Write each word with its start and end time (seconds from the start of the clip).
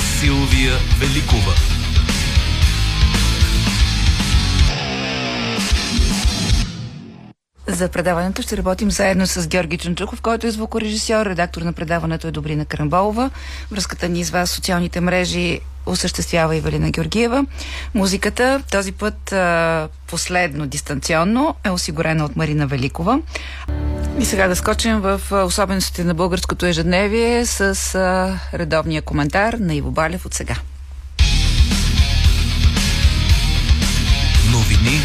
Силвия 0.00 0.78
Великова. 0.98 1.79
За 7.80 7.88
предаването 7.88 8.42
ще 8.42 8.56
работим 8.56 8.90
заедно 8.90 9.26
с 9.26 9.48
Георги 9.48 9.78
Чунчуков, 9.78 10.20
който 10.20 10.46
е 10.46 10.50
звукорежисьор, 10.50 11.26
редактор 11.26 11.62
на 11.62 11.72
предаването 11.72 12.28
е 12.28 12.30
Добрина 12.30 12.64
Карамболова. 12.64 13.30
Връзката 13.70 14.08
ни 14.08 14.24
с 14.24 14.30
вас 14.30 14.50
социалните 14.50 15.00
мрежи 15.00 15.60
осъществява 15.86 16.56
и 16.56 16.60
Валина 16.60 16.90
Георгиева. 16.90 17.46
Музиката, 17.94 18.62
този 18.70 18.92
път 18.92 19.34
последно 20.06 20.66
дистанционно, 20.66 21.54
е 21.64 21.70
осигурена 21.70 22.24
от 22.24 22.36
Марина 22.36 22.66
Великова. 22.66 23.20
И 24.18 24.24
сега 24.24 24.48
да 24.48 24.56
скочим 24.56 25.00
в 25.00 25.20
особеностите 25.32 26.04
на 26.04 26.14
българското 26.14 26.66
ежедневие 26.66 27.46
с 27.46 27.94
редовния 28.54 29.02
коментар 29.02 29.52
на 29.52 29.74
Иво 29.74 29.90
Балев 29.90 30.26
от 30.26 30.34
сега. 30.34 30.56
Новини 34.52 35.00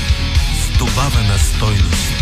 с 0.61 0.77
добавена 0.77 1.37
стойност. 1.39 2.14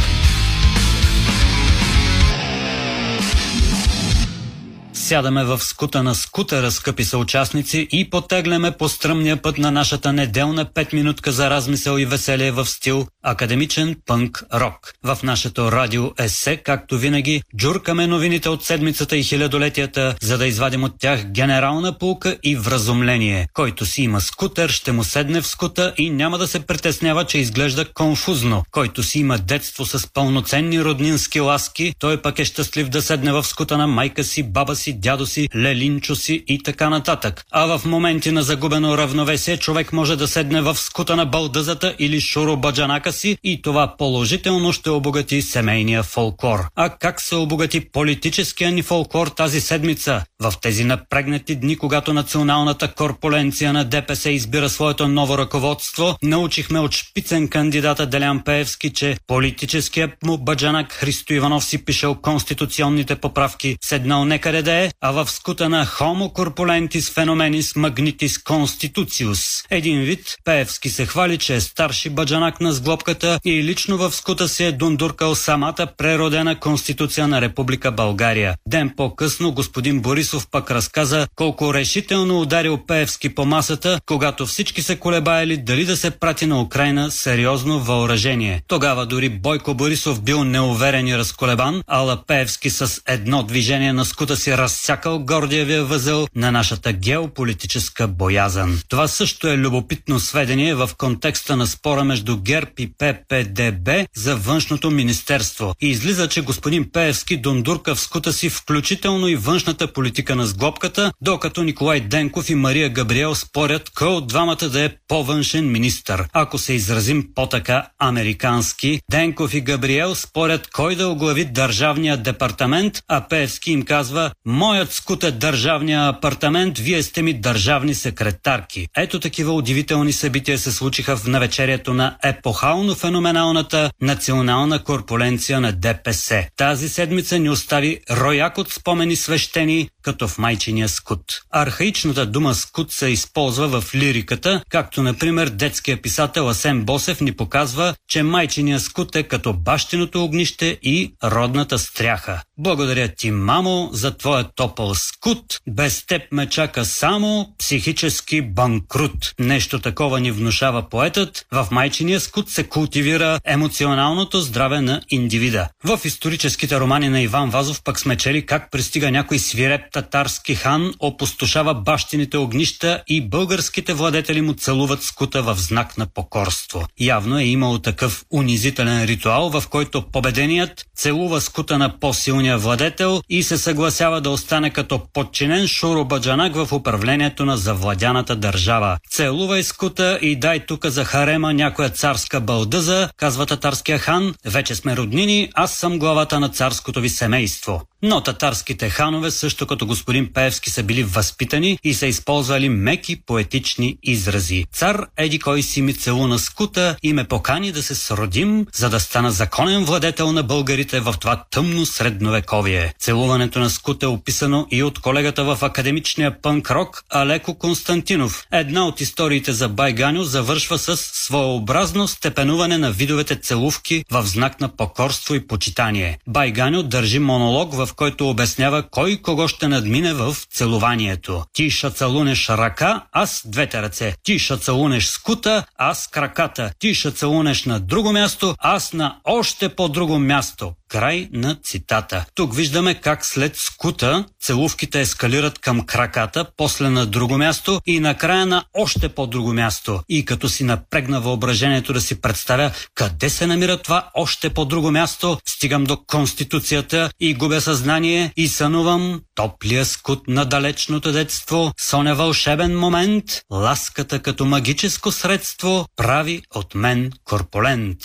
Сядаме 5.13 5.43
в 5.43 5.59
скута 5.59 6.03
на 6.03 6.15
скутера, 6.15 6.71
скъпи 6.71 7.03
съучастници, 7.03 7.87
и 7.91 8.09
потегляме 8.09 8.71
по 8.71 8.89
стръмния 8.89 9.41
път 9.41 9.57
на 9.57 9.71
нашата 9.71 10.13
неделна 10.13 10.65
5 10.65 10.93
минутка 10.93 11.31
за 11.31 11.49
размисъл 11.49 11.97
и 11.97 12.05
веселие 12.05 12.51
в 12.51 12.65
стил 12.65 13.07
академичен 13.23 13.95
пънк 14.05 14.43
рок. 14.53 14.93
В 15.03 15.17
нашето 15.23 15.71
радио 15.71 16.11
есе, 16.19 16.57
както 16.57 16.97
винаги, 16.97 17.41
джуркаме 17.57 18.07
новините 18.07 18.49
от 18.49 18.63
седмицата 18.63 19.17
и 19.17 19.23
хилядолетията, 19.23 20.15
за 20.21 20.37
да 20.37 20.47
извадим 20.47 20.83
от 20.83 20.93
тях 20.99 21.25
генерална 21.25 21.97
пулка 21.97 22.37
и 22.43 22.55
вразумление. 22.55 23.47
Който 23.53 23.85
си 23.85 24.01
има 24.03 24.21
скутер, 24.21 24.69
ще 24.69 24.91
му 24.91 25.03
седне 25.03 25.41
в 25.41 25.47
скута 25.47 25.93
и 25.97 26.09
няма 26.09 26.37
да 26.37 26.47
се 26.47 26.59
притеснява, 26.59 27.25
че 27.25 27.37
изглежда 27.37 27.85
конфузно. 27.93 28.63
Който 28.71 29.03
си 29.03 29.19
има 29.19 29.37
детство 29.37 29.85
с 29.85 30.13
пълноценни 30.13 30.83
роднински 30.83 31.39
ласки, 31.39 31.93
той 31.99 32.21
пък 32.21 32.39
е 32.39 32.45
щастлив 32.45 32.89
да 32.89 33.01
седне 33.01 33.31
в 33.31 33.43
скута 33.43 33.77
на 33.77 33.87
майка 33.87 34.23
си, 34.23 34.43
баба 34.43 34.75
си, 34.75 35.02
дядо 35.03 35.25
си, 35.25 35.49
лелинчо 35.55 36.15
си 36.15 36.43
и 36.47 36.63
така 36.63 36.89
нататък. 36.89 37.45
А 37.51 37.77
в 37.77 37.85
моменти 37.85 38.31
на 38.31 38.43
загубено 38.43 38.97
равновесие 38.97 39.57
човек 39.57 39.93
може 39.93 40.15
да 40.15 40.27
седне 40.27 40.61
в 40.61 40.75
скута 40.75 41.15
на 41.15 41.25
балдъзата 41.25 41.95
или 41.99 42.21
шуробаджанака 42.21 43.13
си 43.13 43.37
и 43.43 43.61
това 43.61 43.95
положително 43.97 44.73
ще 44.73 44.89
обогати 44.89 45.41
семейния 45.41 46.03
фолклор. 46.03 46.59
А 46.75 46.89
как 46.89 47.21
се 47.21 47.35
обогати 47.35 47.79
политическия 47.91 48.71
ни 48.71 48.81
фолклор 48.81 49.27
тази 49.27 49.61
седмица? 49.61 50.23
В 50.41 50.53
тези 50.61 50.83
напрегнати 50.83 51.55
дни, 51.55 51.77
когато 51.77 52.13
националната 52.13 52.87
корпуленция 52.87 53.73
на 53.73 53.85
ДПС 53.85 54.29
избира 54.31 54.69
своето 54.69 55.07
ново 55.07 55.37
ръководство, 55.37 56.15
научихме 56.23 56.79
от 56.79 56.91
шпицен 56.91 57.47
кандидата 57.47 58.05
Делян 58.05 58.43
Пеевски, 58.43 58.93
че 58.93 59.17
политическият 59.27 60.23
му 60.23 60.37
баджанак 60.37 60.91
Христо 60.91 61.33
Иванов 61.33 61.65
си 61.65 61.85
пишел 61.85 62.15
конституционните 62.15 63.15
поправки, 63.15 63.77
седнал 63.81 64.25
некъде 64.25 64.61
да 64.61 64.73
е, 64.73 64.82
а 65.01 65.11
в 65.11 65.31
скута 65.31 65.69
на 65.69 65.85
Homo 65.85 66.33
corpulentis 66.33 67.13
phenomenis 67.13 67.75
magnitis 67.75 68.43
constitutius. 68.43 69.65
Един 69.69 70.01
вид, 70.01 70.35
Пеевски 70.43 70.89
се 70.89 71.05
хвали, 71.05 71.37
че 71.37 71.55
е 71.55 71.61
старши 71.61 72.09
баджанак 72.09 72.61
на 72.61 72.73
сглобката 72.73 73.39
и 73.45 73.63
лично 73.63 73.97
в 73.97 74.11
скута 74.11 74.47
си 74.49 74.63
е 74.63 74.71
дундуркал 74.71 75.35
самата 75.35 75.87
преродена 75.97 76.59
конституция 76.59 77.27
на 77.27 77.41
Република 77.41 77.91
България. 77.91 78.55
Ден 78.67 78.93
по-късно 78.97 79.51
господин 79.51 80.01
Борисов 80.01 80.47
пък 80.51 80.71
разказа 80.71 81.27
колко 81.35 81.73
решително 81.73 82.41
ударил 82.41 82.79
Пеевски 82.87 83.35
по 83.35 83.45
масата, 83.45 83.99
когато 84.05 84.45
всички 84.45 84.81
се 84.81 84.95
колебаели 84.95 85.57
дали 85.57 85.85
да 85.85 85.97
се 85.97 86.11
прати 86.11 86.45
на 86.45 86.61
Украина 86.61 87.11
сериозно 87.11 87.79
въоръжение. 87.79 88.61
Тогава 88.67 89.05
дори 89.05 89.29
Бойко 89.29 89.73
Борисов 89.73 90.21
бил 90.21 90.43
неуверен 90.43 91.07
и 91.07 91.17
разколебан, 91.17 91.83
а 91.87 92.17
Пеевски 92.27 92.69
с 92.69 93.01
едно 93.07 93.43
движение 93.43 93.93
на 93.93 94.05
скута 94.05 94.37
си 94.37 94.57
разсякал 94.73 95.19
гордиевия 95.19 95.85
възел 95.85 96.27
на 96.35 96.51
нашата 96.51 96.93
геополитическа 96.93 98.07
боязън. 98.07 98.79
Това 98.89 99.07
също 99.07 99.47
е 99.47 99.57
любопитно 99.57 100.19
сведение 100.19 100.75
в 100.75 100.89
контекста 100.97 101.55
на 101.55 101.67
спора 101.67 102.03
между 102.03 102.37
ГЕРБ 102.37 102.71
и 102.79 102.91
ППДБ 102.97 103.89
за 104.15 104.35
външното 104.35 104.91
министерство. 104.91 105.73
И 105.81 105.89
излиза, 105.89 106.27
че 106.27 106.41
господин 106.41 106.91
Пеевски 106.91 107.37
дундурка 107.37 107.95
в 107.95 107.99
скута 107.99 108.33
си 108.33 108.49
включително 108.49 109.27
и 109.27 109.35
външната 109.35 109.93
политика 109.93 110.35
на 110.35 110.47
сглобката, 110.47 111.11
докато 111.21 111.63
Николай 111.63 111.99
Денков 111.99 112.49
и 112.49 112.55
Мария 112.55 112.89
Габриел 112.89 113.35
спорят 113.35 113.89
кой 113.89 114.07
от 114.07 114.27
двамата 114.27 114.69
да 114.71 114.83
е 114.83 114.91
по-външен 115.07 115.71
министър. 115.71 116.27
Ако 116.33 116.57
се 116.57 116.73
изразим 116.73 117.27
по-така 117.35 117.87
американски, 117.99 118.99
Денков 119.11 119.53
и 119.53 119.61
Габриел 119.61 120.15
спорят 120.15 120.67
кой 120.67 120.95
да 120.95 121.07
оглави 121.07 121.45
държавния 121.45 122.17
департамент, 122.17 122.93
а 123.07 123.27
Пеевски 123.27 123.71
им 123.71 123.85
казва 123.85 124.31
Моят 124.63 124.93
скут 124.93 125.23
е 125.23 125.31
държавния 125.31 126.07
апартамент, 126.07 126.77
вие 126.77 127.03
сте 127.03 127.21
ми 127.21 127.33
държавни 127.33 127.95
секретарки. 127.95 128.87
Ето 128.97 129.19
такива 129.19 129.53
удивителни 129.53 130.13
събития 130.13 130.57
се 130.57 130.71
случиха 130.71 131.17
в 131.17 131.27
навечерието 131.27 131.93
на 131.93 132.17
епохално 132.23 132.95
феноменалната 132.95 133.91
национална 134.01 134.83
корпуленция 134.83 135.61
на 135.61 135.71
ДПС. 135.71 136.47
Тази 136.57 136.89
седмица 136.89 137.39
ни 137.39 137.49
остави 137.49 137.99
рояк 138.11 138.57
от 138.57 138.71
спомени 138.71 139.15
свещени, 139.15 139.89
като 140.03 140.27
в 140.27 140.37
майчиния 140.37 140.89
скут. 140.89 141.23
Архаичната 141.51 142.25
дума 142.25 142.55
скут 142.55 142.91
се 142.91 143.07
използва 143.07 143.81
в 143.81 143.95
лириката, 143.95 144.61
както 144.69 145.03
например 145.03 145.49
детския 145.49 146.01
писател 146.01 146.49
Асен 146.49 146.85
Босев 146.85 147.21
ни 147.21 147.31
показва, 147.31 147.95
че 148.09 148.23
майчиния 148.23 148.79
скут 148.79 149.15
е 149.15 149.23
като 149.23 149.53
бащиното 149.53 150.23
огнище 150.23 150.79
и 150.81 151.13
родната 151.23 151.79
стряха. 151.79 152.41
Благодаря 152.57 153.07
ти, 153.07 153.31
мамо, 153.31 153.89
за 153.91 154.17
твоя 154.17 154.52
топъл 154.55 154.95
скут. 154.95 155.59
Без 155.67 156.05
теб 156.05 156.21
ме 156.31 156.49
чака 156.49 156.85
само 156.85 157.53
психически 157.59 158.41
банкрут. 158.41 159.33
Нещо 159.39 159.79
такова 159.79 160.19
ни 160.19 160.31
внушава 160.31 160.89
поетът. 160.89 161.45
В 161.51 161.67
майчиния 161.71 162.19
скут 162.19 162.49
се 162.49 162.63
култивира 162.63 163.39
емоционалното 163.45 164.41
здраве 164.41 164.81
на 164.81 165.01
индивида. 165.09 165.69
В 165.83 165.99
историческите 166.05 166.79
романи 166.79 167.09
на 167.09 167.21
Иван 167.21 167.49
Вазов 167.49 167.83
пък 167.83 167.99
сме 167.99 168.17
чели 168.17 168.45
как 168.45 168.71
пристига 168.71 169.11
някой 169.11 169.39
свиреп 169.39 169.81
татарски 169.91 170.55
хан, 170.55 170.93
опустошава 170.99 171.73
бащините 171.73 172.37
огнища 172.37 173.03
и 173.07 173.21
българските 173.21 173.93
владетели 173.93 174.41
му 174.41 174.53
целуват 174.53 175.03
скута 175.03 175.43
в 175.43 175.55
знак 175.59 175.97
на 175.97 176.05
покорство. 176.05 176.87
Явно 176.99 177.39
е 177.39 177.43
имало 177.43 177.79
такъв 177.79 178.25
унизителен 178.33 179.03
ритуал, 179.03 179.49
в 179.49 179.63
който 179.69 180.11
победеният 180.11 180.85
целува 180.95 181.41
скута 181.41 181.77
на 181.77 181.99
по-силния 181.99 182.57
владетел 182.57 183.21
и 183.29 183.43
се 183.43 183.57
съгласява 183.57 184.21
да 184.21 184.29
остане 184.43 184.69
като 184.69 185.01
подчинен 185.13 185.67
шуробаджанак 185.67 186.55
в 186.55 186.73
управлението 186.73 187.45
на 187.45 187.57
завладяната 187.57 188.35
държава. 188.35 188.97
Целувай 189.09 189.63
скута 189.63 190.19
и 190.21 190.35
дай 190.35 190.59
тука 190.59 190.91
за 190.91 191.05
харема 191.05 191.53
някоя 191.53 191.89
царска 191.89 192.41
бълдъза, 192.41 193.09
казва 193.17 193.45
татарския 193.45 193.99
хан. 193.99 194.35
Вече 194.45 194.75
сме 194.75 194.97
роднини, 194.97 195.49
аз 195.53 195.73
съм 195.73 195.99
главата 195.99 196.39
на 196.39 196.49
царското 196.49 197.01
ви 197.01 197.09
семейство. 197.09 197.81
Но 198.05 198.21
татарските 198.21 198.89
ханове, 198.89 199.31
също 199.31 199.67
като 199.67 199.85
господин 199.85 200.33
Пеевски, 200.33 200.69
са 200.69 200.83
били 200.83 201.03
възпитани 201.03 201.79
и 201.83 201.93
са 201.93 202.07
използвали 202.07 202.69
меки 202.69 203.21
поетични 203.25 203.97
изрази. 204.03 204.65
Цар 204.73 205.05
Еди 205.17 205.39
кой 205.39 205.61
си 205.61 205.81
ми 205.81 205.93
целуна 205.93 206.39
скута 206.39 206.95
и 207.03 207.13
ме 207.13 207.23
покани 207.23 207.71
да 207.71 207.83
се 207.83 207.95
сродим, 207.95 208.65
за 208.73 208.89
да 208.89 208.99
стана 208.99 209.31
законен 209.31 209.85
владетел 209.85 210.31
на 210.31 210.43
българите 210.43 210.99
в 210.99 211.15
това 211.19 211.43
тъмно 211.51 211.85
средновековие. 211.85 212.93
Целуването 212.99 213.59
на 213.59 213.69
скута 213.69 214.05
е 214.05 214.09
описано 214.09 214.67
и 214.71 214.83
от 214.83 214.99
колегата 214.99 215.43
в 215.43 215.57
академичния 215.61 216.41
пънк-рок 216.41 217.03
Алеко 217.09 217.55
Константинов. 217.55 218.47
Една 218.51 218.87
от 218.87 219.01
историите 219.01 219.53
за 219.53 219.69
Байганю 219.69 220.23
завършва 220.23 220.77
с 220.77 220.97
своеобразно 220.97 222.07
степенуване 222.07 222.77
на 222.77 222.91
видовете 222.91 223.35
целувки 223.35 224.05
в 224.11 224.23
знак 224.25 224.61
на 224.61 224.69
покорство 224.69 225.35
и 225.35 225.47
почитание. 225.47 226.17
Байганю 226.27 226.83
държи 226.83 227.19
монолог, 227.19 227.73
в 227.73 227.92
който 227.95 228.29
обяснява 228.29 228.83
кой 228.91 229.17
кого 229.17 229.47
ще 229.47 229.67
надмине 229.67 230.13
в 230.13 230.35
целуванието. 230.51 231.43
Ти 231.53 231.69
ще 231.69 231.89
целунеш 231.89 232.49
ръка, 232.49 233.03
аз 233.11 233.43
двете 233.45 233.81
ръце. 233.81 234.15
Ти 234.23 234.39
ще 234.39 234.57
целунеш 234.57 235.05
скута, 235.05 235.65
аз 235.77 236.07
краката. 236.07 236.71
Ти 236.79 236.95
ще 236.95 237.11
целунеш 237.11 237.65
на 237.65 237.79
друго 237.79 238.11
място, 238.11 238.55
аз 238.59 238.93
на 238.93 239.17
още 239.23 239.69
по-друго 239.69 240.19
място. 240.19 240.73
Край 240.93 241.29
на 241.33 241.55
цитата. 241.63 242.25
Тук 242.35 242.55
виждаме 242.55 242.95
как 242.95 243.25
след 243.25 243.55
скута 243.55 244.25
целувките 244.41 245.01
ескалират 245.01 245.59
към 245.59 245.85
краката, 245.85 246.45
после 246.57 246.89
на 246.89 247.05
друго 247.05 247.37
място 247.37 247.81
и 247.85 247.99
накрая 247.99 248.45
на 248.45 248.65
още 248.73 249.09
по-друго 249.09 249.53
място. 249.53 250.01
И 250.09 250.25
като 250.25 250.49
си 250.49 250.63
напрегна 250.63 251.21
въображението 251.21 251.93
да 251.93 252.01
си 252.01 252.21
представя 252.21 252.71
къде 252.95 253.29
се 253.29 253.47
намира 253.47 253.77
това 253.77 254.09
още 254.13 254.49
по-друго 254.49 254.91
място, 254.91 255.37
стигам 255.45 255.83
до 255.83 255.97
Конституцията 255.97 257.09
и 257.19 257.33
губя 257.33 257.61
съзнание 257.61 258.33
и 258.37 258.47
сънувам 258.47 259.21
топлия 259.35 259.85
скут 259.85 260.27
на 260.27 260.45
далечното 260.45 261.11
детство, 261.11 261.71
соня 261.81 262.15
вълшебен 262.15 262.79
момент, 262.79 263.25
ласката 263.51 264.21
като 264.21 264.45
магическо 264.45 265.11
средство 265.11 265.85
прави 265.95 266.41
от 266.55 266.75
мен 266.75 267.11
корпулент. 267.23 267.97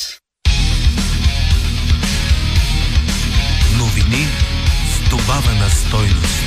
Добавена 5.28 5.70
стойност. 5.70 6.44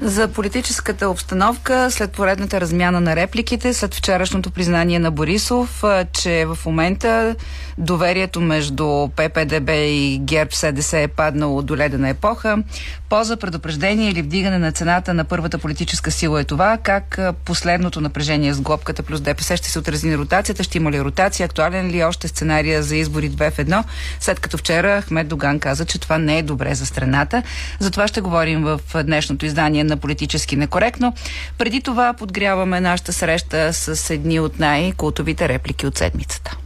За 0.00 0.28
политическата 0.28 1.08
обстановка, 1.08 1.90
след 1.90 2.12
поредната 2.12 2.60
размяна 2.60 3.00
на 3.00 3.16
репликите, 3.16 3.74
след 3.74 3.94
вчерашното 3.94 4.50
признание 4.50 4.98
на 4.98 5.10
Борисов, 5.10 5.84
че 6.12 6.46
в 6.46 6.58
момента 6.66 7.36
доверието 7.78 8.40
между 8.40 9.08
ППДБ 9.16 9.70
и 9.70 10.18
ГЕРБ 10.22 10.50
СДС 10.52 10.98
е 10.98 11.08
паднало 11.08 11.62
до 11.62 11.76
ледена 11.76 12.08
епоха, 12.08 12.62
поза 13.10 13.36
предупреждение 13.36 14.10
или 14.10 14.22
вдигане 14.22 14.58
на 14.58 14.72
цената 14.72 15.14
на 15.14 15.24
първата 15.24 15.58
политическа 15.58 16.10
сила 16.10 16.40
е 16.40 16.44
това, 16.44 16.78
как 16.82 17.20
последното 17.44 18.00
напрежение 18.00 18.54
с 18.54 18.60
глобката 18.60 19.02
плюс 19.02 19.20
ДПС 19.20 19.56
ще 19.56 19.70
се 19.70 19.78
отрази 19.78 20.08
на 20.08 20.18
ротацията, 20.18 20.62
ще 20.62 20.78
има 20.78 20.90
ли 20.90 21.00
ротация, 21.00 21.44
актуален 21.44 21.90
ли 21.90 22.00
е 22.00 22.04
още 22.04 22.28
сценария 22.28 22.82
за 22.82 22.96
избори 22.96 23.30
2 23.30 23.50
в 23.50 23.56
1, 23.56 23.84
след 24.20 24.40
като 24.40 24.56
вчера 24.58 25.02
Ахмед 25.02 25.28
Доган 25.28 25.58
каза, 25.58 25.84
че 25.84 25.98
това 25.98 26.18
не 26.18 26.38
е 26.38 26.42
добре 26.42 26.74
за 26.74 26.86
страната. 26.86 27.42
За 27.78 27.90
това 27.90 28.08
ще 28.08 28.20
говорим 28.20 28.62
в 28.62 28.80
днешното 29.04 29.46
издание 29.46 29.84
на 29.84 29.96
политически 29.96 30.56
некоректно. 30.56 31.14
Преди 31.58 31.80
това 31.80 32.12
подгряваме 32.12 32.80
нашата 32.80 33.12
среща 33.12 33.72
с 33.72 34.10
едни 34.10 34.40
от 34.40 34.58
най-култовите 34.58 35.48
реплики 35.48 35.86
от 35.86 35.98
седмицата. 35.98 36.56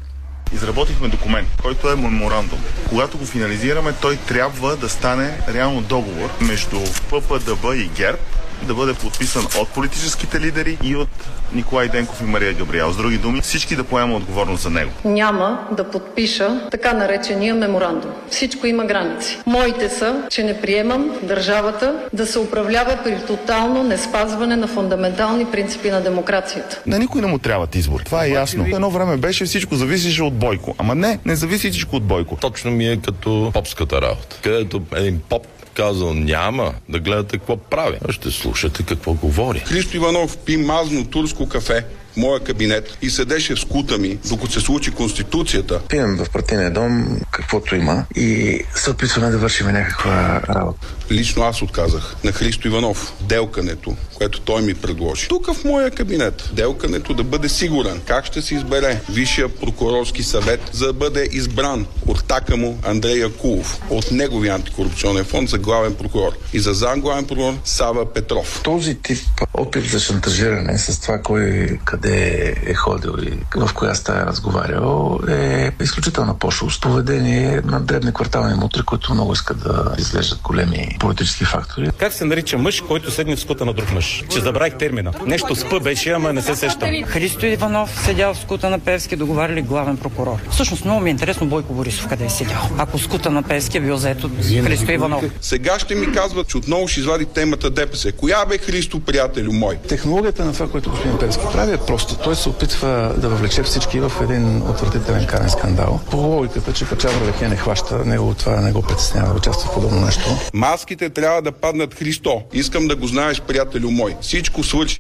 Изработихме 0.53 1.09
документ, 1.09 1.49
който 1.63 1.91
е 1.91 1.97
меморандум. 1.97 2.59
Когато 2.89 3.19
го 3.19 3.25
финализираме, 3.25 3.93
той 4.01 4.17
трябва 4.17 4.77
да 4.77 4.89
стане 4.89 5.39
реално 5.49 5.81
договор 5.81 6.31
между 6.41 6.81
ППДБ 7.11 7.65
и 7.75 7.91
ГЕРБ, 7.97 8.19
да 8.65 8.75
бъде 8.75 8.95
подписан 8.95 9.47
от 9.61 9.69
политическите 9.69 10.41
лидери 10.41 10.79
и 10.83 10.97
от 10.97 11.09
Николай 11.53 11.89
Денков 11.89 12.21
и 12.21 12.25
Мария 12.25 12.53
Габриел. 12.53 12.93
С 12.93 12.97
други 12.97 13.19
думи, 13.19 13.41
всички 13.41 13.77
да 13.77 13.85
поема 13.85 14.17
отговорност 14.17 14.63
за 14.63 14.71
него. 14.71 14.91
Няма 15.05 15.67
да 15.73 15.91
подпиша 15.91 16.69
така 16.71 16.93
наречения 16.93 17.55
меморандум. 17.55 18.11
Всичко 18.31 18.67
има 18.67 18.85
граници. 18.85 19.39
Моите 19.47 19.89
са, 19.89 20.23
че 20.31 20.43
не 20.43 20.61
приемам 20.61 21.11
държавата 21.23 21.95
да 22.13 22.27
се 22.27 22.39
управлява 22.39 22.99
при 23.05 23.27
тотално 23.27 23.83
неспазване 23.83 24.57
на 24.57 24.69
фундаментални 24.69 25.45
принципи 25.45 25.91
на 25.91 26.01
демокрацията. 26.01 26.83
На 26.87 26.99
никой 26.99 27.21
не 27.21 27.27
му 27.27 27.39
трябват 27.39 27.75
избори. 27.75 28.05
Това 28.05 28.25
е 28.25 28.29
ясно. 28.29 28.67
Едно 28.67 28.91
време 28.91 29.17
беше 29.17 29.45
всичко 29.45 29.75
зависеше 29.75 30.23
от 30.23 30.35
Бойко. 30.35 30.75
Ама 30.79 30.95
не, 30.95 31.19
не 31.25 31.37
зависи 31.37 31.71
всичко 31.71 31.97
от 31.97 32.05
Бойко. 32.05 32.37
Точно 32.37 32.71
ми 32.71 32.89
е 32.89 32.97
като 32.97 33.51
попската 33.55 34.03
работа, 34.03 34.37
където 34.43 34.83
един 34.97 35.21
поп 35.29 35.47
казал 35.75 36.15
няма 36.15 36.75
да 36.89 36.99
гледате 36.99 37.39
какво 37.39 37.57
прави. 37.57 37.99
Ще 38.11 38.31
слушате 38.31 38.83
какво 38.83 39.13
говори. 39.13 39.59
Христо 39.59 39.97
Иванов 39.97 40.37
пи 40.37 40.57
мазно 40.57 41.05
турско 41.05 41.49
кафе 41.49 41.85
моя 42.17 42.41
кабинет 42.41 42.99
и 43.03 43.11
седеше 43.11 43.55
в 43.55 43.61
скута 43.61 43.99
ми, 43.99 44.19
докато 44.29 44.53
се 44.53 44.61
случи 44.61 44.91
Конституцията. 44.91 45.81
Пием 45.89 46.17
в 46.17 46.31
партийния 46.31 46.71
дом 46.71 47.21
каквото 47.31 47.77
има 47.77 48.05
и 48.17 48.61
се 48.75 48.91
опитваме 48.91 49.31
да 49.31 49.39
вършим 49.39 49.67
някаква 49.67 50.41
работа. 50.49 50.87
Лично 51.11 51.43
аз 51.43 51.63
отказах 51.63 52.17
на 52.25 52.33
Христо 52.33 52.69
Иванов 52.69 53.13
делкането, 53.21 53.97
което 54.15 54.41
той 54.41 54.63
ми 54.63 54.75
предложи. 54.75 55.29
Тук 55.29 55.55
в 55.55 55.65
моя 55.65 55.91
кабинет 55.91 56.51
делкането 56.53 57.15
да 57.15 57.25
бъде 57.25 57.49
сигурен 57.49 58.01
как 58.07 58.27
ще 58.27 58.43
се 58.43 58.55
избере 58.55 59.01
Висшия 59.11 59.49
прокурорски 59.49 60.23
съвет, 60.23 60.61
за 60.73 60.87
да 60.87 60.93
бъде 60.93 61.29
избран 61.33 61.87
ортака 62.09 62.57
му 62.57 62.79
Андрей 62.83 63.25
Акулов 63.25 63.81
от 63.91 64.11
неговия 64.11 64.55
антикорупционен 64.55 65.25
фонд 65.25 65.49
за 65.51 65.59
главен 65.59 65.95
прокурор 65.95 66.33
и 66.53 66.61
за 66.61 66.75
зам 66.75 67.01
главен 67.01 67.25
прокурор 67.25 67.55
Сава 67.65 68.13
Петров. 68.13 68.61
Този 68.65 68.95
тип 68.95 69.19
опит 69.55 69.85
за 69.85 70.01
шантажиране 70.01 70.79
с 70.79 71.01
това 71.01 71.19
кой 71.19 71.69
къде 71.85 72.04
е 72.05 72.75
ходил 72.75 73.15
и 73.23 73.39
в 73.57 73.75
коя 73.75 73.95
стая 73.95 74.23
е 74.23 74.27
разговарял 74.27 75.21
е 75.29 75.71
изключителна 75.83 76.39
пошлост. 76.39 76.83
Поведение 76.83 77.61
на 77.65 77.81
дребни 77.81 78.13
квартални 78.13 78.55
мутри, 78.55 78.83
които 78.83 79.15
много 79.15 79.33
искат 79.33 79.61
да 79.61 79.95
изглеждат 79.99 80.41
големи 80.43 80.97
политически 81.01 81.45
фактори. 81.45 81.91
Как 81.99 82.13
се 82.13 82.25
нарича 82.25 82.59
мъж, 82.59 82.81
който 82.81 83.11
седне 83.11 83.37
в 83.37 83.41
скута 83.41 83.65
на 83.65 83.73
друг 83.73 83.93
мъж? 83.93 84.25
Че 84.31 84.41
забравих 84.41 84.75
термина. 84.75 85.13
Нещо 85.27 85.57
спъ 85.57 85.81
беше, 85.81 86.11
ама 86.11 86.33
не 86.33 86.43
се 86.43 86.57
сещам. 86.57 86.89
Христо 87.07 87.47
Иванов 87.47 88.01
седял 88.05 88.35
в 88.35 88.39
скута 88.39 88.71
на 88.71 88.79
Певски, 88.79 89.17
договаряли 89.17 89.63
главен 89.63 89.97
прокурор. 89.97 90.37
Всъщност 90.51 90.85
много 90.85 91.01
ми 91.01 91.11
е 91.11 91.13
интересно 91.13 91.47
Бойко 91.47 91.75
Борисов 91.75 92.09
къде 92.09 92.25
е 92.25 92.31
седял. 92.31 92.63
Ако 92.79 92.99
скута 92.99 93.31
на 93.31 93.43
Певски 93.43 93.77
е 93.77 93.81
бил 93.81 93.97
заед 93.97 94.25
от 94.25 94.33
Христо 94.65 94.93
Иванов. 94.93 95.25
Сега 95.41 95.79
ще 95.79 95.95
ми 95.95 96.13
казват, 96.13 96.49
че 96.49 96.57
отново 96.57 96.89
ще 96.89 97.01
извади 97.01 97.25
темата 97.25 97.71
ДПС. 97.71 98.13
Коя 98.13 98.47
бе 98.47 98.59
Христо, 98.59 99.01
приятелю 99.01 99.53
мой? 99.53 99.77
Технологията 99.89 100.45
на 100.45 100.53
това, 100.53 100.69
което 100.69 100.91
господин 100.91 101.19
Певски 101.19 101.45
прави 101.53 101.73
е 101.73 101.77
просто. 101.95 102.17
Той 102.17 102.37
се 102.37 102.49
опитва 102.49 103.15
да 103.19 103.29
въвлече 103.29 103.63
всички 103.63 104.01
в 104.01 104.13
един 104.23 104.63
отвратителен 104.63 105.27
карен 105.27 105.51
скандал. 105.51 106.01
По 106.11 106.17
логиката, 106.17 106.73
че 106.73 106.89
Качавър 106.89 107.29
Лехе 107.29 107.49
не 107.49 107.57
хваща, 107.57 108.05
него 108.05 108.35
това 108.35 108.61
не 108.61 108.73
го 108.73 108.83
притеснява 108.83 109.29
да 109.29 109.35
участва 109.35 109.71
в 109.71 109.75
подобно 109.75 110.01
нещо. 110.01 110.25
Маските 110.55 111.11
трябва 111.11 111.43
да 111.43 111.53
паднат 111.53 111.95
Христо. 111.95 112.43
Искам 112.53 112.87
да 112.87 112.97
го 112.97 113.07
знаеш, 113.07 113.41
приятелю 113.41 113.91
мой. 113.91 114.17
Всичко 114.21 114.63
свърши. 114.63 114.99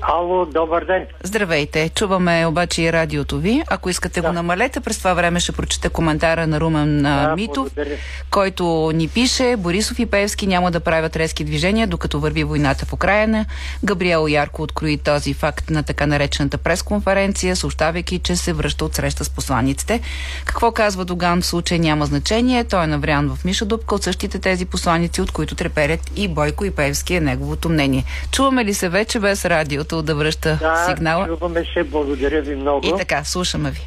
Ало, 0.00 0.46
добър 0.46 0.84
ден. 0.84 1.06
Здравейте. 1.22 1.88
Чуваме 1.88 2.46
обаче 2.46 2.82
и 2.82 2.92
радиото 2.92 3.38
ви. 3.38 3.62
Ако 3.68 3.90
искате 3.90 4.20
да. 4.20 4.28
го 4.28 4.32
намалете, 4.32 4.80
през 4.80 4.98
това 4.98 5.14
време 5.14 5.40
ще 5.40 5.52
прочете 5.52 5.88
коментара 5.88 6.46
на 6.46 6.60
Румен 6.60 7.02
да, 7.02 7.34
Митов, 7.36 7.54
благодаря. 7.74 7.96
който 8.30 8.92
ни 8.94 9.08
пише 9.08 9.56
Борисов 9.56 9.98
и 9.98 10.06
Певски 10.06 10.46
няма 10.46 10.70
да 10.70 10.80
правят 10.80 11.16
резки 11.16 11.44
движения, 11.44 11.86
докато 11.86 12.20
върви 12.20 12.44
войната 12.44 12.86
в 12.86 12.92
Украина. 12.92 13.46
Габриел 13.84 14.26
Ярко 14.28 14.62
открои 14.62 14.98
този 14.98 15.34
факт 15.34 15.70
на 15.70 15.82
така 15.82 16.06
наречената 16.06 16.58
пресконференция, 16.58 17.56
съобщавайки, 17.56 18.18
че 18.18 18.36
се 18.36 18.52
връща 18.52 18.84
от 18.84 18.94
среща 18.94 19.24
с 19.24 19.30
посланиците. 19.30 20.00
Какво 20.44 20.72
казва 20.72 21.04
Доган 21.04 21.40
в 21.40 21.46
случай 21.46 21.78
няма 21.78 22.06
значение. 22.06 22.64
Той 22.64 22.84
е 22.84 22.86
наврян 22.86 23.36
в 23.36 23.44
Миша 23.44 23.64
Дупка 23.64 23.94
от 23.94 24.02
същите 24.02 24.38
тези 24.38 24.66
посланици, 24.66 25.20
от 25.20 25.30
които 25.30 25.54
треперят 25.54 26.00
и 26.16 26.28
Бойко 26.28 26.64
и 26.64 26.70
Певски 26.70 27.14
е 27.14 27.20
неговото 27.20 27.68
мнение. 27.68 28.04
Чуваме 28.30 28.64
ли 28.64 28.74
се 28.74 28.88
вече 28.88 29.20
без 29.20 29.44
радиото? 29.86 30.02
да 30.02 30.14
връща 30.14 30.58
да, 30.60 30.76
сигнала. 30.76 31.26
чуваме 31.26 31.64
се, 31.64 31.84
благодаря 31.84 32.42
ви 32.42 32.56
много. 32.56 32.86
И 32.86 32.98
така, 32.98 33.24
слушаме 33.24 33.70
ви. 33.70 33.80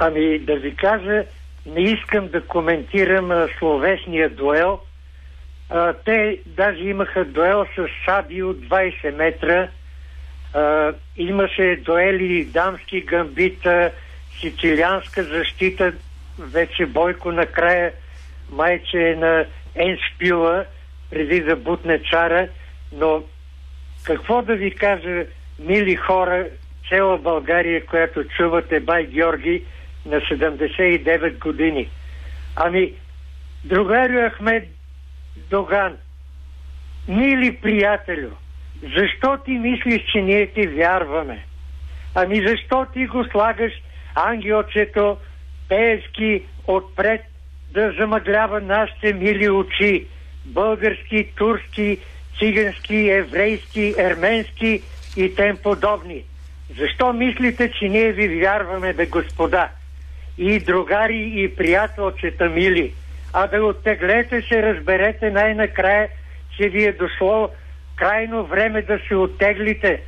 Ами 0.00 0.38
да 0.38 0.56
ви 0.56 0.76
кажа, 0.76 1.24
не 1.66 1.80
искам 1.80 2.28
да 2.28 2.40
коментирам 2.40 3.30
а, 3.30 3.48
словесния 3.58 4.30
дуел. 4.30 4.78
А, 5.70 5.92
те 5.92 6.38
даже 6.46 6.78
имаха 6.78 7.24
дуел 7.24 7.64
с 7.76 7.86
Саби 8.06 8.42
от 8.42 8.56
20 8.56 9.16
метра. 9.16 9.68
А, 10.54 10.92
имаше 11.16 11.78
дуели 11.84 12.44
дамски 12.44 13.00
гамбита, 13.00 13.90
сицилианска 14.40 15.24
защита. 15.24 15.92
Вече 16.38 16.86
Бойко 16.86 17.32
накрая 17.32 17.92
майче 18.50 19.10
е 19.10 19.16
на 19.16 19.44
Еншпила, 19.74 20.64
преди 21.10 21.40
да 21.40 21.56
бутне 21.56 22.02
чара. 22.02 22.48
Но 22.92 23.22
какво 24.04 24.42
да 24.42 24.54
ви 24.54 24.70
кажа, 24.70 25.24
мили 25.58 25.96
хора, 25.96 26.46
цела 26.88 27.18
България, 27.18 27.86
която 27.86 28.24
чувате 28.24 28.80
Бай 28.80 29.04
Георги 29.06 29.64
на 30.06 30.16
79 30.16 31.38
години. 31.38 31.88
Ами, 32.56 32.92
другарю 33.64 34.30
Ахмед 34.30 34.68
Доган, 35.50 35.96
мили 37.08 37.56
приятелю, 37.56 38.30
защо 38.82 39.38
ти 39.44 39.50
мислиш, 39.50 40.02
че 40.12 40.22
ние 40.22 40.46
ти 40.46 40.66
вярваме? 40.66 41.44
Ами 42.14 42.46
защо 42.48 42.86
ти 42.92 43.06
го 43.06 43.24
слагаш 43.24 43.72
ангелчето 44.14 45.16
Пеевски 45.68 46.42
отпред 46.66 47.20
да 47.72 47.92
замъглява 47.98 48.60
нашите 48.60 49.12
мили 49.12 49.50
очи? 49.50 50.06
Български, 50.44 51.32
турски, 51.36 51.98
цигански, 52.40 53.10
еврейски, 53.10 53.94
ерменски 53.98 54.82
и 55.16 55.34
тем 55.34 55.56
подобни. 55.56 56.24
Защо 56.78 57.12
мислите, 57.12 57.70
че 57.70 57.88
ние 57.88 58.12
ви 58.12 58.40
вярваме, 58.40 58.92
бе 58.92 59.06
господа? 59.06 59.68
И 60.38 60.58
другари, 60.58 61.32
и 61.34 61.56
приятелчета 61.56 62.48
мили. 62.48 62.94
А 63.32 63.46
да 63.46 63.64
оттеглете 63.64 64.42
се, 64.42 64.62
разберете 64.62 65.30
най-накрая, 65.30 66.08
че 66.56 66.68
ви 66.68 66.84
е 66.84 66.92
дошло 66.92 67.50
крайно 67.96 68.44
време 68.44 68.82
да 68.82 68.98
се 69.08 69.14
оттеглите. 69.14 70.02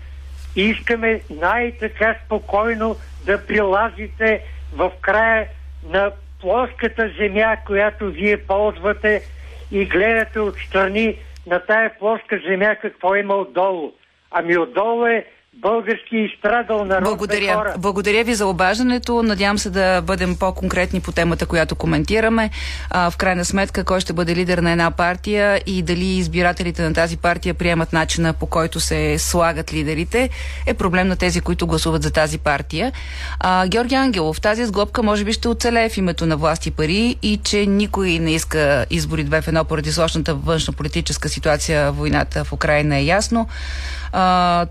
Искаме 0.57 1.21
най-така 1.31 2.17
спокойно 2.25 2.97
да 3.27 3.47
прилазите 3.47 4.41
в 4.73 4.91
края 5.01 5.47
на 5.89 6.11
плоската 6.41 7.11
земя, 7.19 7.57
която 7.67 8.11
вие 8.11 8.37
ползвате 8.37 9.23
и 9.71 9.85
гледате 9.85 10.41
отстрани 10.41 11.17
на 11.47 11.61
тая 11.61 11.99
плоска 11.99 12.39
земя 12.47 12.77
какво 12.77 13.15
има 13.15 13.35
отдолу. 13.35 13.93
Ами 14.31 14.59
отдолу 14.59 15.07
е 15.07 15.27
български 15.55 16.17
изстрадал 16.17 16.85
народ 16.85 17.05
Благодаря. 17.05 17.55
хора. 17.55 17.75
Благодаря 17.79 18.25
ви 18.25 18.35
за 18.35 18.47
обаждането. 18.47 19.23
Надявам 19.23 19.59
се 19.59 19.71
да 19.71 20.01
бъдем 20.03 20.37
по-конкретни 20.37 21.01
по 21.01 21.13
темата, 21.13 21.47
която 21.47 21.77
коментираме. 21.77 22.51
А, 22.91 23.11
в 23.11 23.17
крайна 23.17 23.45
сметка, 23.45 23.85
кой 23.85 24.01
ще 24.01 24.13
бъде 24.13 24.37
лидер 24.37 24.59
на 24.59 24.71
една 24.71 24.91
партия 24.91 25.61
и 25.67 25.83
дали 25.83 26.05
избирателите 26.05 26.83
на 26.83 26.95
тази 26.95 27.17
партия 27.17 27.55
приемат 27.55 27.93
начина 27.93 28.33
по 28.33 28.47
който 28.47 28.81
се 28.81 29.19
слагат 29.19 29.73
лидерите, 29.73 30.31
е 30.67 30.75
проблем 30.75 31.09
на 31.09 31.17
тези, 31.17 31.41
които 31.41 31.67
гласуват 31.67 32.03
за 32.03 32.13
тази 32.13 32.39
партия. 32.39 32.93
А, 33.41 33.67
Георги 33.67 33.95
Ангелов, 33.95 34.41
тази 34.41 34.67
сглобка 34.67 35.03
може 35.03 35.25
би 35.25 35.33
ще 35.33 35.49
оцелее 35.49 35.89
в 35.89 35.97
името 35.97 36.27
на 36.27 36.37
власти 36.37 36.71
пари 36.71 37.17
и 37.23 37.41
че 37.45 37.67
никой 37.67 38.19
не 38.19 38.35
иска 38.35 38.87
избори 38.91 39.25
две 39.25 39.43
в 39.43 39.49
едно 39.49 39.65
поради 39.65 39.93
сложната 39.93 40.35
външна 40.35 40.73
политическа 40.73 41.29
ситуация, 41.29 41.93
войната 41.93 42.45
в 42.45 42.53
Украина 42.53 42.97
е 42.97 43.05
ясно. 43.05 43.49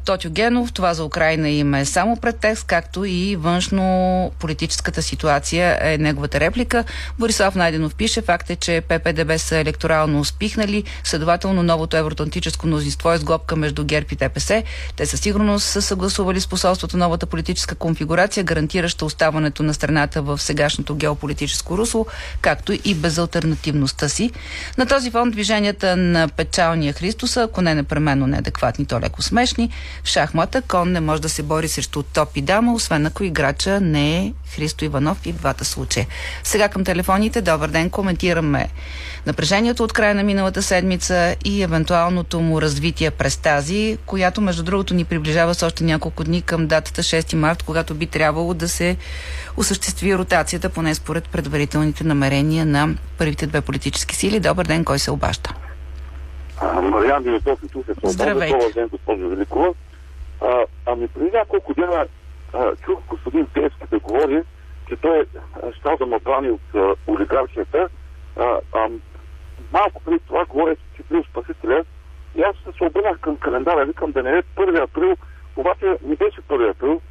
Тотю 0.06 0.30
Генов, 0.30 0.74
това 0.74 0.94
за 0.94 1.06
Украина 1.06 1.50
им 1.50 1.74
е 1.74 1.86
само 1.86 2.18
претекст, 2.18 2.64
както 2.68 3.06
и 3.06 3.36
външно-политическата 3.36 5.02
ситуация 5.02 5.78
е 5.82 5.98
неговата 5.98 6.40
реплика. 6.40 6.84
Борислав 7.20 7.56
Найденов 7.56 7.96
пише, 7.96 8.22
факт 8.22 8.50
е, 8.50 8.56
че 8.56 8.82
ППДБ 8.82 9.38
са 9.38 9.58
електорално 9.58 10.20
успихнали, 10.20 10.84
следователно 11.04 11.64
новото 11.64 11.98
евроатлантическо 11.98 12.68
мнозинство 12.68 13.12
е 13.12 13.18
сглобка 13.18 13.56
между 13.56 13.86
ГЕРБ 13.86 14.08
и 14.12 14.16
ДПС. 14.16 14.64
Те 14.96 15.06
със 15.06 15.22
сигурност 15.22 15.66
са 15.66 15.82
съгласували 15.82 16.42
с 16.42 16.48
посолството 16.48 16.98
новата 16.98 17.26
политическа 17.26 17.76
конфигурация, 17.76 18.44
гарантираща 18.44 19.06
оставането 19.06 19.64
на 19.64 19.74
страната 19.74 20.22
в 20.22 20.42
сегашното 20.42 20.96
геополитическо 20.96 21.78
русло, 21.78 22.06
както 22.42 22.74
и 22.84 22.96
безалтернативността 22.96 24.10
си. 24.10 24.32
На 24.78 24.86
този 24.86 25.12
фон 25.12 25.32
движенията 25.32 25.96
на 25.96 26.28
печалния 26.28 26.94
Христоса, 26.94 27.42
ако 27.42 27.62
не 27.62 27.76
непременно 27.76 28.28
неадекватни, 28.28 28.86
то 28.86 29.00
леко 29.00 29.22
смешни. 29.32 29.70
В 30.04 30.08
шахмата 30.08 30.62
кон 30.62 30.92
не 30.92 31.00
може 31.00 31.22
да 31.22 31.30
се 31.30 31.44
бори 31.44 31.68
срещу 31.68 32.04
топ 32.04 32.38
и 32.38 32.42
дама, 32.42 32.74
освен 32.74 33.06
ако 33.06 33.24
играча 33.24 33.82
не 33.82 34.18
е 34.18 34.34
Христо 34.56 34.86
Иванов 34.86 35.26
и 35.26 35.32
в 35.32 35.36
двата 35.36 35.66
случая. 35.66 36.08
Сега 36.44 36.70
към 36.70 36.84
телефоните. 36.84 37.42
Добър 37.42 37.70
ден. 37.70 37.90
Коментираме 37.90 38.70
напрежението 39.26 39.84
от 39.84 39.94
края 39.94 40.16
на 40.16 40.24
миналата 40.24 40.64
седмица 40.64 41.36
и 41.46 41.64
евентуалното 41.64 42.40
му 42.40 42.62
развитие 42.62 43.12
през 43.12 43.38
тази, 43.38 43.98
която 44.06 44.42
между 44.42 44.64
другото 44.64 44.94
ни 44.94 45.06
приближава 45.06 45.56
с 45.56 45.64
още 45.64 45.84
няколко 45.84 46.24
дни 46.24 46.42
към 46.42 46.68
датата 46.68 47.04
6 47.04 47.36
март, 47.36 47.64
когато 47.64 47.96
би 47.96 48.06
трябвало 48.06 48.54
да 48.54 48.70
се 48.70 48.98
осъществи 49.58 50.18
ротацията, 50.18 50.70
поне 50.70 50.96
според 50.96 51.30
предварителните 51.30 52.04
намерения 52.04 52.66
на 52.66 52.90
първите 53.18 53.48
две 53.48 53.62
политически 53.62 54.16
сили. 54.16 54.40
Добър 54.40 54.66
ден, 54.66 54.86
кой 54.86 55.00
се 55.00 55.12
обаща? 55.12 55.71
Мариан 56.62 57.24
Димитров 57.24 57.60
и 57.64 57.68
тук 57.68 57.88
е 57.88 57.94
Здравейте. 58.04 58.58
Добър 58.58 58.74
ден, 58.74 58.88
госпожо 58.88 59.30
Великова. 59.30 59.74
А, 60.42 60.66
ами 60.86 61.08
преди 61.08 61.32
няколко 61.32 61.74
дена 61.74 62.06
а, 62.54 62.76
чух 62.76 63.00
господин 63.10 63.46
Пеевски 63.46 63.84
да 63.92 64.00
говори, 64.00 64.44
че 64.88 64.96
той 64.96 65.26
а, 65.64 65.74
щял 65.74 65.98
да 65.98 66.06
ме 66.06 66.20
брани 66.20 66.50
от 66.50 66.76
а, 66.76 66.96
олигархията. 67.08 67.90
А, 68.40 68.60
а, 68.74 68.90
малко 69.74 70.02
преди 70.06 70.20
това 70.20 70.46
говори, 70.46 70.76
че 70.96 71.04
бил 71.12 71.24
спасителя. 71.24 71.84
И 72.36 72.42
аз 72.42 72.56
се 72.78 72.84
обърнах 72.84 73.20
към 73.20 73.38
календара, 73.38 73.86
викам 73.86 74.12
да 74.12 74.24
не 74.24 74.30
е 74.30 74.44
1 74.44 74.84
април, 74.84 75.16
обаче 75.56 75.98
не 76.04 76.16
беше 76.16 76.42
1 76.42 76.70
април. 76.70 77.02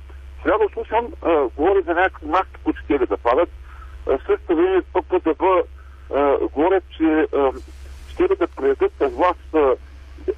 Сега 0.42 0.58
да 0.58 0.68
слушам, 0.72 1.08
а, 1.22 1.48
говори 1.56 1.82
за 1.82 1.94
някакви 1.94 2.26
марки, 2.26 2.60
които 2.64 2.80
ще 2.80 2.98
да 2.98 3.16
падат. 3.16 3.48
А, 4.08 4.18
същото 4.26 4.56
време 4.56 4.82
ППДБ 4.92 5.42
а, 6.14 6.38
говорят, 6.52 6.84
че 6.96 7.26
а, 7.36 7.52
ще 8.24 8.34
да 8.34 8.46
предадат 8.46 8.92
с 8.98 9.08
власт 9.08 9.76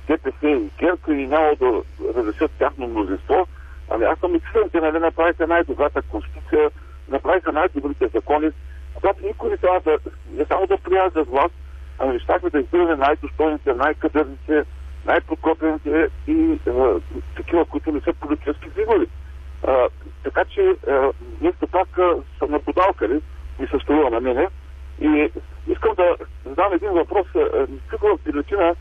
ДПС 0.07 0.49
и 0.49 0.71
ГЕРБ 0.79 1.13
и 1.13 1.27
няма 1.27 1.55
да 1.61 1.83
разрешат 2.17 2.51
тяхно 2.59 2.89
мнозинство. 2.89 3.47
Ами 3.91 4.05
аз 4.05 4.19
съм 4.19 4.35
екстрем, 4.35 4.71
те 4.73 4.81
нали 4.81 4.99
направиха 4.99 5.47
най-добрата 5.47 6.03
конституция, 6.03 6.71
направиха 7.09 7.53
най-добрите 7.53 8.09
закони, 8.15 8.51
когато 8.95 9.27
никой 9.27 9.51
не 9.51 9.57
трябва 9.57 9.81
да, 9.81 9.99
не 10.33 10.45
само 10.45 10.67
да 10.67 10.79
приема 10.79 11.11
за 11.15 11.23
власт, 11.23 11.55
ами 11.99 12.21
щяхме 12.21 12.51
да 12.51 12.61
избираме 12.61 12.97
най-достойните, 12.97 13.75
най-кадърните, 13.75 14.65
най-подготвените 15.07 16.09
и 16.27 16.59
а, 16.69 17.01
такива, 17.37 17.65
които 17.65 17.93
не 17.93 18.01
са 18.01 18.13
политически 18.13 18.71
фигури. 18.71 19.07
Така 20.23 20.45
че 20.45 20.75
а, 20.89 21.11
вместо 21.41 21.67
пак 21.67 21.89
съм 22.39 22.51
наблюдалкали, 22.51 23.21
ми 23.59 23.67
се 23.67 23.79
струва 23.79 24.11
на 24.11 24.21
мене. 24.21 24.49
И 25.01 25.31
искам 25.69 25.95
да 25.95 26.17
задам 26.45 26.73
един 26.73 26.91
въпрос. 26.91 27.27
а, 27.37 27.67
Каква 27.87 28.09
причина 28.25 28.75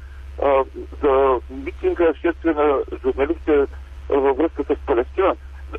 а, 0.44 0.64
за 1.04 1.40
митинга 1.50 2.14
вследствие 2.18 2.54
на 2.54 2.78
журналистите 3.04 3.66
във 4.10 4.38
връзка 4.38 4.64
с 4.64 4.76
Палестина. 4.86 5.36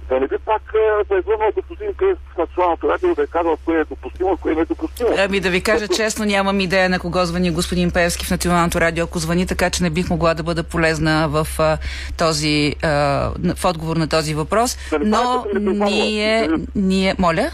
Да 0.09 0.21
не 0.21 0.28
би 0.28 0.38
пак 0.38 0.62
да 1.09 1.16
е 1.16 1.21
върнал 1.21 1.50
господин 1.56 1.94
Пеев 1.99 2.18
в 2.35 2.38
националното 2.38 2.88
радио 2.88 3.14
да 3.14 3.23
е 3.23 3.26
казал 3.26 3.56
кое 3.64 3.80
е 3.80 3.85
допустимо, 3.85 4.37
кое 4.37 4.54
не 4.54 4.61
е 4.61 4.64
допустимо. 4.64 5.11
Ами 5.18 5.40
да 5.40 5.50
ви 5.50 5.62
кажа 5.62 5.88
честно, 5.88 6.25
нямам 6.25 6.61
идея 6.61 6.88
на 6.88 6.99
кого 6.99 7.25
звъни 7.25 7.50
господин 7.50 7.90
Певски 7.90 8.26
в 8.26 8.30
Националното 8.30 8.80
радио, 8.80 9.04
ако 9.04 9.18
звъни, 9.18 9.47
така 9.47 9.71
че 9.71 9.82
не 9.82 9.90
бих 9.90 10.11
могла 10.11 10.35
да 10.35 10.42
бъда 10.42 10.62
полезна 10.62 11.28
в 11.28 11.47
този, 12.18 12.75
в 13.56 13.64
отговор 13.64 13.97
на 13.97 14.09
този 14.09 14.35
въпрос. 14.35 14.78
Но 15.00 15.44
ние, 15.61 16.49
ние, 16.75 17.14
моля, 17.18 17.50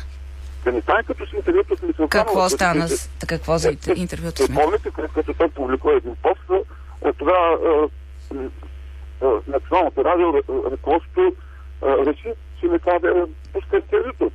Да 0.64 0.72
не 0.72 0.80
стане 0.80 1.02
като 1.02 1.26
с 1.26 1.32
интервюто 1.32 1.76
с 1.76 1.82
Мисълтанова. 1.82 2.08
какво 2.26 2.48
стана 2.48 2.88
с 2.88 3.10
какво 3.26 3.58
за 3.58 3.72
интер- 3.72 3.98
интервюто 3.98 4.42
с 4.42 4.50
Е? 4.50 4.54
Помните, 4.54 4.90
като- 4.90 5.34
той 5.34 5.48
публикува 5.48 5.94
един 5.94 6.16
пост, 6.16 6.40
тогава 7.18 7.58
Националното 9.46 10.04
радио 10.04 10.32
ръководството 10.70 11.32
реши, 11.82 12.32
че 12.60 12.66
не 12.66 12.78
трябва 12.78 13.00
да 13.00 13.26
пуска 13.52 13.76
интервюто. 13.76 14.30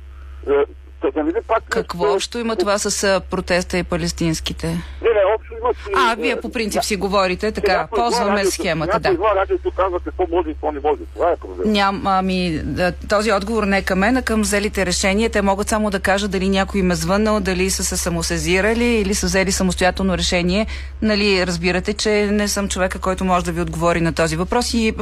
Би 1.12 1.40
пак... 1.48 1.62
Какво 1.68 2.14
общо 2.14 2.38
има 2.38 2.56
това 2.56 2.78
с 2.78 3.20
протеста 3.30 3.78
и 3.78 3.82
палестинските? 3.82 4.66
Не, 4.66 4.74
не, 5.08 5.20
общо 5.36 5.54
има. 5.60 5.70
А, 5.96 6.14
вие 6.14 6.40
по 6.40 6.50
принцип 6.50 6.84
си 6.84 6.96
говорите 6.96 7.52
така, 7.52 7.76
Някой 7.76 7.96
ползваме 7.96 8.40
радиото- 8.40 8.50
схемата, 8.50 9.00
да. 9.00 9.10
Някой 9.10 9.26
радиото 9.36 9.70
казва 9.70 10.00
какво 10.00 10.26
може 10.32 10.50
и 10.50 10.52
какво 10.52 10.72
не 10.72 10.80
може. 10.80 11.00
Това 11.14 11.30
е 11.30 11.36
проблем. 11.36 11.72
Ням, 11.72 12.06
ами, 12.06 12.62
този 13.08 13.32
отговор 13.32 13.64
не 13.64 13.78
е 13.78 13.82
към 13.82 13.98
мен, 13.98 14.16
а 14.16 14.22
към 14.22 14.40
взелите 14.42 14.86
решения. 14.86 15.30
Те 15.30 15.42
могат 15.42 15.68
само 15.68 15.90
да 15.90 16.00
кажат 16.00 16.30
дали 16.30 16.48
някой 16.48 16.80
им 16.80 16.90
е 16.90 16.94
звъннал, 16.94 17.40
дали 17.40 17.70
са 17.70 17.84
се 17.84 17.96
самосезирали 17.96 18.84
или 18.84 19.14
са 19.14 19.26
взели 19.26 19.52
самостоятелно 19.52 20.18
решение. 20.18 20.66
Нали, 21.02 21.46
разбирате, 21.46 21.92
че 21.92 22.10
не 22.10 22.48
съм 22.48 22.68
човека, 22.68 22.98
който 22.98 23.24
може 23.24 23.44
да 23.44 23.52
ви 23.52 23.60
отговори 23.60 24.00
на 24.00 24.12
този 24.12 24.36
въпрос 24.36 24.74
и 24.74 24.92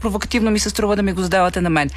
провокативно 0.00 0.50
ми 0.50 0.58
се 0.58 0.70
струва 0.70 0.96
да 0.96 1.02
ми 1.02 1.12
го 1.12 1.22
задавате 1.22 1.60
на 1.60 1.70
мен. 1.70 1.90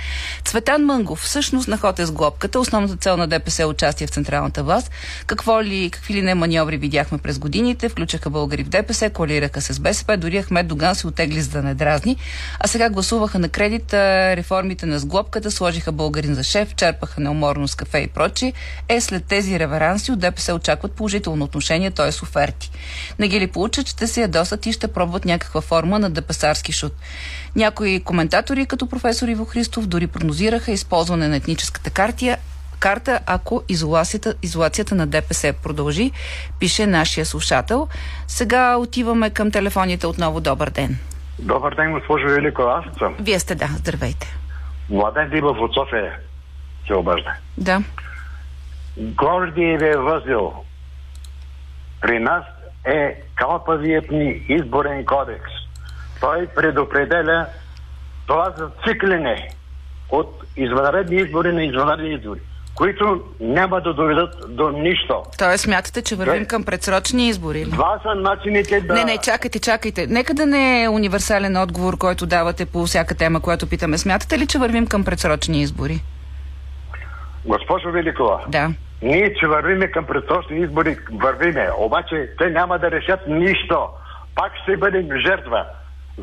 Цветан 0.46 0.86
Мънгов, 0.86 1.20
всъщност 1.20 1.68
на 1.68 1.77
ход 1.77 2.00
е 2.00 2.06
с 2.06 2.12
глобката. 2.12 2.60
Основната 2.60 2.96
цел 2.96 3.18
на 3.18 3.27
ДПС 3.27 3.50
е 3.60 3.65
участие 3.65 4.08
в 4.08 4.10
централната 4.10 4.63
власт. 4.63 4.91
Какво 5.25 5.63
ли, 5.63 5.89
какви 5.89 6.13
ли 6.13 6.22
не 6.22 6.36
маньоври 6.36 6.77
видяхме 6.77 7.17
през 7.17 7.39
годините, 7.39 7.89
включаха 7.89 8.29
българи 8.29 8.63
в 8.63 8.70
ДПС, 8.70 9.10
коалираха 9.10 9.62
с 9.62 9.79
БСП, 9.79 10.17
дори 10.17 10.41
Ахмед 10.41 10.67
Доган 10.67 10.96
се 10.96 11.08
отегли 11.08 11.41
за 11.41 11.50
да 11.50 11.63
не 11.63 11.74
дразни, 11.74 12.17
а 12.60 12.67
сега 12.67 12.89
гласуваха 12.89 13.39
на 13.39 13.50
кредит 13.50 13.93
реформите 13.93 14.86
на 14.86 15.00
сглобката, 15.00 15.51
сложиха 15.51 15.91
българин 15.91 16.36
за 16.36 16.43
шеф, 16.43 16.75
черпаха 16.75 17.22
неуморно 17.22 17.67
с 17.67 17.75
кафе 17.75 17.98
и 17.98 18.08
прочи. 18.08 18.53
Е, 18.89 19.01
след 19.01 19.25
тези 19.25 19.60
реверанси 19.60 20.12
от 20.12 20.20
ДПС 20.20 20.53
очакват 20.53 20.91
положително 20.91 21.46
отношение, 21.46 21.91
т.е. 21.91 22.08
оферти. 22.08 22.72
Не 23.20 23.27
ги 23.27 23.39
ли 23.39 23.48
получат, 23.48 23.88
ще 23.88 24.08
се 24.08 24.22
ядосат 24.22 24.65
и 24.65 24.74
ще 24.74 24.88
пробват 24.88 25.25
някаква 25.25 25.62
форма 25.62 26.00
на 26.00 26.10
депесарски 26.10 26.72
шут. 26.72 26.93
Някои 27.55 28.00
коментатори, 28.00 28.65
като 28.65 28.88
професор 28.88 29.27
Иво 29.27 29.46
Христов, 29.46 29.88
дори 29.88 30.08
прогнозираха 30.08 30.72
използване 30.72 31.27
на 31.27 31.36
етническата 31.36 31.89
картия, 31.89 32.38
карта, 32.82 33.20
ако 33.26 33.64
изолацията, 33.70 34.36
изолацията 34.44 34.96
на 34.96 35.08
ДПС 35.08 35.54
продължи, 35.64 36.12
пише 36.60 36.86
нашия 36.88 37.26
слушател. 37.26 37.88
Сега 38.28 38.78
отиваме 38.78 39.30
към 39.30 39.52
телефоните 39.52 40.08
отново. 40.08 40.42
Добър 40.42 40.70
ден. 40.70 40.98
Добър 41.40 41.76
ден, 41.76 41.92
госпожо 41.92 42.28
Велико. 42.28 42.62
Аз 42.62 42.86
съм. 42.98 43.16
Вие 43.20 43.40
сте, 43.40 43.56
да. 43.56 43.68
Здравейте. 43.68 44.28
Младен 44.90 45.30
Дибов 45.30 45.58
от 45.60 45.74
София 45.74 46.14
се 46.88 46.94
обажда. 46.94 47.34
Да. 47.58 47.84
Гордиевия 48.98 50.02
възел 50.02 50.54
при 52.02 52.20
нас 52.20 52.44
е 52.86 53.22
калпавият 53.36 54.12
ни 54.12 54.46
изборен 54.50 55.06
кодекс. 55.06 55.52
Той 56.22 56.48
предопределя 56.48 57.46
това 58.28 58.54
за 58.58 58.70
циклене 58.88 59.50
от 60.10 60.44
извънредни 60.58 61.16
избори 61.16 61.52
на 61.52 61.64
извънредни 61.64 62.14
избори, 62.14 62.40
които 62.75 63.22
няма 63.40 63.82
да 63.82 63.94
доведат 63.94 64.36
до 64.50 64.70
нищо. 64.70 65.24
Тоест 65.38 65.63
смятате, 65.63 66.01
че 66.01 66.16
вървим 66.16 66.44
Две- 66.44 66.48
към 66.48 66.63
предсрочни 66.63 67.28
избори? 67.28 67.66
Това 67.72 68.00
са 68.04 68.16
начините 68.16 68.82
да... 68.82 68.94
Не, 68.94 69.04
не, 69.04 69.18
чакайте, 69.18 69.60
чакайте. 69.60 70.08
Нека 70.08 70.34
да 70.34 70.46
не 70.46 70.84
е 70.84 70.90
универсален 70.90 71.58
отговор, 71.58 71.98
който 71.98 72.25
давате 72.25 72.66
по 72.66 72.86
всяка 72.86 73.16
тема, 73.16 73.40
която 73.40 73.70
питаме. 73.70 73.98
Смятате 73.98 74.40
ли, 74.40 74.48
че 74.48 74.58
вървим 74.60 74.88
към 74.88 75.04
предсрочни 75.06 75.62
избори? 75.62 76.00
Госпожо 77.46 77.92
Великова, 77.92 78.40
Да. 78.48 78.70
ние, 79.01 79.34
че 79.34 79.48
вървиме 79.48 79.88
към 79.88 80.06
предсрочни 80.06 80.60
избори, 80.60 80.98
вървиме. 81.13 81.70
Обаче 81.78 82.30
те 82.38 82.50
няма 82.50 82.80
да 82.80 82.92
решат 82.92 83.20
нищо. 83.28 83.88
Пак 84.36 84.51
ще 84.63 84.78
бъдем 84.78 85.08
жертва. 85.28 85.66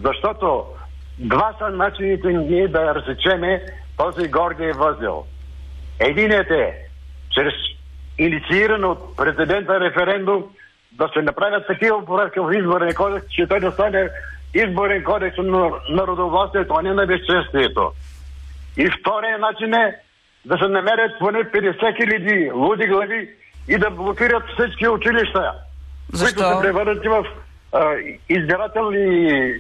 Защото 0.05 0.65
два 1.19 1.53
са 1.59 1.69
начините 1.69 2.29
ние 2.29 2.69
да 2.69 2.95
разсечеме 2.95 3.63
този 3.97 4.29
гордия 4.29 4.75
възел. 4.75 5.25
Единият 6.01 6.51
е 6.51 6.75
чрез 7.31 7.55
иницииран 8.19 8.85
от 8.85 9.17
президента 9.17 9.81
референдум 9.81 10.45
да 10.93 11.11
се 11.15 11.23
направят 11.23 11.67
такива 11.67 12.05
поправки 12.05 12.41
в 12.41 12.53
изборен 12.59 12.95
кодекс, 12.95 13.27
че 13.31 13.47
той 13.47 13.61
да 13.61 13.73
стане 13.73 14.09
изборен 14.55 15.05
кодекс 15.05 15.37
на 15.39 15.71
народовластието, 15.91 16.75
а 16.79 16.83
не 16.83 16.95
на 16.95 17.07
безчестието. 17.07 17.93
И 18.77 18.91
втория 19.01 19.39
начин 19.39 19.75
е 19.75 19.97
да 20.45 20.59
се 20.59 20.69
намерят 20.69 21.19
поне 21.19 21.39
50 21.39 21.97
хиляди 21.97 22.51
луди 22.55 22.87
глави 22.87 23.31
и 23.69 23.79
да 23.79 23.91
блокират 23.91 24.43
всички 24.53 24.89
училища, 24.89 25.53
Защо? 26.13 26.37
които 26.37 26.57
се 26.57 26.63
превърнат 26.63 27.05
в 27.05 27.25
а, 27.73 27.95
избирателни 28.29 29.53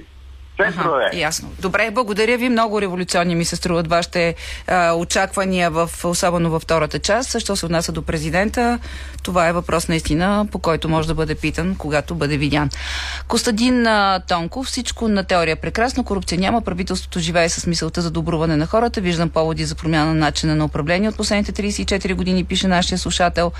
центрове. 0.58 1.04
Аха, 1.06 1.16
ясно. 1.16 1.50
Добре, 1.60 1.90
благодаря 1.90 2.38
ви. 2.38 2.48
Много 2.48 2.80
революционни 2.80 3.34
ми 3.34 3.44
се 3.44 3.56
струват 3.56 3.88
вашите 3.88 4.34
а, 4.66 4.92
очаквания, 4.94 5.70
в, 5.70 5.90
особено 6.04 6.50
във 6.50 6.62
втората 6.62 6.98
част. 6.98 7.38
Що 7.38 7.56
се 7.56 7.66
отнася 7.66 7.92
до 7.92 8.02
президента, 8.02 8.78
това 9.22 9.48
е 9.48 9.52
въпрос 9.52 9.88
наистина, 9.88 10.46
по 10.52 10.58
който 10.58 10.88
може 10.88 11.08
да 11.08 11.14
бъде 11.14 11.34
питан, 11.34 11.74
когато 11.78 12.14
бъде 12.14 12.36
видян. 12.36 12.70
Костадин 13.28 13.86
а, 13.86 14.20
Тонков, 14.28 14.66
всичко 14.66 15.08
на 15.08 15.24
теория 15.24 15.52
е 15.52 15.56
прекрасно, 15.56 16.04
корупция 16.04 16.38
няма, 16.38 16.62
правителството 16.62 17.20
живее 17.20 17.48
с 17.48 17.66
мисълта 17.66 18.00
за 18.00 18.10
добруване 18.10 18.56
на 18.56 18.66
хората, 18.66 19.00
виждам 19.00 19.28
поводи 19.28 19.64
за 19.64 19.74
промяна 19.74 20.06
на 20.06 20.14
начина 20.14 20.54
на 20.54 20.64
управление 20.64 21.08
от 21.08 21.16
последните 21.16 21.52
34 21.52 22.14
години, 22.14 22.44
пише 22.44 22.68
нашия 22.68 22.98
слушател. 22.98 23.52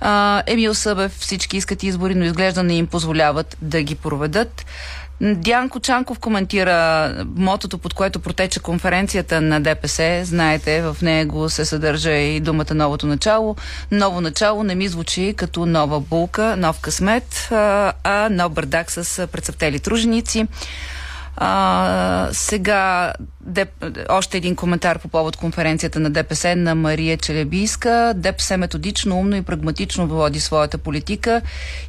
А, 0.00 0.42
Емил 0.46 0.74
Събев, 0.74 1.12
всички 1.12 1.56
искат 1.56 1.82
избори, 1.82 2.14
но 2.14 2.24
изглежда 2.24 2.62
не 2.62 2.74
им 2.74 2.86
позволяват 2.86 3.56
да 3.62 3.82
ги 3.82 3.94
проведат. 3.94 4.66
Дянко 5.22 5.80
Чанков 5.80 6.18
коментира 6.18 7.14
мотото, 7.36 7.78
под 7.78 7.94
което 7.94 8.20
протече 8.20 8.60
конференцията 8.60 9.40
на 9.40 9.60
ДПС. 9.60 10.20
Знаете, 10.24 10.82
в 10.82 10.96
него 11.02 11.50
се 11.50 11.64
съдържа 11.64 12.12
и 12.12 12.40
думата 12.40 12.74
новото 12.74 13.06
начало. 13.06 13.56
Ново 13.90 14.20
начало 14.20 14.62
не 14.62 14.74
ми 14.74 14.88
звучи 14.88 15.34
като 15.36 15.66
нова 15.66 16.00
булка, 16.00 16.56
нов 16.56 16.80
късмет, 16.80 17.48
а, 17.50 18.28
нов 18.30 18.52
бърдак 18.52 18.90
с 18.90 19.26
прецъфтели 19.26 19.80
труженици. 19.80 20.46
А, 21.42 22.28
сега 22.32 23.12
деп, 23.40 23.68
още 24.08 24.36
един 24.36 24.56
коментар 24.56 24.98
по 24.98 25.08
повод 25.08 25.36
конференцията 25.36 26.00
на 26.00 26.10
ДПС 26.10 26.56
на 26.56 26.74
Мария 26.74 27.16
Челебийска. 27.16 28.12
ДПС 28.16 28.56
методично, 28.56 29.18
умно 29.18 29.36
и 29.36 29.42
прагматично 29.42 30.06
води 30.06 30.40
своята 30.40 30.78
политика 30.78 31.42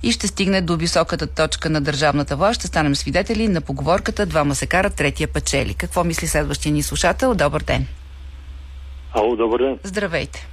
и 0.03 0.11
ще 0.11 0.27
стигне 0.27 0.61
до 0.61 0.75
високата 0.75 1.27
точка 1.27 1.69
на 1.69 1.81
държавната 1.81 2.35
власт. 2.35 2.59
Ще 2.59 2.67
станем 2.67 2.95
свидетели 2.95 3.47
на 3.47 3.61
поговорката 3.61 4.25
двама 4.25 4.55
се 4.55 4.67
карат, 4.67 4.95
третия 4.95 5.27
печели. 5.27 5.73
Какво 5.73 6.03
мисли 6.03 6.27
следващия 6.27 6.71
ни 6.71 6.83
слушател? 6.83 7.35
Добър 7.35 7.63
ден. 7.63 7.87
Ало, 9.13 9.35
добър 9.35 9.59
ден. 9.59 9.79
Здравейте. 9.83 10.47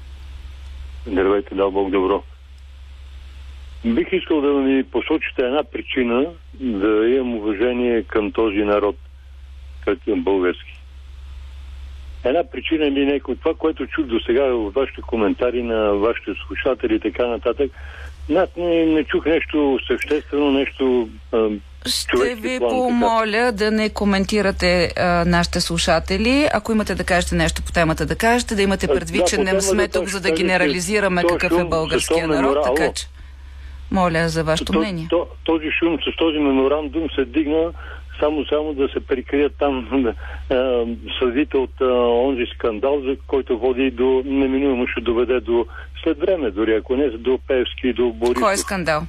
Здравейте, 1.07 1.55
да, 1.55 1.71
Бог 1.71 1.91
добро. 1.91 2.23
Бих 3.85 4.13
искал 4.13 4.41
да 4.41 4.49
ми 4.49 4.85
посочите 4.85 5.43
една 5.43 5.65
причина 5.65 6.27
да 6.61 7.09
имам 7.09 7.35
уважение 7.35 8.03
към 8.03 8.33
този 8.33 8.59
народ, 8.59 8.97
към 10.05 10.25
български. 10.25 10.81
Една 12.25 12.45
причина 12.53 12.87
или 12.87 13.07
някой 13.07 13.37
това, 13.37 13.55
което 13.55 13.87
чух 13.87 14.07
до 14.07 14.21
сега 14.21 14.45
в 14.45 14.71
вашите 14.71 15.01
коментари 15.01 15.63
на 15.63 15.93
вашите 15.93 16.31
слушатели 16.47 16.95
и 16.95 17.01
така 17.01 17.27
нататък, 17.27 17.71
аз 18.37 18.49
не, 18.57 18.87
не 18.87 19.05
чух 19.05 19.27
нещо 19.27 19.79
съществено, 19.87 20.51
нещо 20.51 21.09
а, 21.33 21.49
Ще 21.87 22.35
ви 22.35 22.59
помоля 22.59 23.53
да 23.53 23.71
не 23.71 23.91
коментирате 23.91 24.93
а, 24.97 25.25
нашите 25.25 25.61
слушатели. 25.61 26.49
Ако 26.55 26.73
имате 26.73 26.95
да 26.95 27.05
кажете 27.05 27.35
нещо 27.35 27.63
по 27.63 27.73
темата, 27.73 28.07
да 28.07 28.17
кажете, 28.17 28.55
да 28.55 28.63
имате 28.63 28.87
предвид, 28.87 29.21
да, 29.21 29.27
че 29.27 29.39
не 29.39 29.61
сме 29.61 29.89
тук, 29.89 30.09
за 30.09 30.21
да 30.21 30.31
генерализираме 30.31 31.23
какъв 31.25 31.61
е 31.61 31.65
българския 31.65 32.29
народ, 32.29 32.59
така 32.65 32.93
че 32.93 33.07
моля 33.91 34.29
за 34.29 34.45
вашето 34.45 34.73
То- 34.73 34.79
мнение. 34.79 35.07
То, 35.11 35.27
този 35.45 35.71
шум 35.79 35.99
с 36.13 36.17
този 36.17 36.39
меморандум 36.39 37.09
се 37.15 37.25
дигна 37.25 37.73
само 38.21 38.45
само 38.47 38.75
да 38.75 38.89
се 38.89 39.01
прикрият 39.01 39.53
там 39.59 40.07
а, 40.51 40.85
съдите 41.19 41.57
от 41.57 41.81
а, 41.81 41.85
онзи 42.29 42.47
скандал, 42.55 43.01
за 43.01 43.17
който 43.27 43.59
води 43.59 43.91
до 43.91 44.23
неминуемо 44.25 44.87
ще 44.87 45.01
доведе 45.01 45.41
до 45.41 45.67
след 46.03 46.19
време, 46.19 46.51
дори 46.51 46.75
ако 46.75 46.97
не 46.97 47.09
до 47.09 47.39
Певски 47.49 47.89
и 47.89 47.93
до 47.93 48.09
Борисов. 48.13 48.43
Кой 48.43 48.53
е 48.53 48.57
скандал? 48.57 49.03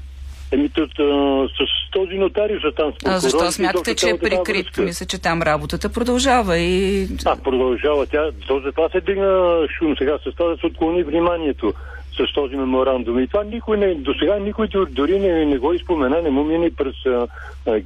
Еми, 0.52 0.70
тут, 0.70 1.00
а, 1.00 1.04
с 1.48 1.92
този 1.92 2.14
нотариус 2.14 2.64
а 2.64 2.72
там 2.72 2.94
А 3.06 3.20
защо 3.20 3.52
смятате, 3.52 3.96
че 3.96 4.10
е 4.10 4.18
прикрит? 4.20 4.66
връзка. 4.66 4.82
Мисля, 4.82 5.06
че 5.06 5.22
там 5.22 5.42
работата 5.42 5.90
продължава 5.90 6.58
и... 6.58 7.08
А, 7.26 7.36
продължава 7.36 8.06
тя. 8.06 8.30
То 8.48 8.60
за 8.60 8.72
това 8.72 8.90
се 8.90 9.02
дигна 9.02 9.60
шум. 9.78 9.96
Сега 9.98 10.18
с 10.18 10.36
това 10.36 10.50
да 10.50 10.58
се 10.58 10.66
отклони 10.66 11.04
вниманието 11.04 11.74
с 12.22 12.34
този 12.34 12.56
меморандум. 12.56 13.20
И 13.20 13.28
това 13.28 13.44
никой 13.44 13.78
не, 13.78 13.96
до 13.96 14.14
сега 14.14 14.38
никой 14.38 14.68
дор- 14.68 14.90
дори 14.90 15.20
не, 15.20 15.46
не 15.46 15.58
го 15.58 15.74
изпомена, 15.74 16.22
не 16.22 16.30
му 16.30 16.44
мини 16.44 16.72
през 16.72 16.96
а, 17.06 17.28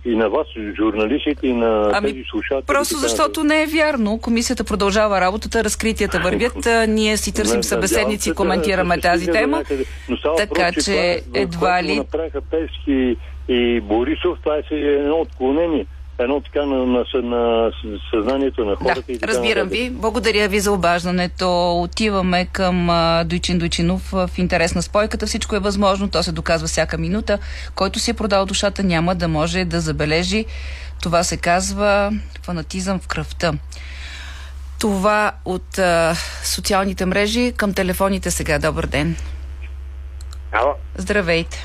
и 0.06 0.16
на 0.16 0.30
вас, 0.30 0.48
журналистите, 0.78 1.48
и 1.48 1.54
на 1.54 1.92
Ами, 1.94 2.08
тези 2.08 2.24
слушатели. 2.24 2.66
Просто 2.68 2.96
защото 2.98 3.44
не 3.44 3.64
е 3.64 3.68
вярно. 3.68 4.20
Комисията 4.20 4.64
продължава 4.64 5.22
работата, 5.22 5.64
разкритията 5.64 6.20
вървят. 6.20 6.68
Ние 6.88 7.18
си 7.18 7.34
търсим 7.34 7.58
Не, 7.58 7.64
събеседници 7.64 8.30
и 8.30 8.32
да- 8.32 8.36
коментираме 8.36 8.96
да 8.96 9.02
тази 9.02 9.28
тема. 9.28 9.58
някъде. 9.58 9.86
Така 10.38 10.64
въпрос, 10.66 10.86
че 10.86 11.22
това, 11.24 11.40
едва 11.40 11.84
ли... 11.84 11.98
направиха 11.98 12.42
Певски 12.42 13.16
и 13.48 13.82
Борисов, 13.82 14.38
това 14.44 14.56
е 14.56 14.76
едно 14.76 15.16
отклонение. 15.16 15.86
Едно 16.24 16.42
така 16.42 16.66
на, 16.66 16.86
на, 16.86 17.06
на 17.14 17.72
съзнанието 18.14 18.66
на 18.66 18.76
хората. 18.76 19.12
и 19.12 19.14
Да, 19.14 19.20
така 19.20 19.34
разбирам 19.34 19.68
ви. 19.68 19.90
Благодаря 19.90 20.48
ви 20.48 20.60
за 20.60 20.72
обаждането. 20.72 21.80
Отиваме 21.82 22.46
към 22.46 22.88
Дойчин 23.26 23.60
Дойчинов 23.60 24.12
в 24.12 24.30
интерес 24.38 24.76
на 24.76 24.82
спойката. 24.82 25.28
Всичко 25.28 25.56
е 25.56 25.60
възможно. 25.60 26.10
То 26.10 26.24
се 26.24 26.32
доказва 26.32 26.68
всяка 26.68 26.98
минута. 26.98 27.40
Който 27.76 28.00
си 28.00 28.12
е 28.12 28.14
продал 28.14 28.46
душата, 28.46 28.84
няма 28.84 29.16
да 29.16 29.28
може 29.28 29.66
да 29.66 29.80
забележи. 29.80 30.46
Това 31.04 31.24
се 31.24 31.38
казва 31.38 32.14
фанатизъм 32.44 33.00
в 33.00 33.08
кръвта. 33.08 33.54
Това 34.80 35.32
от 35.46 35.78
а, 35.78 36.16
социалните 36.44 37.06
мрежи 37.06 37.54
към 37.58 37.74
телефоните 37.74 38.32
сега. 38.32 38.60
Добър 38.60 38.86
ден. 38.86 39.16
Ало, 40.52 40.74
Здравейте. 40.96 41.64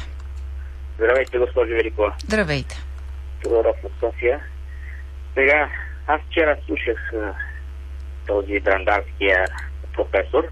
здравейте, 0.99 1.39
госпожо 1.39 1.69
Великова. 1.71 2.15
Здравейте. 2.25 2.88
Тодоров 3.43 3.77
от 3.85 3.93
София. 4.01 4.41
Сега, 5.35 5.71
аз 6.07 6.21
вчера 6.31 6.57
слушах 6.67 7.13
а, 7.15 7.35
този 8.27 8.61
драндарския 8.61 9.45
професор 9.93 10.45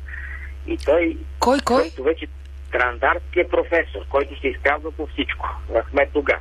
и 0.67 0.79
той... 0.79 1.17
Кой, 1.39 1.59
кой? 1.65 1.91
Вече 2.05 2.27
Грандарския 2.71 3.49
професор, 3.49 4.07
който 4.09 4.41
се 4.41 4.49
изказва 4.49 4.93
по 4.93 5.07
всичко. 5.07 5.49
Ахмед 5.75 6.13
Доган. 6.13 6.41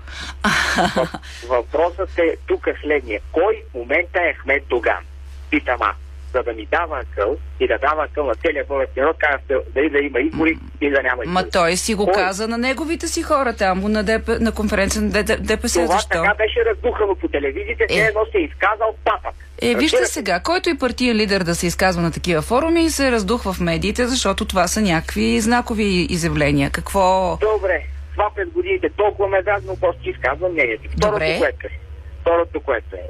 Въпросът 1.48 2.20
е 2.20 2.38
тук 2.48 2.68
следния. 2.82 3.22
Кой 3.32 3.64
в 3.70 3.74
момента 3.74 4.20
е 4.22 4.34
Ахмед 4.34 4.68
Доган? 4.68 5.06
Питам 5.50 5.82
аз 5.82 5.96
за 6.36 6.43
да 6.43 6.54
ми 6.54 6.65
дава 6.71 7.00
акъл 7.00 7.38
и 7.60 7.67
да 7.67 7.78
дава 7.78 8.04
акъл 8.04 8.26
на 8.26 8.36
целия 8.36 8.65
български 8.67 9.00
народ, 9.00 9.15
казва 9.19 9.62
дали 9.76 9.89
да 9.89 10.00
има 10.00 10.19
избори 10.19 10.58
и 10.82 10.89
да 10.89 11.04
няма 11.04 11.24
избори. 11.24 11.45
Ма 11.45 11.50
той 11.50 11.76
си 11.76 11.95
го 11.95 12.06
Кой? 12.06 12.13
каза 12.13 12.48
на 12.48 12.58
неговите 12.58 13.08
си 13.08 13.24
хора 13.24 13.54
там, 13.54 13.80
на, 13.91 14.04
ДП, 14.04 14.39
на 14.39 14.52
конференция 14.52 15.02
на 15.02 15.10
ДПС. 15.24 15.82
Това 15.82 15.95
Защо? 15.95 16.10
така 16.10 16.34
беше 16.38 16.65
раздухано 16.65 17.15
по 17.15 17.28
телевизията, 17.28 17.86
е. 17.89 17.98
едно 17.98 18.26
се 18.32 18.38
е 18.38 18.41
изказал 18.41 18.95
папак. 19.04 19.36
Е, 19.62 19.76
вижте 19.76 20.06
сега, 20.06 20.39
който 20.39 20.69
и 20.69 20.78
партиен 20.78 21.15
лидер 21.15 21.43
да 21.43 21.56
се 21.56 21.67
изказва 21.67 22.02
на 22.02 22.12
такива 22.12 22.41
форуми, 22.41 22.89
се 22.89 23.12
раздухва 23.12 23.54
в 23.54 23.60
медиите, 23.60 24.08
защото 24.08 24.45
това 24.45 24.67
са 24.67 24.82
някакви 24.82 25.39
знакови 25.39 26.08
изявления. 26.10 26.69
Какво... 26.69 27.38
Добре, 27.41 27.84
това 28.12 28.30
през 28.36 28.50
годините 28.50 28.89
толкова 28.89 29.30
ме 29.30 29.41
дразно, 29.41 29.78
просто 29.82 30.10
изказвам 30.10 30.52
мнението. 30.52 30.89
Второто, 30.98 31.12
Добре. 31.12 31.38
което 31.39 31.67
е, 31.67 31.80
второто, 32.21 32.62
което 32.62 32.95
е, 32.95 33.02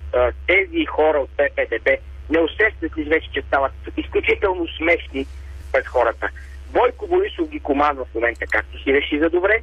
тези 0.47 0.85
хора 0.85 1.17
от 1.17 1.29
ППДБ 1.29 1.89
не 2.29 2.39
усещат 2.39 2.91
вече, 3.07 3.29
че 3.33 3.41
стават 3.41 3.71
изключително 3.97 4.67
смешни 4.67 5.25
пред 5.71 5.87
хората. 5.87 6.29
Бойко 6.69 7.07
Борисов 7.07 7.49
ги 7.49 7.59
командва 7.59 8.05
в 8.05 8.15
момента, 8.15 8.45
както 8.51 8.83
си 8.83 8.93
реши 8.93 9.19
за 9.19 9.29
добре, 9.29 9.61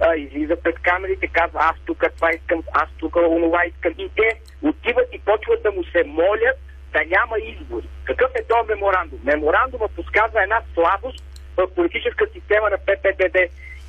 а, 0.00 0.16
излиза 0.16 0.56
пред 0.56 0.78
камерите, 0.78 1.26
казва 1.26 1.60
аз 1.62 1.76
тук 1.84 2.04
това 2.16 2.30
искам, 2.32 2.62
аз 2.72 2.88
тук 2.98 3.16
онова 3.16 3.66
искам 3.66 3.92
и 3.98 4.08
те 4.16 4.40
отиват 4.62 5.08
и 5.12 5.18
почват 5.18 5.62
да 5.62 5.70
му 5.70 5.84
се 5.84 6.04
молят 6.06 6.58
да 6.92 6.98
няма 6.98 7.38
избори. 7.38 7.88
Какъв 8.04 8.30
е 8.34 8.44
този 8.44 8.68
меморандум? 8.68 9.18
Меморандума 9.24 9.88
подсказва 9.88 10.42
една 10.42 10.60
слабост 10.74 11.24
в 11.56 11.74
политическа 11.74 12.26
система 12.32 12.70
на 12.70 12.78
ППДБ 12.78 13.36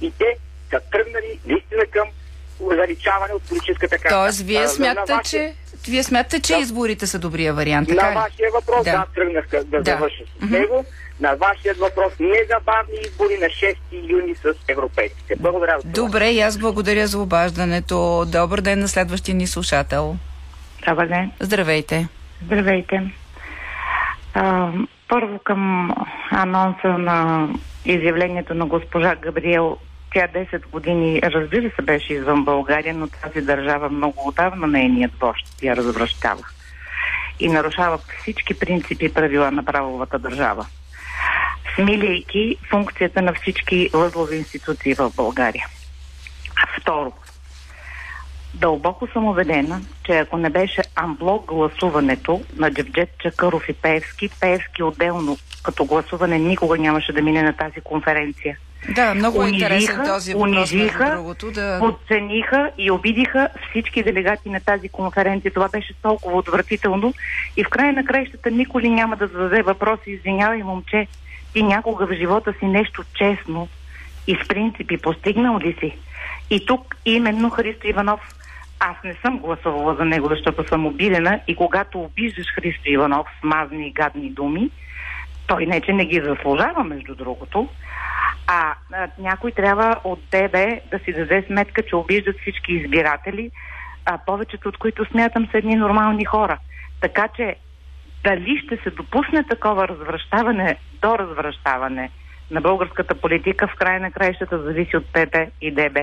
и 0.02 0.12
те 0.19 0.38
са 0.69 0.80
тръгнали 0.91 1.39
наистина 1.45 1.86
към 1.86 2.08
заличаване 2.60 3.34
от 3.34 3.49
политическата 3.49 3.97
карта. 3.97 4.15
Тоест, 4.15 4.41
вие 4.41 4.67
смятате, 4.67 5.13
че... 5.23 5.54
Вие 5.88 6.04
смятате, 6.04 6.39
че 6.39 6.56
изборите 6.56 7.08
са 7.08 7.19
добрия 7.19 7.54
вариант, 7.54 7.89
на 7.89 7.96
така 7.96 8.12
ли? 8.12 8.15
вашия 8.15 8.50
въпрос, 8.54 8.86
да, 8.86 8.91
Да. 8.91 8.98
да 8.98 9.06
тръгнах 9.15 9.48
да, 9.48 9.63
да, 9.63 9.78
Да. 9.78 9.91
завърша 9.91 10.24
с 10.39 10.50
него. 10.50 10.86
На 11.19 11.36
вашия 11.36 11.74
въпрос, 11.74 12.13
незабавни 12.19 12.96
избори 13.02 13.38
на 13.38 13.46
6 13.48 13.76
юни 14.04 14.36
с 14.36 14.43
европейските. 14.67 15.36
Благодаря 15.36 15.76
за 15.76 15.82
това. 15.84 15.93
Добре, 15.96 16.28
и 16.28 16.41
аз 16.41 16.58
благодаря 16.58 17.08
за 17.08 17.19
обаждането. 17.19 17.96
Добър 18.28 18.62
ден 18.62 18.80
на 18.80 18.88
следващия 18.88 19.36
ни 19.36 19.48
слушател. 19.48 20.15
Добър 20.88 21.08
ден. 21.08 21.32
Здравейте. 21.39 22.08
Здравейте. 22.46 23.12
А, 24.34 24.72
първо 25.10 25.39
към 25.39 25.91
анонса 26.32 26.88
на 26.88 27.48
изявлението 27.86 28.54
на 28.54 28.65
госпожа 28.65 29.15
Габриел. 29.15 29.78
Тя 30.13 30.28
10 30.28 30.69
години, 30.69 31.21
разбира 31.23 31.71
се, 31.76 31.82
беше 31.82 32.13
извън 32.13 32.45
България, 32.45 32.93
но 32.93 33.08
тази 33.08 33.41
държава 33.41 33.89
много 33.89 34.28
отдавна 34.28 34.67
нейният 34.67 35.12
вожд 35.21 35.63
я 35.63 35.76
развръщава. 35.76 36.43
И 37.39 37.49
нарушава 37.49 37.99
всички 38.21 38.60
принципи 38.60 39.06
и 39.06 39.13
правила 39.13 39.52
на 39.52 39.65
правовата 39.65 40.19
държава. 40.19 40.65
Смиляйки 41.76 42.58
функцията 42.69 43.21
на 43.21 43.34
всички 43.34 43.89
възлови 43.93 44.38
институции 44.38 44.93
в 44.93 45.12
България. 45.15 45.67
Второ, 46.82 47.13
Дълбоко 48.54 49.08
съм 49.08 49.28
убедена, 49.28 49.82
че 50.04 50.12
ако 50.17 50.38
не 50.38 50.49
беше 50.49 50.82
амблок 50.95 51.45
гласуването 51.45 52.41
на 52.58 52.71
Джевджет 52.71 53.10
Чакъров 53.19 53.69
и 53.69 53.73
Пеевски, 53.73 54.30
Пеевски 54.41 54.84
отделно 54.84 55.38
като 55.63 55.86
гласуване 55.86 56.39
никога 56.39 56.78
нямаше 56.78 57.13
да 57.13 57.21
мине 57.21 57.43
на 57.43 57.54
тази 57.54 57.82
конференция. 57.82 58.58
Да, 58.89 59.13
много 59.15 59.43
е 59.43 59.50
интересен 59.50 59.96
Унижиха, 59.96 60.13
този 60.13 60.34
въпрос, 60.34 60.50
между 60.50 60.76
унижиха, 60.76 61.12
другото. 61.15 61.52
Да... 61.52 61.80
подцениха 61.80 62.72
и 62.78 62.91
обидиха 62.91 63.50
всички 63.69 64.04
делегати 64.04 64.50
на 64.50 64.60
тази 64.60 64.89
конференция. 64.89 65.54
Това 65.54 65.69
беше 65.69 65.93
толкова 66.02 66.38
отвратително 66.38 67.13
и 67.58 67.63
в 67.63 67.69
края 67.69 67.93
на 67.93 68.06
краищата 68.06 68.52
никой 68.52 68.84
няма 68.84 69.15
да 69.15 69.28
зададе 69.28 69.62
въпрос 69.62 70.00
извинявай, 70.08 70.63
момче, 70.63 71.08
ти 71.54 71.63
някога 71.63 72.06
в 72.08 72.13
живота 72.13 72.54
си 72.60 72.65
нещо 72.65 73.04
честно 73.13 73.67
и 74.28 74.38
с 74.43 74.48
принципи 74.48 74.98
постигнал 74.98 75.60
ли 75.60 75.76
си? 75.80 75.98
И 76.50 76.65
тук 76.65 76.96
именно 77.06 77.50
Христо 77.50 77.88
Иванов 77.88 78.19
аз 78.80 78.96
не 79.04 79.15
съм 79.22 79.39
гласувала 79.39 79.96
за 79.96 80.06
него, 80.06 80.28
защото 80.28 80.67
съм 80.67 80.86
обидена 80.86 81.39
и 81.48 81.56
когато 81.56 82.00
обиждаш 82.00 82.46
Христо 82.56 82.89
Иванов 82.89 83.28
с 83.39 83.43
мазни 83.43 83.88
и 83.88 83.91
гадни 83.91 84.30
думи, 84.30 84.69
той 85.48 85.65
не, 85.65 85.82
че 85.82 85.93
не 85.93 86.06
ги 86.06 86.22
заслужава, 86.26 86.84
между 86.84 87.15
другото, 87.15 87.67
а, 88.48 88.74
а 88.94 89.08
някой 89.18 89.52
трябва 89.52 90.00
от 90.04 90.20
тебе 90.30 90.82
да 90.92 91.00
си 91.00 91.13
даде 91.13 91.44
сметка, 91.48 91.82
че 91.89 91.96
обиждат 91.96 92.36
всички 92.42 92.74
избиратели, 92.74 93.52
а 94.06 94.18
повечето 94.18 94.70
от 94.70 94.78
които 94.78 95.06
смятам 95.06 95.48
са 95.52 95.58
едни 95.58 95.76
нормални 95.76 96.26
хора. 96.26 96.58
Така 97.02 97.28
че 97.36 97.56
дали 98.24 98.62
ще 98.66 98.78
се 98.78 98.89
допусне 98.89 99.44
такова 99.44 99.88
развръщаване 99.88 100.78
до 101.02 101.18
развръщаване 101.18 102.10
на 102.52 102.62
българската 102.62 103.16
политика 103.16 103.68
в 103.68 103.76
края 103.76 104.00
на 104.00 104.12
краищата 104.12 104.63
зависи 104.63 104.98
от 104.98 105.06
ПП 105.06 105.36
и 105.62 105.72
ДБ. 105.72 105.98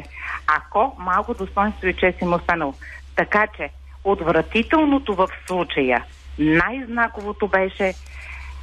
Ако 0.46 0.96
малко 0.98 1.34
достоинство 1.34 1.86
и 1.86 1.94
чест 1.94 2.20
им 2.20 2.32
останало. 2.32 2.74
Така 3.16 3.46
че 3.56 3.70
отвратителното 4.04 5.14
в 5.14 5.28
случая, 5.46 6.04
най-знаковото 6.38 7.48
беше 7.48 7.94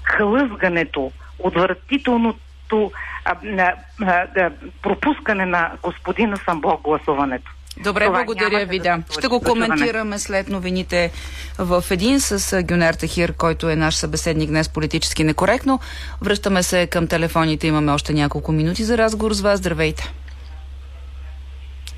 хлъзгането, 0.03 1.11
отвратителното 1.39 2.39
а, 2.75 3.35
а, 3.57 3.73
а, 4.01 4.27
а, 4.37 4.51
пропускане 4.81 5.45
на 5.45 5.71
господина 5.83 6.37
Самбо 6.37 6.77
гласуването. 6.83 7.51
Добре, 7.83 8.05
Това 8.05 8.23
благодаря 8.23 8.65
ви, 8.65 8.79
да 8.79 8.97
да. 8.97 9.03
Ще 9.13 9.27
го 9.27 9.41
коментираме 9.41 10.19
след 10.19 10.49
новините 10.49 11.11
в 11.57 11.83
един 11.91 12.19
с 12.19 12.63
Гюнер 12.63 12.93
Тахир, 12.93 13.33
който 13.33 13.69
е 13.69 13.75
наш 13.75 13.95
събеседник 13.95 14.49
днес 14.49 14.69
политически 14.69 15.23
некоректно. 15.23 15.79
Връщаме 16.21 16.63
се 16.63 16.87
към 16.87 17.07
телефоните, 17.07 17.67
имаме 17.67 17.91
още 17.91 18.13
няколко 18.13 18.51
минути 18.51 18.83
за 18.83 18.97
разговор 18.97 19.33
с 19.33 19.41
вас. 19.41 19.59
Здравейте. 19.59 20.13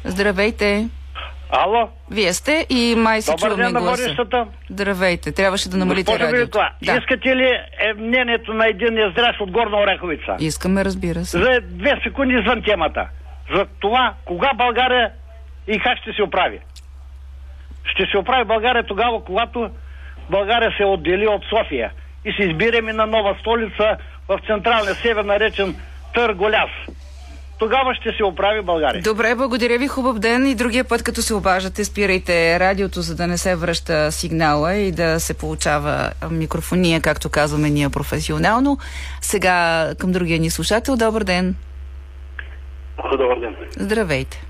Здравейте. 0.05 0.89
Ало? 1.49 1.89
Вие 2.11 2.33
сте 2.33 2.65
и 2.69 2.95
май 2.97 3.21
се 3.21 3.31
Добър 3.31 3.55
ден 3.55 3.73
на 3.73 3.79
водещата. 3.81 4.45
Здравейте. 4.69 5.31
Трябваше 5.31 5.69
да 5.69 5.77
намалите 5.77 6.11
Госпожо 6.11 6.23
радиото. 6.27 6.57
Великова, 6.57 6.69
Да. 6.93 6.99
искате 7.01 7.35
ли 7.35 7.49
е 7.79 7.93
мнението 7.93 8.53
на 8.53 8.67
един 8.67 9.11
здрав 9.11 9.35
от 9.39 9.51
Горна 9.51 9.77
Ореховица? 9.77 10.35
Искаме, 10.39 10.85
разбира 10.85 11.25
се. 11.25 11.37
За 11.37 11.59
две 11.61 11.99
секунди 12.03 12.33
извън 12.35 12.61
темата. 12.63 13.07
За 13.55 13.65
това, 13.79 14.13
кога 14.25 14.51
България 14.55 15.11
и 15.67 15.79
как 15.79 15.97
ще 15.97 16.13
се 16.13 16.23
оправи. 16.23 16.59
Ще 17.85 18.05
се 18.11 18.17
оправи 18.17 18.43
България 18.45 18.83
тогава, 18.83 19.23
когато 19.25 19.69
България 20.29 20.71
се 20.77 20.85
отдели 20.85 21.27
от 21.27 21.41
София 21.49 21.91
и 22.25 22.31
се 22.31 22.43
избираме 22.43 22.93
на 22.93 23.05
нова 23.05 23.35
столица 23.39 23.97
в 24.27 24.39
централния 24.47 24.95
север, 24.95 25.23
наречен 25.23 25.75
Търголяс. 26.13 26.69
Тогава 27.59 27.95
ще 27.95 28.11
се 28.17 28.23
оправи 28.23 28.61
България. 28.61 29.01
Добре, 29.01 29.35
благодаря 29.35 29.77
ви, 29.77 29.87
хубав 29.87 30.19
ден 30.19 30.47
и 30.47 30.55
другия 30.55 30.83
път, 30.83 31.03
като 31.03 31.21
се 31.21 31.33
обаждате, 31.33 31.85
спирайте 31.85 32.59
радиото, 32.59 33.01
за 33.01 33.15
да 33.15 33.27
не 33.27 33.37
се 33.37 33.55
връща 33.55 34.11
сигнала 34.11 34.75
и 34.75 34.91
да 34.91 35.19
се 35.19 35.33
получава 35.37 36.11
микрофония, 36.31 37.01
както 37.01 37.29
казваме 37.29 37.69
ние 37.69 37.89
професионално. 37.89 38.77
Сега 39.21 39.85
към 39.99 40.11
другия 40.11 40.39
ни 40.39 40.49
слушател. 40.49 40.95
Добър 40.95 41.23
ден. 41.23 41.55
Добър 43.11 43.39
ден. 43.39 43.55
Здравейте. 43.71 44.43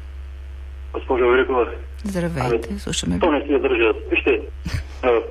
Госпожо 0.94 1.28
Великова. 1.28 1.66
Здравейте. 2.04 2.80
Слушаме 2.80 3.16
ви. 3.16 3.20
То 3.20 3.32
не 3.32 3.42
си 3.42 3.60
държа. 3.62 3.92
Вижте, 4.12 4.40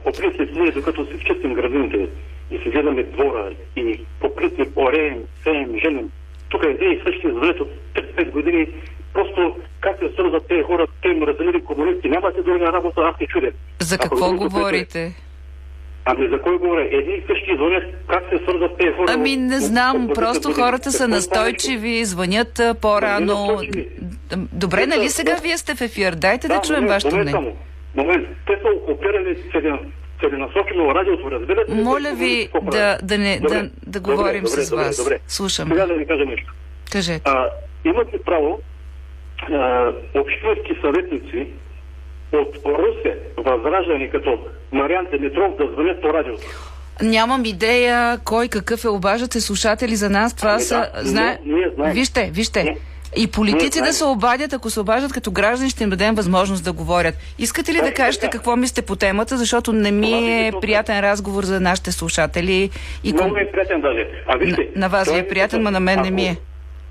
по 0.05 0.13
принцип 0.13 0.51
ние 0.55 0.71
докато 0.73 1.07
си 1.07 1.13
чистим 1.27 1.55
градините 1.55 2.09
и 2.51 2.59
си 2.59 2.71
гледаме 2.71 3.03
двора 3.03 3.51
и 3.77 4.05
по 4.21 4.35
принцип 4.35 4.77
ореем, 4.77 5.19
сеем, 5.45 5.75
женим, 5.85 6.11
тук 6.49 6.65
е 6.65 6.71
един 6.71 6.93
и 6.93 7.01
същи 7.07 7.27
извлет 7.27 7.61
от 7.61 7.71
5 7.95 8.31
години, 8.31 8.69
просто 9.13 9.57
как 9.81 9.99
се 9.99 10.13
свързват 10.15 10.49
тези 10.49 10.63
хора, 10.63 10.87
те 11.03 11.09
им 11.09 11.23
разделили 11.23 11.65
комунисти, 11.65 12.09
нямате 12.09 12.43
друга 12.43 12.73
работа, 12.73 13.01
аз 13.01 13.17
се 13.19 13.27
чудя. 13.27 13.51
За 13.81 13.95
Ако 13.95 14.03
какво 14.03 14.29
другото, 14.29 14.51
говорите? 14.51 15.17
Ами 16.05 16.29
за 16.29 16.43
кой 16.43 16.59
говоря? 16.59 16.89
Едни 16.93 17.15
и 17.15 17.23
същи 17.27 17.57
звънят, 17.57 17.85
как 18.07 18.25
се 18.33 18.43
свързват 18.45 18.79
тези 18.79 18.93
хора? 18.97 19.07
Ами 19.09 19.37
не 19.37 19.61
знам, 19.61 20.09
просто 20.15 20.53
хората 20.53 20.93
са 20.93 21.09
настойчиви, 21.09 22.05
звънят 22.05 22.61
по-рано. 22.81 23.61
Добре, 24.53 24.87
нали 24.87 25.09
сега 25.09 25.37
вие 25.43 25.59
сте 25.59 25.75
в 25.75 25.81
ефир? 25.81 26.13
Дайте 26.13 26.49
да 26.49 26.61
чуем 26.61 26.87
вашето 26.87 27.17
мнение. 27.17 27.55
Момент. 27.97 28.29
Те 28.47 28.59
са 28.63 28.69
окупирали 28.77 29.39
целенасочено 30.21 30.95
радиото, 30.95 31.31
разбирате? 31.31 31.75
Моля 31.75 32.13
ви 32.15 32.49
да, 32.63 32.99
да, 33.03 33.19
не, 33.19 33.41
Добре, 33.41 33.55
да, 33.55 33.63
да 33.87 34.01
добре, 34.01 34.15
говорим 34.15 34.43
добре, 34.43 34.63
с 34.63 34.71
добре, 34.71 34.85
вас. 34.85 34.97
Добре. 34.97 35.19
Слушам. 35.27 35.69
Сега 35.69 35.87
да 35.87 35.95
ви 35.95 36.07
кажа 36.07 36.25
нещо. 36.25 36.53
Кажете. 36.93 37.23
А, 37.25 37.49
имат 37.85 38.15
ли 38.15 38.19
право 38.19 38.61
а, 39.53 39.93
общински 40.15 40.81
съветници 40.81 41.47
от 42.33 42.57
Русе, 42.67 43.19
Възраждане, 43.37 44.11
като 44.11 44.39
Мариан 44.73 45.07
Димитров, 45.13 45.57
да 45.57 45.67
звънят 45.67 46.01
по 46.03 46.09
радиото? 46.09 46.47
Нямам 47.03 47.45
идея 47.45 48.19
кой 48.25 48.49
какъв 48.49 48.85
е. 48.85 48.89
Обаждат 48.89 49.33
се 49.33 49.41
слушатели 49.41 49.97
за 49.97 50.11
нас. 50.11 50.37
Това 50.37 50.51
Ами 50.51 50.63
са... 50.63 50.91
да, 50.95 51.09
Знае... 51.09 51.39
ние- 51.45 51.55
ние 51.55 51.71
знаем. 51.75 51.93
Вижте, 51.93 52.31
вижте. 52.35 52.63
Ние- 52.63 52.77
И 53.17 53.27
политици 53.27 53.81
да 53.81 53.93
се 53.93 54.05
обадят, 54.05 54.53
ако 54.53 54.71
се 54.71 54.81
обаждат 54.81 55.13
като 55.13 55.31
граждани, 55.31 55.71
ще 55.71 55.85
им 55.85 55.91
дадем 55.91 56.15
възможност 56.15 56.65
да 56.65 56.73
говорят. 56.73 57.15
Искате 57.39 57.73
ли 57.73 57.81
да 57.81 57.95
кажете 57.95 58.31
какво 58.31 58.57
мислите 58.57 58.83
по 58.83 58.97
темата, 58.97 59.37
защото 59.37 59.73
не 59.73 59.91
ми 59.91 60.47
е 60.47 60.53
приятен 60.61 61.01
разговор 61.01 61.45
за 61.45 61.61
нашите 61.61 61.93
слушатели. 61.93 62.71
И 63.05 63.13
Много 63.13 63.35
ми 63.35 63.41
е 63.41 63.53
приятен 63.53 63.81
даже. 63.81 64.09
А 64.27 64.37
вижте, 64.37 64.69
на, 64.75 64.81
на 64.81 64.89
вас 64.89 65.09
ви 65.09 65.15
той 65.15 65.21
е 65.21 65.29
приятен, 65.29 65.63
но 65.63 65.71
на 65.71 65.81
мен 65.81 66.01
не 66.01 66.11
ми 66.11 66.25
е. 66.25 66.37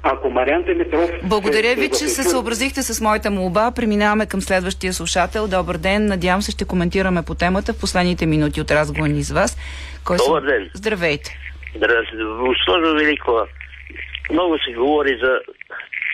Ако 0.03 0.29
Мариан 0.29 0.63
Димитров... 0.63 1.09
Благодаря 1.23 1.75
ви, 1.75 1.85
е 1.85 1.89
че 1.89 2.07
се 2.07 2.23
съобразихте 2.23 2.83
с 2.83 3.01
моята 3.01 3.31
молба. 3.31 3.71
Преминаваме 3.75 4.25
към 4.25 4.41
следващия 4.41 4.93
слушател. 4.93 5.47
Добър 5.47 5.77
ден. 5.77 6.05
Надявам 6.05 6.41
се 6.41 6.51
ще 6.51 6.65
коментираме 6.65 7.23
по 7.23 7.35
темата 7.35 7.73
в 7.73 7.79
последните 7.79 8.25
минути 8.25 8.61
от 8.61 8.71
разговора 8.71 9.11
ни 9.11 9.23
с 9.23 9.31
вас. 9.31 9.57
Кой 10.03 10.17
Добър 10.17 10.41
ден. 10.41 10.69
Здравейте. 10.73 11.37
Здравейте. 11.75 12.11
Госпожо 12.39 12.95
Великова, 12.95 13.47
много 14.31 14.57
се 14.57 14.73
говори 14.73 15.19
за 15.23 15.39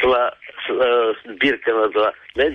това 0.04 0.32
а, 0.70 1.14
сбирка 1.34 1.72
на 1.74 1.92
това. 1.92 2.12
Не, 2.38 2.50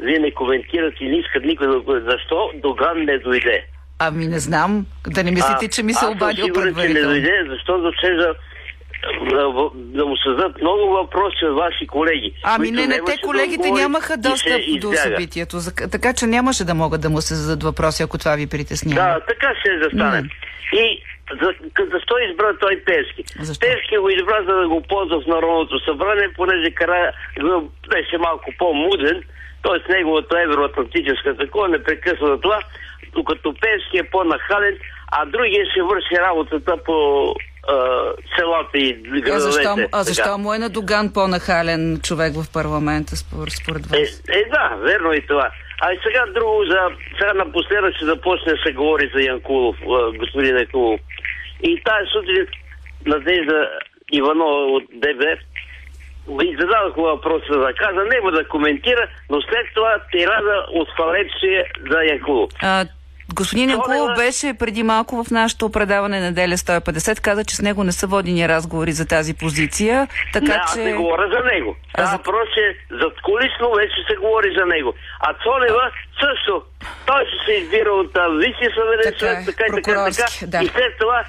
вие 0.00 0.18
не 0.18 0.30
коментирате 0.34 1.04
и 1.04 1.08
не 1.08 1.16
искат 1.16 1.44
никой 1.44 1.66
да 1.66 1.80
го... 1.80 1.92
Защо 2.10 2.50
Доган 2.54 2.98
не 3.04 3.18
дойде? 3.18 3.64
Ами 3.98 4.26
не 4.26 4.38
знам. 4.38 4.86
Да 5.06 5.24
не 5.24 5.30
мислите, 5.30 5.68
че 5.68 5.82
ми 5.82 5.92
се 5.94 6.04
аз 6.04 6.10
обадил 6.10 6.44
сигурен, 6.44 6.64
че 6.64 6.70
не 6.70 6.74
предварително. 6.74 7.08
дойде, 7.08 7.44
защото 7.48 7.92
ще 7.98 8.10
да, 8.10 8.34
да, 9.30 9.70
да 9.74 10.06
му 10.06 10.16
създадат 10.16 10.60
много 10.60 10.88
въпроси 10.90 11.44
от 11.44 11.56
ваши 11.56 11.86
колеги. 11.86 12.34
Ами 12.42 12.70
не, 12.70 12.86
не, 12.86 12.94
те 12.94 13.12
да 13.12 13.18
колегите 13.22 13.60
отговори 13.60 13.82
нямаха 13.82 14.16
достъп 14.16 14.62
до 14.80 14.92
събитието, 14.92 15.56
така 15.92 16.12
че 16.12 16.26
нямаше 16.26 16.64
да 16.64 16.74
могат 16.74 17.00
да 17.00 17.10
му 17.10 17.20
се 17.20 17.34
зададат 17.34 17.62
въпроси, 17.62 18.02
ако 18.02 18.18
това 18.18 18.36
ви 18.36 18.46
притеснява. 18.46 19.08
Да, 19.08 19.20
така 19.20 19.54
ще 19.60 19.78
застане. 19.82 20.28
И 20.72 21.02
за, 21.42 21.48
защо 21.92 22.14
избра 22.20 22.56
той 22.60 22.82
Певски? 22.84 23.22
Певски 23.60 23.96
го 23.98 24.08
избра, 24.10 24.38
за 24.48 24.54
да 24.54 24.68
го 24.68 24.82
ползва 24.82 25.20
в 25.20 25.26
Народното 25.26 25.80
събрание, 25.80 26.28
понеже 26.36 26.70
кара 26.70 27.12
го 27.40 27.70
беше 27.88 28.18
малко 28.18 28.50
по-муден, 28.58 29.22
т.е. 29.62 29.92
неговото 29.92 30.36
евроатлантическа 30.38 31.36
такова 31.36 31.68
не 31.68 31.82
прекъсва 31.82 32.40
това, 32.40 32.60
докато 33.12 33.54
Певски 33.54 33.98
е 33.98 34.10
по-нахален, 34.10 34.78
а 35.12 35.24
другия 35.26 35.66
ще 35.66 35.82
върши 35.82 36.14
работата 36.18 36.76
по 36.84 37.26
а, 37.68 37.74
селата 38.38 38.78
и 38.78 38.90
А 39.06 39.10
градовете. 39.10 39.40
защо, 39.40 39.76
му- 39.76 39.82
а 39.82 39.90
Така. 39.90 40.02
защо 40.02 40.38
му 40.38 40.54
е 40.54 40.58
на 40.58 40.68
Доган 40.70 41.12
по-нахален 41.12 42.00
човек 42.02 42.32
в 42.34 42.52
парламента, 42.52 43.16
според, 43.16 43.52
според 43.52 43.86
вас? 43.86 43.98
Е, 44.00 44.38
е, 44.38 44.44
да, 44.44 44.76
верно 44.78 45.12
и 45.12 45.26
това. 45.26 45.50
А 45.80 45.92
и 45.92 45.98
сега 46.02 46.26
друго, 46.26 46.64
за, 46.64 46.78
сега 47.18 47.32
напоследък 47.34 47.94
ще 47.96 48.04
започне 48.04 48.52
да 48.52 48.58
се 48.58 48.72
говори 48.72 49.10
за 49.14 49.20
Янкулов, 49.22 49.76
а, 49.82 50.12
господин 50.12 50.56
Янкулов. 50.56 51.00
И 51.62 51.82
тази 51.84 52.10
сутрин 52.12 52.46
Надежда 53.06 53.70
Иванова 54.12 54.66
от 54.66 54.84
ДБ 54.92 55.22
и 56.42 56.56
зададох 56.60 56.96
въпроса 56.96 57.58
да 57.58 57.72
каза, 57.74 58.04
няма 58.14 58.30
да 58.30 58.48
коментира, 58.48 59.08
но 59.30 59.42
след 59.42 59.66
това 59.74 59.96
тирада 60.12 60.66
от 60.72 60.88
фалепсия 60.96 61.64
за 61.90 61.98
Янкулов. 62.04 62.50
Господин 63.34 63.70
Янкулов 63.70 64.16
беше 64.16 64.54
преди 64.58 64.82
малко 64.82 65.24
в 65.24 65.30
нашето 65.30 65.70
предаване 65.70 66.20
Неделя 66.20 66.56
150. 66.56 67.20
Каза, 67.20 67.44
че 67.44 67.56
с 67.56 67.62
него 67.62 67.84
не 67.84 67.92
са 67.92 68.06
водени 68.06 68.48
разговори 68.48 68.92
за 68.92 69.08
тази 69.08 69.34
позиция. 69.34 70.08
Така 70.32 70.46
не, 70.46 70.60
аз 70.62 70.74
че... 70.74 70.80
не 70.80 70.94
говоря 70.94 71.28
за 71.28 71.44
него. 71.54 71.76
А 71.94 72.06
за... 72.06 72.16
Въпрос 72.16 72.48
е, 72.56 72.94
зад 72.94 73.20
колисно 73.22 73.72
вече 73.76 73.94
се 74.10 74.16
говори 74.16 74.54
за 74.58 74.66
него. 74.66 74.94
А 75.20 75.34
Цонева 75.42 75.90
също. 76.20 76.62
Той 77.06 77.24
ще 77.26 77.44
се 77.46 77.52
избира 77.52 77.90
от 77.90 78.12
Висшия 78.38 78.70
съвет, 78.74 79.00
Така 79.02 79.32
е, 79.32 79.44
така, 79.44 79.64
и 79.68 79.82
така, 79.82 80.10
така, 80.10 80.46
да. 80.46 80.64
И 80.64 80.68
след 80.68 80.98
това 81.00 81.24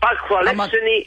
пак 0.00 0.18
хвалепсени 0.26 1.04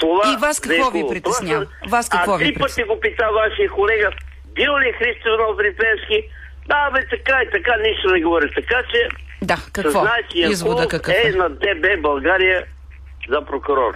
слова. 0.00 0.32
И 0.32 0.36
вас 0.36 0.60
какво 0.60 0.90
ви 0.90 1.04
притеснява? 1.10 1.66
Вас 1.88 2.08
какво 2.08 2.34
а 2.34 2.36
ви 2.36 2.44
три 2.44 2.54
пъти 2.54 2.82
го 2.82 3.00
пита 3.00 3.28
вашия 3.34 3.70
колега, 3.70 4.10
бил 4.54 4.78
ли 4.78 4.92
Христо 4.98 5.28
Иванов? 5.28 5.56
Да, 6.68 6.90
бе, 6.90 7.00
така 7.10 7.42
и 7.42 7.50
така, 7.50 7.76
нищо 7.76 8.08
не 8.08 8.20
говори. 8.20 8.50
Така 8.54 8.82
че 8.90 9.08
Да, 9.42 9.56
какво? 9.72 9.90
съзнай, 9.90 10.22
че 10.32 10.38
Извода 10.38 10.88
какъв 10.88 11.14
е? 11.14 11.28
е 11.28 11.32
на 11.32 11.48
ДБ 11.48 12.02
България 12.02 12.64
за 13.28 13.44
прокурор. 13.46 13.94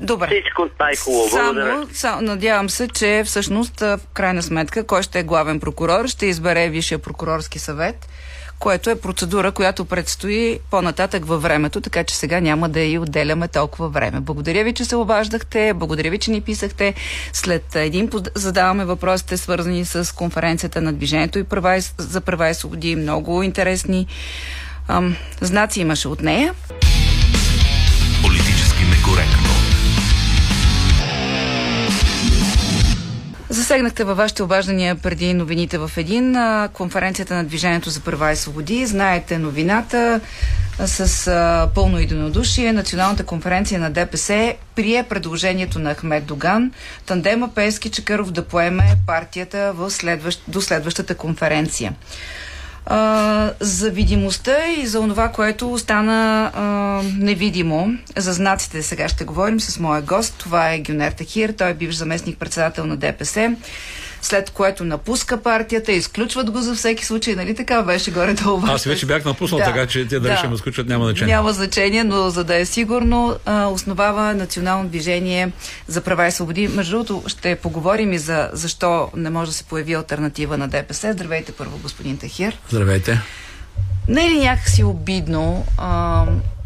добре. 0.00 0.26
Всичко 0.26 0.68
най-хубаво. 0.80 1.28
Само, 1.28 1.88
само, 1.92 2.22
надявам 2.22 2.70
се, 2.70 2.88
че 2.88 3.22
всъщност 3.24 3.82
а, 3.82 3.98
в 3.98 4.00
крайна 4.14 4.42
сметка 4.42 4.86
кой 4.86 5.02
ще 5.02 5.18
е 5.18 5.22
главен 5.22 5.60
прокурор, 5.60 6.06
ще 6.06 6.26
избере 6.26 6.68
Висшия 6.68 6.98
прокурорски 6.98 7.58
съвет, 7.58 8.08
което 8.58 8.90
е 8.90 9.00
процедура, 9.00 9.52
която 9.52 9.84
предстои 9.84 10.58
по-нататък 10.70 11.26
във 11.26 11.42
времето, 11.42 11.80
така 11.80 12.04
че 12.04 12.16
сега 12.16 12.40
няма 12.40 12.68
да 12.68 12.80
и 12.80 12.98
отделяме 12.98 13.48
толкова 13.48 13.88
време. 13.88 14.20
Благодаря 14.20 14.64
ви, 14.64 14.72
че 14.72 14.84
се 14.84 14.96
обаждахте, 14.96 15.72
благодаря 15.74 16.10
ви, 16.10 16.18
че 16.18 16.30
ни 16.30 16.40
писахте. 16.40 16.94
След 17.32 17.76
един 17.76 18.10
задаваме 18.34 18.84
въпросите, 18.84 19.36
свързани 19.36 19.84
с 19.84 20.14
конференцията 20.14 20.80
на 20.80 20.92
Движението 20.92 21.38
и 21.38 21.44
права 21.44 21.80
за 21.98 22.20
права 22.20 22.48
и 22.48 22.54
свободи. 22.54 22.96
Много 22.96 23.42
интересни 23.42 24.06
ам, 24.88 25.16
знаци 25.40 25.80
имаше 25.80 26.08
от 26.08 26.22
нея. 26.22 26.54
Засегнахте 33.54 34.04
във 34.04 34.16
вашите 34.16 34.42
обаждания 34.42 34.94
преди 34.94 35.34
новините 35.34 35.78
в 35.78 35.90
един 35.96 36.36
конференцията 36.72 37.34
на 37.34 37.44
Движението 37.44 37.90
за 37.90 38.00
права 38.00 38.32
и 38.32 38.36
свободи. 38.36 38.86
Знаете 38.86 39.38
новината 39.38 40.20
с 40.78 41.30
пълно 41.74 41.98
единодушие. 41.98 42.72
Националната 42.72 43.24
конференция 43.24 43.80
на 43.80 43.90
ДПС 43.90 44.54
прие 44.74 45.02
предложението 45.02 45.78
на 45.78 45.94
Ахмед 45.94 46.24
Доган 46.24 46.72
тандема 47.06 47.54
Пески 47.54 47.90
Чакъров 47.90 48.30
да 48.30 48.44
поеме 48.44 48.96
партията 49.06 49.72
в 49.72 49.90
следващ, 49.90 50.42
до 50.48 50.60
следващата 50.60 51.14
конференция. 51.14 51.92
А, 52.86 53.50
за 53.60 53.90
видимостта 53.90 54.68
и 54.78 54.86
за 54.86 55.00
това, 55.00 55.28
което 55.28 55.72
остана 55.72 56.50
а, 56.54 56.62
невидимо. 57.18 57.98
За 58.16 58.32
знаците 58.32 58.82
сега 58.82 59.08
ще 59.08 59.24
говорим 59.24 59.60
с 59.60 59.78
моя 59.78 60.02
гост. 60.02 60.34
Това 60.38 60.72
е 60.72 60.80
Гюнер 60.80 61.12
Тахир. 61.12 61.52
Той 61.52 61.70
е 61.70 61.74
бивш 61.74 61.94
заместник 61.94 62.38
председател 62.38 62.86
на 62.86 62.96
ДПС. 62.96 63.56
След 64.24 64.50
което 64.50 64.84
напуска 64.84 65.42
партията, 65.42 65.92
изключват 65.92 66.50
го 66.50 66.60
за 66.60 66.74
всеки 66.74 67.04
случай, 67.04 67.34
нали 67.34 67.54
така 67.54 67.82
беше 67.82 68.10
горе-долу? 68.10 68.62
Аз 68.66 68.84
вече 68.84 69.06
бях 69.06 69.24
напуснал, 69.24 69.58
Да. 69.58 69.64
така 69.64 69.86
че 69.86 70.08
те 70.08 70.20
дали 70.20 70.32
Да. 70.32 70.36
ще 70.36 70.48
ме 70.48 70.56
сключат, 70.56 70.88
няма 70.88 71.04
значение. 71.04 71.34
Няма 71.34 71.52
значение, 71.52 72.04
но 72.04 72.30
за 72.30 72.44
да 72.44 72.56
е 72.56 72.64
сигурно, 72.64 73.36
а, 73.46 73.66
основава 73.66 74.34
Национално 74.34 74.88
движение 74.88 75.50
за 75.86 76.00
права 76.00 76.26
и 76.26 76.30
свободи. 76.30 76.68
Между 76.68 76.92
другото, 76.92 77.22
ще 77.26 77.56
поговорим 77.56 78.12
и 78.12 78.18
за 78.18 78.50
защо 78.52 79.08
не 79.16 79.30
може 79.30 79.50
да 79.50 79.56
се 79.56 79.64
появи 79.64 79.94
альтернатива 79.94 80.58
на 80.58 80.68
ДПС. 80.68 81.12
Здравейте 81.12 81.52
първо, 81.52 81.78
господин 81.78 82.16
Тахир. 82.18 82.58
Здравейте. 82.70 83.20
Не 84.08 84.26
е 84.26 84.30
ли 84.30 84.38
някакси 84.38 84.84
обидно 84.84 85.66
а, 85.78 86.24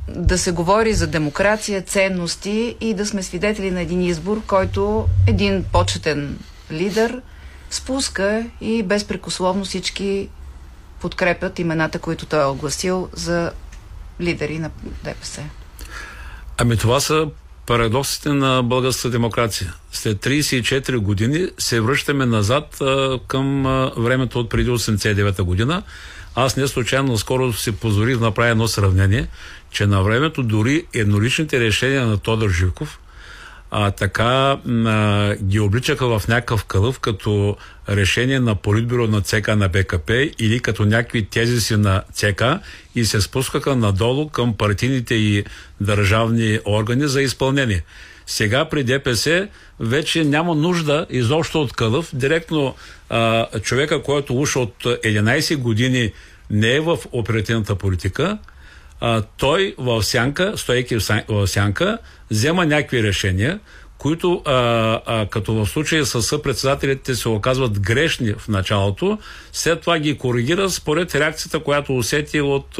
да 0.09 0.39
се 0.39 0.53
говори 0.53 0.95
за 0.95 1.07
демокрация, 1.07 1.83
ценности 1.83 2.77
и 2.81 2.95
да 2.95 3.07
сме 3.07 3.23
свидетели 3.23 3.71
на 3.71 3.81
един 3.81 4.03
избор, 4.03 4.43
който 4.47 5.07
един 5.27 5.65
почетен 5.73 6.39
лидер 6.73 7.21
спуска 7.71 8.47
и 8.61 8.83
безпрекословно 8.83 9.65
всички 9.65 10.29
подкрепят 11.01 11.59
имената, 11.59 11.99
които 11.99 12.27
той 12.27 12.43
е 12.43 12.47
огласил 12.47 13.09
за 13.13 13.53
лидери 14.21 14.59
на 14.59 14.71
ДПС? 15.05 15.43
Ами 16.59 16.77
това 16.77 17.01
са 17.01 17.29
парадоксите 17.67 18.29
на 18.29 18.63
българската 18.63 19.11
демокрация. 19.11 19.75
След 19.93 20.19
34 20.19 20.97
години 20.97 21.49
се 21.59 21.81
връщаме 21.81 22.27
назад 22.27 22.81
а, 22.81 23.19
към 23.27 23.67
а, 23.67 23.93
времето 23.97 24.41
от 24.41 24.49
преди 24.49 24.71
89 24.71 25.43
година. 25.43 25.83
Аз 26.35 26.57
не 26.57 26.69
случайно 26.69 27.19
скоро 27.19 27.53
си 27.53 27.73
позволих 27.73 28.19
да 28.19 28.25
направя 28.25 28.51
едно 28.51 28.69
сравнение, 28.69 29.29
че 29.71 29.87
на 29.87 30.03
времето 30.03 30.43
дори 30.43 30.87
едноличните 30.95 31.61
решения 31.61 32.07
на 32.07 32.19
Тодор 32.19 32.51
Живков 32.51 32.99
а, 33.71 33.91
така 33.91 34.59
а, 34.67 35.35
ги 35.35 35.61
обличаха 35.61 36.19
в 36.19 36.29
някакъв 36.29 36.65
кълъв 36.65 37.01
като 37.01 37.57
решение 37.89 38.41
на 38.41 38.55
политбюро 38.55 39.07
на 39.07 39.21
ЦК 39.21 39.49
на 39.49 39.69
БКП 39.69 40.31
или 40.39 40.61
като 40.61 40.85
някакви 40.85 41.27
тезиси 41.27 41.77
на 41.77 42.03
ЦК 42.13 42.43
и 42.95 43.05
се 43.05 43.21
спускаха 43.21 43.77
надолу 43.77 44.29
към 44.29 44.57
партийните 44.57 45.15
и 45.15 45.45
държавни 45.81 46.59
органи 46.67 47.09
за 47.09 47.23
изпълнение. 47.23 47.83
Сега 48.27 48.65
при 48.65 48.85
ДПС 48.85 49.49
вече 49.81 50.25
няма 50.25 50.55
нужда 50.55 51.07
изобщо 51.11 51.63
от 51.63 51.73
кълъв. 51.73 52.11
Директно 52.13 52.75
а, 53.11 53.47
човека, 53.61 54.03
който 54.03 54.37
уж 54.41 54.57
от 54.57 54.75
11 54.85 55.57
години 55.57 56.13
не 56.51 56.75
е 56.75 56.81
в 56.81 56.99
оперативната 57.13 57.75
политика, 57.75 58.39
а, 59.01 59.23
той 59.37 59.75
в 59.79 60.03
сянка, 60.03 60.53
стойки 60.57 60.99
в 61.29 61.47
сянка, 61.47 61.99
взема 62.31 62.67
някакви 62.67 63.03
решения, 63.03 63.61
които 63.99 64.43
а, 64.45 64.53
а, 65.07 65.27
като 65.27 65.55
в 65.55 65.67
случая 65.67 66.07
с 66.07 66.23
съпредседателите 66.23 67.15
се 67.15 67.29
оказват 67.29 67.81
грешни 67.81 68.33
в 68.33 68.49
началото, 68.49 69.19
след 69.53 69.81
това 69.81 69.99
ги 69.99 70.19
коригира 70.19 70.71
според 70.71 71.15
реакцията, 71.15 71.61
която 71.61 71.97
усети 71.97 72.41
от 72.41 72.79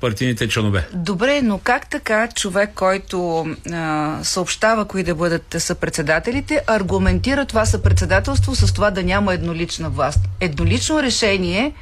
партийните 0.00 0.48
членове. 0.48 0.88
Добре, 0.94 1.42
но 1.42 1.58
как 1.58 1.90
така 1.90 2.28
човек, 2.28 2.70
който 2.74 3.46
а, 3.72 4.18
съобщава 4.22 4.84
кои 4.84 5.02
да 5.02 5.14
бъдат 5.14 5.56
съпредседателите, 5.58 6.62
аргументира 6.66 7.44
това 7.44 7.66
съпредседателство 7.66 8.54
с 8.54 8.72
това 8.74 8.90
да 8.90 9.02
няма 9.02 9.34
еднолична 9.34 9.90
власт? 9.90 10.20
Еднолично 10.40 11.02
решение 11.02 11.72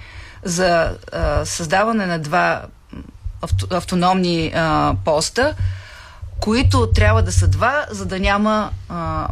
за 0.45 0.97
а, 1.13 1.45
създаване 1.45 2.07
на 2.07 2.19
два 2.19 2.63
авто, 3.43 3.67
автономни 3.71 4.53
а, 4.55 4.95
поста, 5.05 5.55
които 6.41 6.91
трябва 6.95 7.23
да 7.23 7.33
са 7.33 7.49
два, 7.49 7.87
за 7.91 8.07
да 8.07 8.21
няма 8.21 8.71
а, 8.89 9.29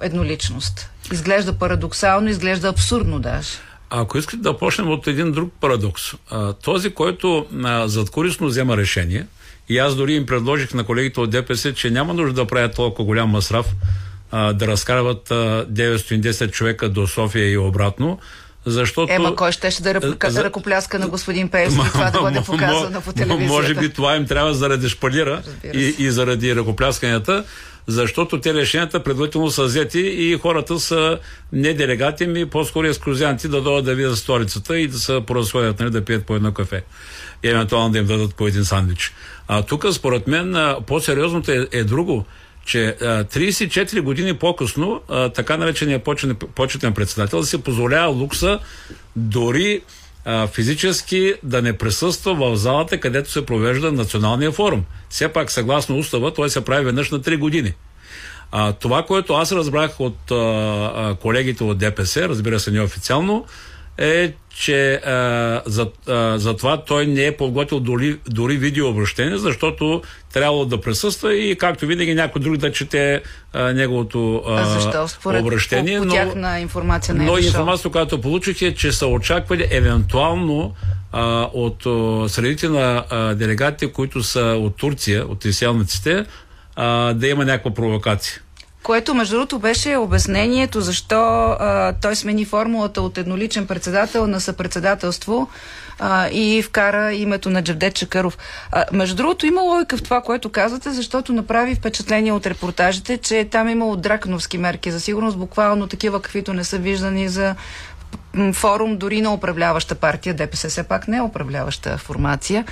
едноличност. 0.00 0.90
Изглежда 1.12 1.52
парадоксално, 1.52 2.28
изглежда 2.28 2.68
абсурдно 2.68 3.18
даже. 3.18 3.48
Ако 3.90 4.18
искате 4.18 4.42
да 4.42 4.58
почнем 4.58 4.88
от 4.88 5.06
един 5.06 5.32
друг 5.32 5.52
парадокс, 5.60 6.02
а, 6.30 6.52
този, 6.52 6.90
който 6.90 7.46
а, 7.64 7.88
задкорисно 7.88 8.46
взема 8.46 8.76
решение, 8.76 9.26
и 9.68 9.78
аз 9.78 9.96
дори 9.96 10.14
им 10.14 10.26
предложих 10.26 10.74
на 10.74 10.84
колегите 10.84 11.20
от 11.20 11.30
ДПС, 11.30 11.74
че 11.74 11.90
няма 11.90 12.14
нужда 12.14 12.34
да 12.34 12.46
правят 12.46 12.74
толкова 12.74 13.04
голям 13.04 13.30
масрав, 13.30 13.66
а, 14.30 14.52
да 14.52 14.66
разкарват 14.66 15.30
а, 15.30 15.66
910 15.70 16.50
човека 16.50 16.88
до 16.88 17.06
София 17.06 17.50
и 17.50 17.58
обратно, 17.58 18.18
защото... 18.70 19.12
Ема 19.12 19.36
кой 19.36 19.52
щеше 19.52 19.82
да 19.82 19.94
ръка, 19.94 20.30
За- 20.30 20.44
ръкопляска 20.44 20.98
на 20.98 21.08
господин 21.08 21.48
Пеевски 21.48 21.80
това 21.92 22.10
да 22.10 22.20
бъде 22.20 22.40
показано 22.40 23.00
по 23.00 23.12
телевизията? 23.12 23.52
Може 23.52 23.74
би 23.74 23.88
това 23.88 24.16
им 24.16 24.26
трябва 24.26 24.54
заради 24.54 24.88
шпалира 24.88 25.42
и, 25.74 25.94
и 25.98 26.10
заради 26.10 26.56
ръкоплясканията, 26.56 27.44
защото 27.86 28.40
те 28.40 28.54
решенията 28.54 29.02
предварително 29.02 29.50
са 29.50 29.64
взети 29.64 30.00
и 30.00 30.38
хората 30.42 30.80
са 30.80 31.18
не 31.52 31.74
делегати 31.74 32.26
ми, 32.26 32.46
по-скоро 32.46 32.86
ексклюзианти 32.86 33.48
да 33.48 33.62
дойдат 33.62 33.84
да 33.84 33.94
видят 33.94 34.18
столицата 34.18 34.78
и 34.78 34.88
да 34.88 34.98
се 34.98 35.20
поразходят, 35.26 35.80
нали, 35.80 35.90
да 35.90 36.04
пият 36.04 36.26
по 36.26 36.36
едно 36.36 36.52
кафе. 36.52 36.82
И 37.42 37.48
евентуално 37.48 37.90
да 37.90 37.98
им 37.98 38.06
дадат 38.06 38.34
по 38.34 38.46
един 38.46 38.64
сандвич. 38.64 39.12
А 39.48 39.62
тук, 39.62 39.86
според 39.92 40.26
мен, 40.26 40.74
по-сериозното 40.86 41.52
е, 41.52 41.68
е 41.72 41.84
друго 41.84 42.26
че 42.68 42.86
а, 42.86 43.24
34 43.24 44.00
години 44.00 44.34
по-късно 44.34 45.00
а, 45.08 45.28
така 45.28 45.56
наречения 45.56 45.98
почетен, 45.98 46.36
почетен 46.54 46.94
председател 46.94 47.42
си 47.42 47.62
позволява 47.62 48.12
лукса 48.12 48.58
дори 49.16 49.80
а, 50.24 50.46
физически 50.46 51.34
да 51.42 51.62
не 51.62 51.78
присъства 51.78 52.34
в 52.34 52.56
залата, 52.56 53.00
където 53.00 53.30
се 53.30 53.46
провежда 53.46 53.92
националния 53.92 54.52
форум. 54.52 54.84
Все 55.08 55.28
пак, 55.28 55.50
съгласно 55.50 55.98
устава, 55.98 56.34
той 56.34 56.50
се 56.50 56.64
прави 56.64 56.84
веднъж 56.84 57.10
на 57.10 57.20
3 57.20 57.38
години. 57.38 57.72
А, 58.52 58.72
това, 58.72 59.02
което 59.02 59.34
аз 59.34 59.52
разбрах 59.52 60.00
от 60.00 60.30
а, 60.30 61.16
колегите 61.20 61.64
от 61.64 61.78
ДПС, 61.78 62.28
разбира 62.28 62.60
се 62.60 62.70
неофициално, 62.70 63.46
е, 63.98 64.32
че 64.54 64.94
а, 64.94 65.62
за, 65.66 65.88
а, 66.08 66.38
за 66.38 66.56
това 66.56 66.84
той 66.84 67.06
не 67.06 67.26
е 67.26 67.36
подготвил 67.36 67.80
дори, 67.80 68.18
дори 68.28 68.56
видеообращение, 68.56 69.38
защото 69.38 70.02
трябвало 70.32 70.64
да 70.64 70.80
присъства 70.80 71.34
и 71.34 71.56
както 71.56 71.86
винаги 71.86 72.14
някой 72.14 72.42
друг 72.42 72.56
да 72.56 72.72
чете 72.72 73.22
а, 73.52 73.72
неговото 73.72 74.42
а, 74.46 74.60
А 74.60 74.64
защо? 74.64 75.08
Според 75.08 75.42
обращение. 75.42 75.98
по, 75.98 76.06
по 76.06 76.34
но- 76.34 76.56
информация 76.56 77.14
не 77.14 77.24
е 77.24 77.26
но 77.26 77.38
информацията, 77.38 77.90
която 77.90 78.20
получих 78.20 78.62
е, 78.62 78.74
че 78.74 78.92
са 78.92 79.06
очаквали 79.06 79.66
евентуално 79.70 80.74
а, 81.12 81.48
от 81.52 81.86
а, 81.86 82.28
средите 82.28 82.68
на 82.68 83.04
а, 83.10 83.34
делегатите, 83.34 83.92
които 83.92 84.22
са 84.22 84.40
от 84.40 84.76
Турция, 84.76 85.26
от 85.26 85.44
изселниците, 85.44 86.24
а, 86.76 87.12
да 87.14 87.28
има 87.28 87.44
някаква 87.44 87.74
провокация. 87.74 88.40
Което, 88.82 89.14
между 89.14 89.34
другото, 89.34 89.58
беше 89.58 89.96
обяснението 89.96 90.80
защо 90.80 91.16
а, 91.16 91.94
той 92.02 92.16
смени 92.16 92.44
формулата 92.44 93.02
от 93.02 93.18
едноличен 93.18 93.66
председател 93.66 94.26
на 94.26 94.40
съпредседателство 94.40 95.48
а, 95.98 96.28
и 96.28 96.62
вкара 96.62 97.12
името 97.12 97.50
на 97.50 97.62
Джавдет 97.62 97.94
Чакъров. 97.94 98.38
А, 98.72 98.84
между 98.92 99.16
другото, 99.16 99.46
има 99.46 99.60
логика 99.60 99.96
в 99.96 100.02
това, 100.02 100.20
което 100.20 100.48
казвате, 100.48 100.90
защото 100.90 101.32
направи 101.32 101.74
впечатление 101.74 102.32
от 102.32 102.46
репортажите, 102.46 103.16
че 103.16 103.48
там 103.50 103.68
имало 103.68 103.96
драконовски 103.96 104.58
мерки 104.58 104.90
за 104.90 105.00
сигурност, 105.00 105.38
буквално 105.38 105.86
такива, 105.86 106.22
каквито 106.22 106.52
не 106.52 106.64
са 106.64 106.78
виждани 106.78 107.28
за 107.28 107.54
форум 108.52 108.96
дори 108.96 109.20
на 109.20 109.34
управляваща 109.34 109.94
партия. 109.94 110.34
ДПС 110.34 110.68
все 110.68 110.82
пак 110.82 111.08
не 111.08 111.16
е 111.16 111.22
управляваща 111.22 111.98
формация. 111.98 112.64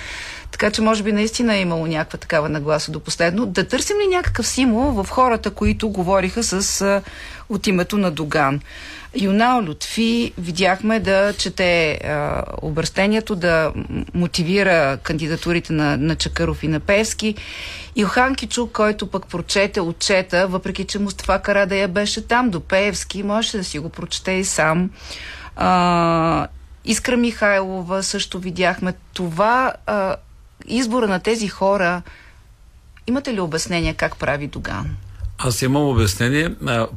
Така 0.56 0.70
че 0.70 0.82
може 0.82 1.02
би 1.02 1.12
наистина 1.12 1.54
е 1.54 1.60
имало 1.60 1.86
някаква 1.86 2.18
такава 2.18 2.48
нагласа 2.48 2.92
до 2.92 3.00
последно. 3.00 3.46
Да 3.46 3.68
търсим 3.68 3.96
ли 3.96 4.06
някакъв 4.06 4.46
символ 4.46 5.02
в 5.02 5.06
хората, 5.10 5.50
които 5.50 5.88
говориха 5.88 6.42
с 6.42 6.80
а, 6.80 7.02
от 7.48 7.66
името 7.66 7.98
на 7.98 8.10
Доган? 8.10 8.60
Юнал 9.14 9.62
Лютфи 9.62 10.32
видяхме 10.38 11.00
да 11.00 11.32
чете 11.38 11.92
а, 11.92 12.42
обращението, 12.62 13.36
да 13.36 13.72
мотивира 14.14 14.98
кандидатурите 15.02 15.72
на, 15.72 15.96
на 15.96 16.16
Чакъров 16.16 16.62
и 16.62 16.68
на 16.68 16.80
Певски. 16.80 17.34
Илхан 17.96 18.34
Кичук, 18.34 18.72
който 18.72 19.06
пък 19.06 19.26
прочете 19.26 19.80
отчета, 19.80 20.46
въпреки 20.46 20.84
че 20.84 20.98
Мустафа 20.98 21.38
Карадая 21.38 21.88
беше 21.88 22.26
там 22.26 22.50
до 22.50 22.60
Пеевски, 22.60 23.22
можеше 23.22 23.56
да 23.56 23.64
си 23.64 23.78
го 23.78 23.88
прочете 23.88 24.32
и 24.32 24.44
сам. 24.44 24.90
А, 25.56 26.46
Искра 26.84 27.16
Михайлова 27.16 28.02
също 28.02 28.38
видяхме. 28.38 28.94
Това 29.14 29.72
а, 29.86 30.16
избора 30.68 31.08
на 31.08 31.20
тези 31.20 31.48
хора, 31.48 32.02
имате 33.06 33.34
ли 33.34 33.40
обяснение 33.40 33.94
как 33.94 34.16
прави 34.16 34.46
Доган? 34.46 34.96
Аз 35.38 35.62
имам 35.62 35.88
обяснение. 35.88 36.50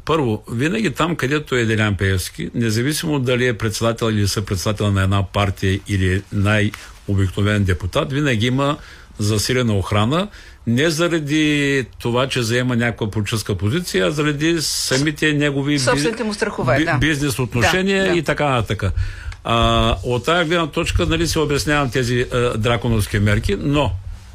Първо, 0.06 0.44
винаги 0.52 0.92
там, 0.94 1.16
където 1.16 1.56
е 1.56 1.66
Делян 1.66 1.96
Пеевски, 1.96 2.50
независимо 2.56 3.20
дали 3.20 3.48
е 3.48 3.58
председател 3.58 4.06
или 4.06 4.28
съпредседател 4.28 4.92
на 4.92 5.04
една 5.04 5.24
партия 5.24 5.80
или 5.88 6.24
най-обикновен 6.34 7.64
депутат, 7.64 8.14
винаги 8.14 8.48
има 8.48 8.78
засилена 9.20 9.74
охрана. 9.74 10.28
Не 10.68 10.90
заради 10.90 11.86
това, 12.00 12.28
че 12.28 12.42
заема 12.42 12.76
някаква 12.76 13.12
политическа 13.12 13.56
позиция, 13.56 14.08
а 14.08 14.12
заради 14.12 14.58
самите 14.60 15.34
негови 15.34 15.80
Собствените 15.80 16.24
му 16.24 16.34
страхове, 16.34 16.78
би- 16.78 16.86
да. 16.86 16.98
бизнес 16.98 17.40
отношения 17.40 18.04
Да, 18.04 18.12
да. 18.12 18.18
и 18.18 18.24
така 18.24 18.50
нататък. 18.50 18.94
А, 19.44 19.96
от 20.04 20.26
тази 20.26 20.50
гледна 20.50 20.68
точка, 20.68 21.06
нали, 21.06 21.28
се 21.28 21.40
обяснявам 21.40 21.92
тези 21.92 22.26
а, 22.34 22.58
драконовски 22.58 23.20
мерки, 23.20 23.56
но 23.60 23.92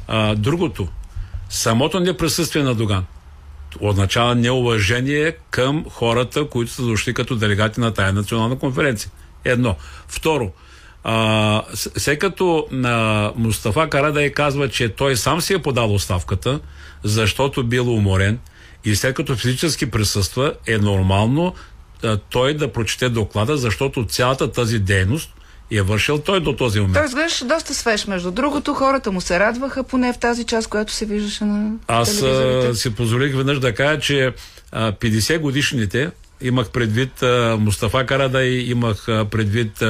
а, 0.07 0.35
другото, 0.35 0.87
самото 1.49 1.99
неприсъствие 1.99 2.63
на 2.63 2.75
Доган 2.75 3.05
означава 3.79 4.35
неуважение 4.35 5.35
към 5.49 5.85
хората, 5.89 6.49
които 6.49 6.71
са 6.71 6.81
дошли 6.83 7.13
като 7.13 7.35
делегати 7.35 7.79
на 7.79 7.93
тая 7.93 8.13
национална 8.13 8.59
конференция. 8.59 9.11
Едно. 9.45 9.75
Второ, 10.07 10.51
а, 11.03 11.63
с- 11.73 11.91
след 11.97 12.19
като 12.19 12.67
а, 12.83 13.31
Мустафа 13.35 13.89
Карадай 13.89 14.31
казва, 14.31 14.69
че 14.69 14.89
той 14.89 15.15
сам 15.15 15.41
си 15.41 15.53
е 15.53 15.61
подал 15.61 15.93
оставката, 15.93 16.59
защото 17.03 17.63
бил 17.63 17.93
уморен 17.93 18.39
и 18.85 18.95
след 18.95 19.15
като 19.15 19.35
физически 19.35 19.91
присъства, 19.91 20.53
е 20.67 20.77
нормално 20.77 21.53
той 22.29 22.53
да 22.53 22.73
прочете 22.73 23.09
доклада, 23.09 23.57
защото 23.57 24.05
цялата 24.05 24.51
тази 24.51 24.79
дейност 24.79 25.29
е 25.71 25.81
вършил 25.81 26.17
той 26.17 26.39
до 26.39 26.53
този 26.53 26.79
момент. 26.79 26.95
Той 26.95 27.05
изглеждаше 27.05 27.45
доста 27.45 27.73
свеж, 27.73 28.07
между 28.07 28.31
другото. 28.31 28.73
Хората 28.73 29.11
му 29.11 29.21
се 29.21 29.39
радваха, 29.39 29.83
поне 29.83 30.13
в 30.13 30.17
тази 30.17 30.43
част, 30.43 30.67
която 30.67 30.93
се 30.93 31.05
виждаше 31.05 31.43
на 31.43 31.71
Аз 31.87 32.23
си 32.73 32.95
позволих 32.95 33.35
веднъж 33.35 33.59
да 33.59 33.75
кажа, 33.75 33.99
че 33.99 34.33
а, 34.71 34.91
50 34.91 35.39
годишните 35.39 36.11
имах 36.41 36.69
предвид 36.69 37.21
Мустафа 37.59 38.05
Карадай, 38.05 38.47
имах 38.47 39.09
а, 39.09 39.25
предвид 39.25 39.83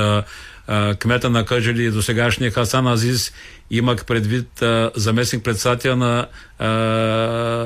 кмета 0.99 1.29
на 1.29 1.45
Къжели, 1.45 1.91
досегашния 1.91 2.51
Хасан 2.51 2.87
Азиз, 2.87 3.33
имах 3.71 4.05
предвид 4.05 4.63
заместник 4.95 5.43
председател 5.43 5.95
на, 5.95 6.27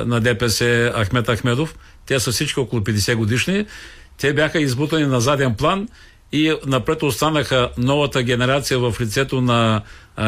на 0.06 0.20
ДПС 0.22 0.94
Ахмет 0.98 1.28
Ахмедов. 1.30 1.76
Те 2.06 2.20
са 2.20 2.32
всички 2.32 2.60
около 2.60 2.82
50 2.82 3.16
годишни. 3.16 3.66
Те 4.20 4.34
бяха 4.34 4.60
избутани 4.60 5.06
на 5.06 5.22
заден 5.22 5.56
план 5.56 5.88
и 6.32 6.56
напред 6.66 7.04
останаха 7.04 7.70
новата 7.78 8.24
генерация 8.24 8.80
в 8.80 8.96
лицето 9.02 9.42
на 9.42 9.82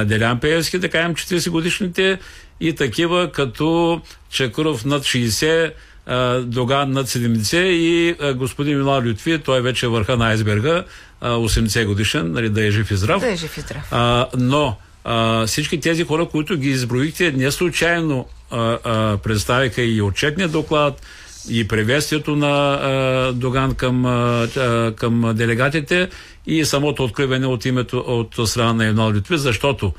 Делян 0.05 0.39
Пеевски, 0.39 0.77
да 0.77 0.89
кажем 0.89 1.15
40 1.15 1.49
годишните 1.49 2.19
и 2.59 2.75
такива 2.75 3.31
като 3.31 4.01
Чакуров 4.29 4.85
над 4.85 5.03
60, 5.03 5.73
а, 6.05 6.39
Доган 6.39 6.91
над 6.91 7.07
70 7.07 7.57
и 7.57 8.15
господин 8.33 8.77
Милан 8.77 9.09
Лютви, 9.09 9.39
той 9.39 9.61
вече 9.61 9.85
е 9.85 9.89
върха 9.89 10.17
на 10.17 10.27
айсберга, 10.27 10.83
а, 11.21 11.31
80 11.31 11.85
годишен, 11.85 12.31
нали, 12.31 12.49
да 12.49 12.67
е 12.67 12.71
жив 12.71 12.91
и 12.91 12.95
здрав. 12.95 13.21
Да 13.21 13.31
е 13.31 13.35
жив 13.35 13.57
и 13.57 13.61
здрав. 13.61 13.87
А, 13.91 14.27
но 14.37 14.77
а, 15.03 15.45
всички 15.45 15.79
тези 15.79 16.03
хора, 16.03 16.25
които 16.25 16.57
ги 16.57 16.69
изброихте, 16.69 17.31
не 17.31 17.51
случайно 17.51 18.25
а, 18.51 18.77
а, 18.83 19.17
представиха 19.17 19.81
и 19.81 20.01
отчетния 20.01 20.47
доклад, 20.47 21.01
и 21.49 21.67
приветствието 21.67 22.35
на 22.35 22.73
а, 22.73 23.33
Доган 23.33 23.75
към, 23.75 24.05
а, 24.05 24.47
към 24.95 25.31
делегатите 25.35 26.09
и 26.47 26.65
самото 26.65 27.03
откриване 27.03 27.47
от 27.47 27.65
името 27.65 27.97
от 28.07 28.49
страна 28.49 28.73
на 28.73 28.85
Юнал 28.85 29.13
Литви, 29.13 29.37
защото 29.37 29.93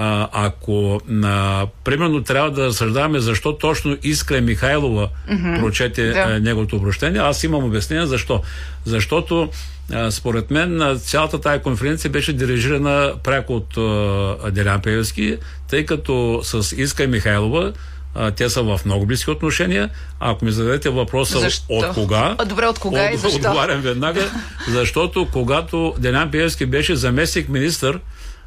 а, 0.00 0.28
ако 0.32 1.00
а, 1.24 1.66
примерно 1.84 2.22
трябва 2.22 2.50
да 2.50 2.66
разсъждаваме 2.66 3.20
защо 3.20 3.56
точно 3.56 3.96
Искра 4.02 4.40
Михайлова 4.40 5.08
Мгм. 5.30 5.54
прочете 5.60 6.08
Да. 6.08 6.18
а, 6.18 6.40
неговото 6.40 6.76
обращение, 6.76 7.20
аз 7.20 7.44
имам 7.44 7.64
обяснение 7.64 8.06
защо. 8.06 8.42
Защото 8.84 9.48
а, 9.92 10.10
според 10.10 10.50
мен 10.50 10.98
цялата 11.02 11.40
тая 11.40 11.62
конференция 11.62 12.10
беше 12.10 12.32
дирижирана 12.32 13.12
пряко 13.24 13.54
от 13.54 13.76
а, 13.76 14.50
Делян 14.50 14.80
Певски, 14.82 15.36
тъй 15.70 15.86
като 15.86 16.40
с 16.42 16.76
Иска 16.76 17.06
Михайлова 17.06 17.72
а, 18.18 18.30
те 18.30 18.48
са 18.50 18.62
в 18.62 18.80
много 18.84 19.06
близки 19.06 19.30
отношения. 19.30 19.90
А 20.20 20.30
ако 20.30 20.44
ми 20.44 20.50
зададете 20.50 20.88
въпроса 20.90 21.38
Защо? 21.38 21.64
от 21.68 21.94
кога, 21.94 22.34
А, 22.38 22.44
добре, 22.44 22.66
от 22.66 22.78
кога 22.78 23.10
и 23.10 23.14
от- 23.14 23.20
защо? 23.20 23.36
Отговарям 23.38 23.80
веднага, 23.80 24.30
защото 24.68 25.28
когато 25.32 25.94
Делян 25.98 26.30
Пиевски 26.30 26.66
беше 26.66 26.96
заместник 26.96 27.48
министър 27.48 28.00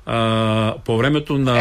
а, 0.05 0.73
по 0.85 0.97
времето 0.97 1.37
на... 1.37 1.59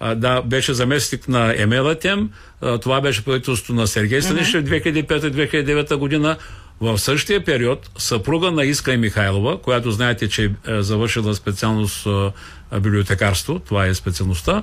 А, 0.00 0.14
да, 0.14 0.42
беше 0.42 0.74
заместник 0.74 1.28
на 1.28 1.54
Емелатем. 1.56 2.30
А, 2.60 2.78
това 2.78 3.00
беше 3.00 3.24
правителството 3.24 3.74
на 3.74 3.86
Сергей 3.86 4.22
Станишев 4.22 4.64
2005-2009 4.64 5.96
година. 5.96 6.36
В 6.80 6.98
същия 6.98 7.44
период 7.44 7.90
съпруга 7.98 8.50
на 8.50 8.64
Искра 8.64 8.96
Михайлова, 8.96 9.58
която 9.58 9.90
знаете, 9.90 10.28
че 10.28 10.44
е 10.44 10.50
завършила 10.82 11.34
специалност 11.34 12.06
библиотекарство, 12.72 13.58
това 13.58 13.86
е 13.86 13.94
специалността, 13.94 14.62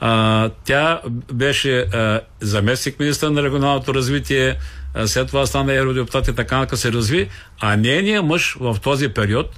а, 0.00 0.50
тя 0.64 1.00
беше 1.32 1.78
а, 1.78 2.20
заместник 2.40 3.00
министър 3.00 3.30
на 3.30 3.42
регионалното 3.42 3.94
развитие, 3.94 4.56
а, 4.94 5.08
след 5.08 5.28
това 5.28 5.46
стана 5.46 5.74
евродепутат 5.74 6.28
и 6.28 6.34
така 6.34 6.66
се 6.74 6.92
разви, 6.92 7.28
а 7.60 7.76
нейният 7.76 8.24
мъж 8.24 8.56
в 8.60 8.76
този 8.82 9.08
период, 9.08 9.50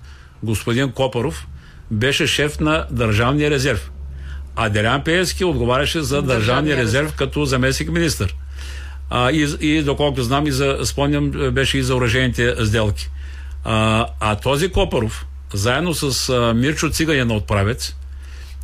господин 0.42 0.92
Копаров, 0.92 1.46
беше 1.90 2.26
шеф 2.26 2.60
на 2.60 2.86
Държавния 2.90 3.50
резерв. 3.50 3.90
А 4.56 4.68
Делян 4.68 5.04
Пеевски 5.04 5.44
отговаряше 5.44 6.00
за 6.00 6.22
Държавния 6.22 6.76
резерв 6.76 7.14
като 7.16 7.44
заместник 7.44 7.90
министър. 7.90 8.34
А, 9.10 9.30
и, 9.30 9.56
и 9.60 9.82
доколкото 9.82 10.22
знам, 10.22 10.46
и 10.46 10.50
за, 10.52 10.78
спомням, 10.84 11.30
беше 11.30 11.78
и 11.78 11.82
за 11.82 11.96
оръжейните 11.96 12.54
сделки. 12.60 13.10
А, 13.64 14.06
а 14.20 14.36
този 14.36 14.68
Копаров, 14.68 15.26
заедно 15.54 15.94
с 15.94 16.28
а, 16.28 16.54
Мирчо 16.54 16.90
Циганин 16.90 17.30
от 17.30 17.46
Правец 17.46 17.96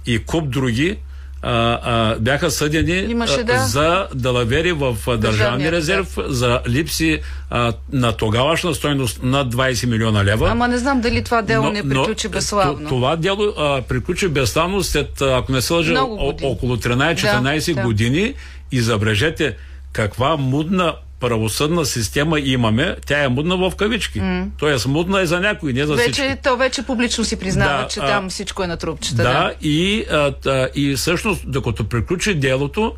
и 0.06 0.18
куп 0.18 0.50
други, 0.50 0.98
а, 1.46 1.78
а, 1.82 2.16
бяха 2.16 2.50
съдени 2.50 2.98
Имаше, 3.00 3.42
да. 3.42 3.58
за 3.58 4.06
далавери 4.14 4.72
в 4.72 4.82
Държавния 4.98 5.18
Държавния 5.18 5.72
резерв, 5.72 6.18
за 6.18 6.60
липси 6.68 7.18
а, 7.50 7.72
на 7.92 8.12
тогавашна 8.12 8.74
стойност 8.74 9.20
над 9.22 9.54
20 9.54 9.86
милиона 9.86 10.24
лева. 10.24 10.48
Ама 10.50 10.68
не 10.68 10.78
знам 10.78 11.00
дали 11.00 11.24
това 11.24 11.42
дело 11.42 11.64
Но- 11.64 11.72
не 11.72 11.82
но, 11.82 11.88
приключи 11.90 12.22
т- 12.22 12.28
безславно. 12.28 12.88
Това 12.88 13.16
дело 13.16 13.52
а, 13.58 13.82
приключи 13.82 14.28
безславно 14.28 14.82
след, 14.82 15.22
ако 15.22 15.52
не 15.52 15.62
се 15.62 15.72
лъжа, 15.72 16.00
около 16.42 16.76
13-14 16.76 17.22
Да, 17.66 17.74
да. 17.74 17.82
години. 17.82 18.34
И 18.72 18.80
забележете 18.80 19.56
каква 19.92 20.36
мудна 20.36 20.94
правосъдна 21.20 21.84
система 21.84 22.40
имаме. 22.40 22.96
Тя 23.06 23.24
е 23.24 23.28
мудна 23.28 23.56
в 23.56 23.72
кавички. 23.76 24.20
М. 24.20 24.46
Тоест 24.58 24.86
мудна 24.86 25.20
е 25.20 25.26
за 25.26 25.40
някой, 25.40 25.72
не 25.72 25.86
за 25.86 25.96
всички. 25.96 26.22
Вече, 26.22 26.38
то 26.42 26.56
вече 26.56 26.82
публично 26.82 27.24
си 27.24 27.36
признава, 27.36 27.82
Да, 27.82 27.88
че 27.88 28.00
а, 28.00 28.06
там 28.06 28.30
всичко 28.30 28.62
е 28.62 28.66
на 28.66 28.76
трупчета. 28.76 29.22
Да, 29.22 29.52
и, 29.62 30.04
а, 30.10 30.68
и 30.74 30.94
всъщност, 30.94 31.42
докато 31.46 31.88
приключи 31.88 32.34
делото, 32.34 32.94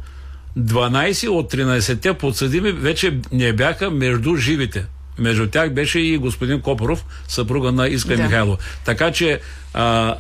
12 0.59 1.29
от 1.29 1.53
13-те 1.53 2.15
подсъдими 2.15 2.73
вече 2.73 3.19
не 3.33 3.53
бяха 3.53 3.91
между 3.91 4.37
живите. 4.37 4.85
Между 5.19 5.47
тях 5.47 5.73
беше 5.73 5.99
и 5.99 6.19
господин 6.19 6.61
Копоров, 6.61 7.05
съпруга 7.29 7.73
на 7.73 7.89
Искра 7.89 8.17
Да. 8.17 8.23
Михайло. 8.23 8.59
Така 8.85 9.13
че 9.13 9.41
а, 9.75 9.83
а, 9.83 10.15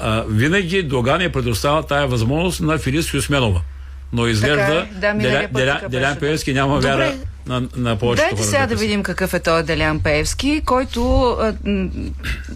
а, 0.00 0.24
винаги 0.28 0.82
Доган 0.82 1.20
е 1.20 1.32
предоставя 1.32 1.82
тая 1.82 2.06
възможност 2.06 2.60
на 2.60 2.78
Филис 2.78 3.10
Хюсменова. 3.10 3.60
Но 4.12 4.26
изглежда 4.26 4.62
е. 4.74 4.94
Да, 4.94 5.14
Деля- 5.14 5.48
Деля- 5.48 5.74
така 5.74 5.88
Делян 5.88 6.16
Певски 6.16 6.52
няма 6.52 6.74
Добре. 6.74 6.88
вяра 6.88 7.14
на, 7.46 7.68
на 7.76 7.96
повечето 7.96 8.24
Дайте 8.24 8.36
хора. 8.36 8.46
сега 8.46 8.66
да 8.66 8.76
видим 8.76 9.02
какъв 9.02 9.34
е 9.34 9.40
той 9.40 9.62
Делян 9.62 10.00
Пеевски, 10.00 10.62
който 10.66 11.22
а, 11.30 11.54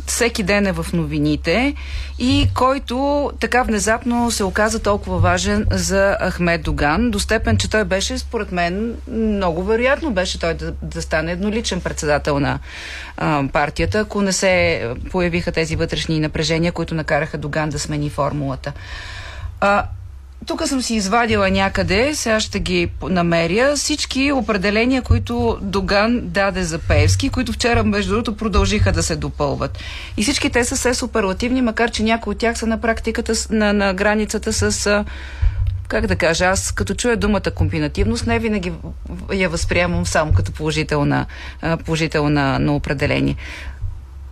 всеки 0.07 0.43
ден 0.43 0.67
е 0.67 0.73
в 0.73 0.87
новините 0.93 1.75
и 2.19 2.49
който 2.55 3.31
така 3.41 3.63
внезапно 3.63 4.31
се 4.31 4.45
оказа 4.45 4.79
толкова 4.79 5.19
важен 5.19 5.67
за 5.71 6.17
Ахмед 6.23 6.63
Доган, 6.63 7.11
до 7.11 7.19
степен, 7.19 7.57
че 7.57 7.71
той 7.71 7.85
беше, 7.85 8.19
според 8.19 8.53
мен, 8.53 8.95
много 9.09 9.65
вероятно 9.65 10.11
беше 10.11 10.41
той 10.41 10.55
да, 10.55 10.73
да 10.83 11.03
стане 11.03 11.33
едноличен 11.33 11.81
председател 11.81 12.41
на 12.41 12.59
а, 13.17 13.45
партията, 13.53 13.99
ако 13.99 14.23
не 14.23 14.33
се 14.33 14.83
появиха 15.11 15.53
тези 15.53 15.77
вътрешни 15.77 16.21
напрежения, 16.21 16.73
които 16.73 16.95
накараха 16.95 17.39
Доган 17.39 17.69
да 17.69 17.79
смени 17.79 18.11
формулата. 18.11 18.73
А, 19.61 19.85
тук 20.47 20.67
съм 20.67 20.83
си 20.83 20.95
извадила 20.95 21.51
някъде, 21.51 22.15
сега 22.15 22.41
ще 22.41 22.61
ги 22.61 22.91
намеря, 23.03 23.77
всички 23.77 24.33
определения, 24.33 25.03
които 25.03 25.59
Доган 25.63 26.21
даде 26.23 26.65
за 26.65 26.79
Пеевски, 26.79 27.29
които 27.29 27.53
вчера, 27.53 27.85
между 27.85 28.11
другото, 28.11 28.37
продължиха 28.37 28.93
да 28.93 29.03
се 29.03 29.17
допълват. 29.17 29.79
И 30.17 30.23
всички 30.23 30.51
те 30.51 30.65
са 30.65 30.77
все 30.77 30.95
суперлативни, 30.95 31.63
макар 31.63 31.91
че 31.91 32.03
някои 32.03 32.31
от 32.31 32.39
тях 32.39 32.59
са 32.59 32.67
на 32.67 32.81
практиката, 32.81 33.33
на, 33.51 33.73
на 33.73 33.95
границата 33.95 34.53
с... 34.53 35.05
Как 35.89 36.07
да 36.07 36.17
кажа, 36.17 36.45
аз 36.45 36.73
като 36.73 36.95
чуя 36.95 37.17
думата 37.17 37.51
комбинативност, 37.55 38.27
не 38.27 38.39
винаги 38.39 38.73
я 39.33 39.49
възприемам 39.49 40.07
само 40.07 40.33
като 40.33 40.53
положителна, 40.53 41.27
положителна 41.85 42.59
на 42.59 42.77
определение. 42.77 43.37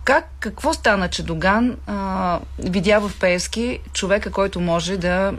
Как, 0.03 0.29
какво 0.39 0.73
стана, 0.73 1.07
че 1.07 1.23
Доган 1.23 1.75
а, 1.87 2.39
видя 2.59 2.99
в 2.99 3.11
Пеевски 3.19 3.79
човека, 3.93 4.31
който 4.31 4.59
може 4.59 4.97
да 4.97 5.33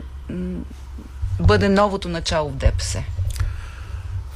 бъде 1.39 1.69
новото 1.69 2.09
начало 2.09 2.49
в 2.49 2.55
ДПС? 2.55 3.03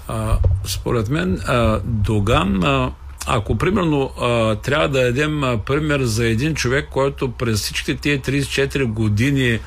А, 0.08 0.38
според 0.66 1.10
мен, 1.10 1.42
а, 1.48 1.80
Доган, 1.84 2.64
а, 2.64 2.92
ако 3.28 3.58
примерно 3.58 4.12
а, 4.20 4.56
трябва 4.56 4.90
да 4.90 5.04
дадем 5.04 5.44
а, 5.44 5.58
пример 5.58 6.02
за 6.02 6.26
един 6.26 6.56
човек, 6.56 6.88
който 6.92 7.32
през 7.32 7.60
всички 7.60 7.98
тия 7.98 8.20
34 8.20 8.86
години 8.86 9.60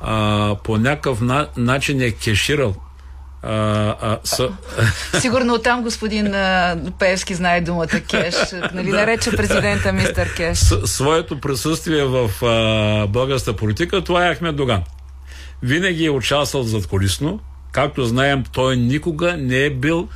а, 0.00 0.56
по 0.64 0.78
някакъв 0.78 1.20
на, 1.20 1.48
начин 1.56 2.00
е 2.00 2.10
кеширал 2.10 2.74
а, 3.42 3.52
а, 4.00 4.18
с, 4.24 4.48
Сигурно 5.20 5.54
оттам 5.54 5.82
господин 5.82 6.34
а, 6.34 6.76
Пеевски 6.98 7.34
знае 7.34 7.60
думата 7.60 8.00
кеш. 8.10 8.34
Нали, 8.72 8.90
нарече 8.90 9.30
президента 9.30 9.92
мистер 9.92 10.34
Кеш. 10.34 10.58
с, 10.58 10.86
своето 10.86 11.40
присъствие 11.40 12.04
в 12.04 12.30
а, 12.42 13.06
българската 13.06 13.56
политика, 13.56 14.04
това 14.04 14.26
е 14.26 14.34
Ахмед 14.34 14.56
Доган. 14.56 14.82
Винаги 15.62 16.04
е 16.04 16.10
участвал 16.10 16.62
задколисно. 16.62 17.40
Както 17.72 18.04
знаем, 18.04 18.44
той 18.52 18.76
никога 18.76 19.36
не 19.36 19.64
е 19.64 19.70
бил 19.70 20.08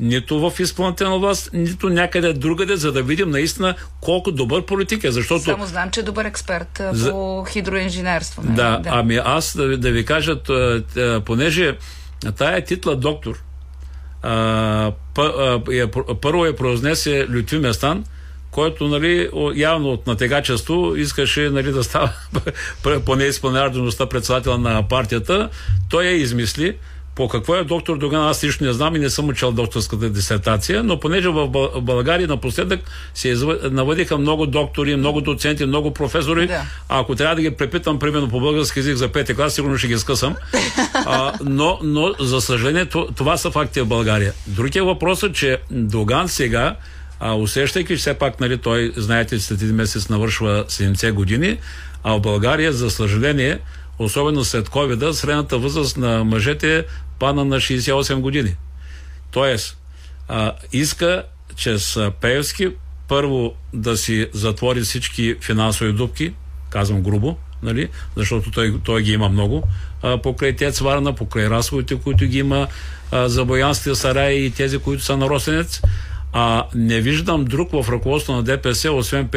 нито 0.00 0.50
в 0.50 0.60
изпълнителна 0.60 1.18
власт, 1.18 1.50
нито 1.52 1.88
някъде 1.88 2.32
другаде, 2.32 2.76
за 2.76 2.92
да 2.92 3.02
видим 3.02 3.30
наистина 3.30 3.74
колко 4.00 4.32
добър 4.32 4.66
политик 4.66 5.04
е. 5.04 5.10
Защото 5.10 5.42
Само 5.42 5.66
знам, 5.66 5.90
че 5.90 6.00
е 6.00 6.02
добър 6.02 6.24
експерт 6.24 6.82
За- 6.92 7.10
по 7.10 7.44
хидроинженерство. 7.44 8.42
нали? 8.44 8.56
да, 8.56 8.82
ами 8.86 9.16
аз 9.16 9.56
да, 9.56 9.66
ви- 9.66 9.76
да 9.76 9.90
ви 9.90 10.04
кажа, 10.04 10.36
понеже 11.24 11.76
тая 12.38 12.64
титла 12.64 12.96
доктор 12.96 13.42
а, 14.22 14.92
е, 15.72 15.86
първо 16.20 16.46
е 16.46 16.56
произнесе 16.56 17.26
Лютви 17.30 17.58
Местан, 17.58 18.04
който 18.50 18.88
нали, 18.88 19.28
явно 19.54 19.88
от 19.88 20.06
натегачество 20.06 20.96
искаше 20.96 21.40
нали, 21.40 21.72
да 21.72 21.84
става 21.84 22.12
поне 23.04 23.24
изпълнява 23.24 23.70
дейността 23.70 24.06
председател 24.06 24.58
на 24.58 24.88
партията. 24.88 25.48
Той 25.90 26.04
я 26.04 26.12
измисли. 26.12 26.76
По 27.14 27.28
какво 27.28 27.56
е 27.56 27.64
доктор 27.64 27.98
Доган, 27.98 28.28
аз 28.28 28.44
лично 28.44 28.66
не 28.66 28.72
знам 28.72 28.96
и 28.96 28.98
не 28.98 29.10
съм 29.10 29.28
учил 29.28 29.52
докторската 29.52 30.10
дисертация, 30.10 30.82
но 30.82 31.00
понеже 31.00 31.28
в 31.28 31.48
Бъл- 31.48 31.70
в 31.74 31.80
България 31.82 32.28
напоследък 32.28 32.80
се 33.14 33.34
навъдиха 33.70 34.18
много 34.18 34.46
доктори, 34.46 34.96
много 34.96 35.20
доценти, 35.20 35.66
много 35.66 35.94
професори. 35.94 36.46
Да. 36.46 36.62
А 36.88 37.00
ако 37.00 37.14
трябва 37.14 37.36
да 37.36 37.42
ги 37.42 37.50
препитам, 37.50 37.98
примерно 37.98 38.28
по 38.28 38.40
български 38.40 38.78
язик 38.78 38.96
за 38.96 39.08
пети 39.08 39.34
клас, 39.34 39.54
сигурно 39.54 39.78
ще 39.78 39.88
ги 39.88 39.98
скъсам. 39.98 40.36
А, 40.94 41.32
но, 41.44 41.78
но, 41.82 42.14
за 42.20 42.40
съжаление, 42.40 42.86
то- 42.86 43.08
това 43.16 43.36
са 43.36 43.50
факти 43.50 43.80
в 43.80 43.86
България. 43.86 44.32
Другия 44.46 44.84
въпрос 44.84 45.22
е, 45.22 45.32
че 45.32 45.58
Доган 45.70 46.28
сега, 46.28 46.76
а, 47.20 47.34
усещайки, 47.34 47.88
че 47.88 47.96
все 47.96 48.14
пак, 48.14 48.40
нали, 48.40 48.58
той, 48.58 48.92
знаете, 48.96 49.38
че 49.38 49.44
след 49.44 49.62
един 49.62 49.74
месец 49.74 50.08
навършва 50.08 50.64
70 50.68 51.12
години, 51.12 51.58
а 52.04 52.12
в 52.12 52.20
България, 52.20 52.72
за 52.72 52.90
съжаление, 52.90 53.58
особено 53.98 54.44
след 54.44 54.68
covid 54.68 55.10
средната 55.10 55.58
възраст 55.58 55.96
на 55.96 56.24
мъжете 56.24 56.84
пана 57.18 57.44
на 57.44 57.56
68 57.56 58.20
години. 58.20 58.56
Тоест, 59.30 59.76
а, 60.28 60.52
иска 60.72 61.24
чрез 61.56 61.98
Пеевски 62.20 62.68
първо 63.08 63.54
да 63.72 63.96
си 63.96 64.28
затвори 64.32 64.80
всички 64.80 65.36
финансови 65.40 65.92
дупки, 65.92 66.32
казвам 66.70 67.02
грубо, 67.02 67.36
нали? 67.62 67.88
защото 68.16 68.50
той, 68.50 68.80
той 68.84 69.02
ги 69.02 69.12
има 69.12 69.28
много, 69.28 69.62
а, 70.02 70.18
покрай 70.22 70.56
Тец 70.56 70.78
Варна, 70.80 71.14
покрай 71.14 71.50
разходите, 71.50 71.96
които 71.96 72.24
ги 72.24 72.38
има 72.38 72.68
а, 73.12 73.28
за 73.28 73.44
боянските 73.44 73.94
сараи 73.94 74.44
и 74.44 74.50
тези, 74.50 74.78
които 74.78 75.04
са 75.04 75.16
на 75.16 75.28
Росенец. 75.28 75.80
А 76.32 76.64
не 76.74 77.00
виждам 77.00 77.44
друг 77.44 77.70
в 77.72 77.86
ръководство 77.88 78.32
на 78.32 78.42
ДПС, 78.42 78.92
освен 78.92 79.28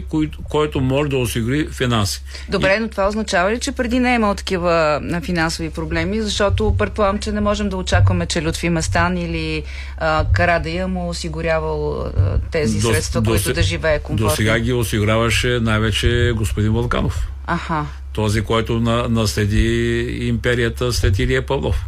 кой, 0.00 0.30
който 0.44 0.80
може 0.80 1.10
да 1.10 1.16
осигури 1.16 1.68
финанси. 1.68 2.22
Добре, 2.48 2.78
но 2.80 2.88
това 2.88 3.08
означава 3.08 3.52
ли, 3.52 3.60
че 3.60 3.72
преди 3.72 3.98
не 3.98 4.12
е 4.12 4.14
имал 4.14 4.34
такива 4.34 5.00
финансови 5.22 5.70
проблеми, 5.70 6.20
защото 6.20 6.74
предполагам, 6.78 7.18
че 7.18 7.32
не 7.32 7.40
можем 7.40 7.68
да 7.68 7.76
очакваме, 7.76 8.26
че 8.26 8.44
Лютви 8.44 8.70
Местан 8.70 9.16
или 9.18 9.62
а, 9.98 10.24
Карадая 10.32 10.88
му 10.88 11.08
осигурявал 11.08 12.00
а, 12.00 12.10
тези 12.50 12.80
До- 12.80 12.92
средства, 12.92 13.20
до 13.20 13.30
които 13.30 13.44
се- 13.44 13.52
да 13.52 13.62
живее 13.62 13.98
До 13.98 14.04
комфортно. 14.04 14.36
сега 14.36 14.58
ги 14.58 14.72
осигуряваше 14.72 15.58
най-вече 15.62 16.32
господин 16.36 16.72
Вълканов. 16.72 17.28
Аха. 17.46 17.86
Този, 18.12 18.40
който 18.42 18.80
на, 18.80 19.08
наследи 19.08 19.66
империята 20.20 20.92
след 20.92 21.18
Илия 21.18 21.46
Павлов. 21.46 21.84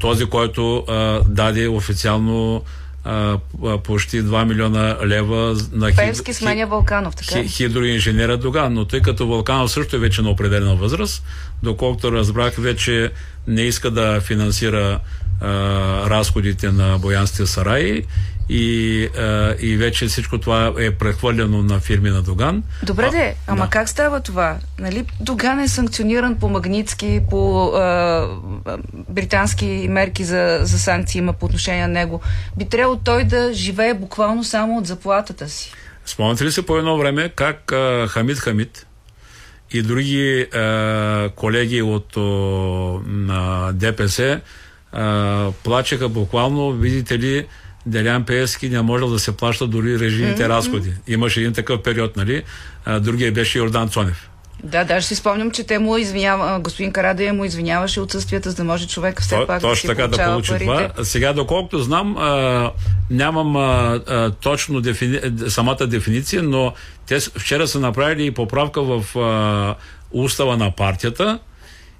Този, 0.00 0.24
който 0.26 0.76
а, 0.78 1.20
даде 1.20 1.68
официално 1.68 2.62
а, 3.04 3.36
а, 3.64 3.78
почти 3.78 4.22
2 4.22 4.44
милиона 4.44 4.96
лева 5.04 5.36
на 5.72 5.86
хид- 5.88 5.96
Певски 5.96 6.34
сменя 6.34 6.66
Вълканов, 6.66 7.16
така 7.16 7.44
хидроинженера 7.44 8.36
Доган, 8.36 8.74
но 8.74 8.84
тъй 8.84 9.00
като 9.00 9.26
Вълканов 9.26 9.70
също 9.70 9.96
е 9.96 9.98
вече 9.98 10.22
на 10.22 10.30
определена 10.30 10.76
възраст, 10.76 11.24
доколкото 11.62 12.12
разбрах, 12.12 12.54
вече 12.54 13.10
не 13.46 13.62
иска 13.62 13.90
да 13.90 14.20
финансира 14.20 15.00
а, 15.40 15.46
разходите 16.10 16.72
на 16.72 16.98
Боянските 16.98 17.46
сараи 17.46 18.02
и, 18.48 19.04
а, 19.18 19.54
и 19.60 19.76
вече 19.76 20.06
всичко 20.06 20.38
това 20.38 20.72
е 20.78 20.90
прехвърлено 20.90 21.62
на 21.62 21.80
фирми 21.80 22.10
на 22.10 22.22
Доган. 22.22 22.62
Добре 22.82 23.10
де, 23.10 23.34
ама 23.46 23.70
как 23.70 23.88
става 23.88 24.20
това? 24.20 24.56
Нали, 24.78 25.04
Доган 25.20 25.60
е 25.60 25.68
санкциониран 25.68 26.36
по 26.36 26.48
Магницки, 26.48 27.20
по 27.30 27.66
а, 27.66 27.80
а, 28.64 28.78
британски 29.08 29.86
мерки 29.90 30.24
за, 30.24 30.58
за 30.62 30.78
санкции 30.78 31.18
има 31.18 31.32
по 31.32 31.46
отношение 31.46 31.86
на 31.86 31.92
него. 31.92 32.20
Би 32.56 32.68
трябвало 32.68 33.00
той 33.04 33.24
да 33.24 33.50
живее 33.52 33.94
буквално 33.94 34.44
само 34.44 34.78
от 34.78 34.86
заплатата 34.86 35.48
си. 35.48 35.72
Спомняте 36.06 36.44
ли 36.44 36.52
се 36.52 36.66
по 36.66 36.76
едно 36.76 36.98
време 36.98 37.28
как 37.28 37.72
а, 37.72 38.06
Хамид 38.08 38.38
Хамид 38.38 38.86
и 39.70 39.82
други 39.82 40.46
а, 40.54 41.30
колеги 41.36 41.82
от 41.82 42.16
о, 42.16 42.20
на 43.06 43.72
ДПС 43.72 44.40
а, 44.92 45.50
плачеха 45.64 46.08
буквално, 46.08 46.72
видите 46.72 47.18
ли, 47.18 47.46
Делян 47.86 48.24
Пеевски 48.24 48.68
не 48.68 48.82
можел 48.82 49.08
да 49.08 49.18
се 49.18 49.36
плаща 49.36 49.66
дори 49.66 49.98
режимните 49.98 50.42
Мгм. 50.42 50.52
разходи. 50.52 50.92
Имаше 51.06 51.40
един 51.40 51.52
такъв 51.52 51.82
период, 51.82 52.16
нали? 52.16 52.42
А, 52.84 53.00
другия 53.00 53.32
беше 53.32 53.58
Йордан 53.58 53.88
Цонев. 53.88 54.28
Да, 54.62 54.84
даже 54.84 55.06
си 55.06 55.14
спомням, 55.14 55.50
че 55.50 55.64
те 55.64 55.78
му 55.78 55.96
извинява, 55.96 56.60
господин 56.60 56.92
Карадия 56.92 57.34
му 57.34 57.44
извиняваше 57.44 58.00
отсъствията, 58.00 58.50
за 58.50 58.56
да 58.56 58.64
може 58.64 58.88
човек 58.88 59.20
все 59.20 59.36
То- 59.36 59.46
пак 59.46 59.60
да 59.60 59.68
точно 59.68 59.80
си 59.80 59.86
така 59.86 60.06
да 60.08 60.24
получи 60.24 60.50
парите. 60.50 60.64
това. 60.64 61.04
Сега, 61.04 61.32
доколкото 61.32 61.78
знам, 61.78 62.16
а, 62.16 62.70
нямам 63.10 63.56
а, 63.56 63.60
а, 64.08 64.30
точно 64.30 64.80
дефини... 64.80 65.20
самата 65.48 65.86
дефиниция, 65.86 66.42
но 66.42 66.72
те 67.06 67.20
вчера 67.20 67.68
са 67.68 67.80
направили 67.80 68.26
и 68.26 68.30
поправка 68.30 68.82
в 68.82 69.18
а, 69.18 69.74
устава 70.12 70.56
на 70.56 70.70
партията 70.70 71.38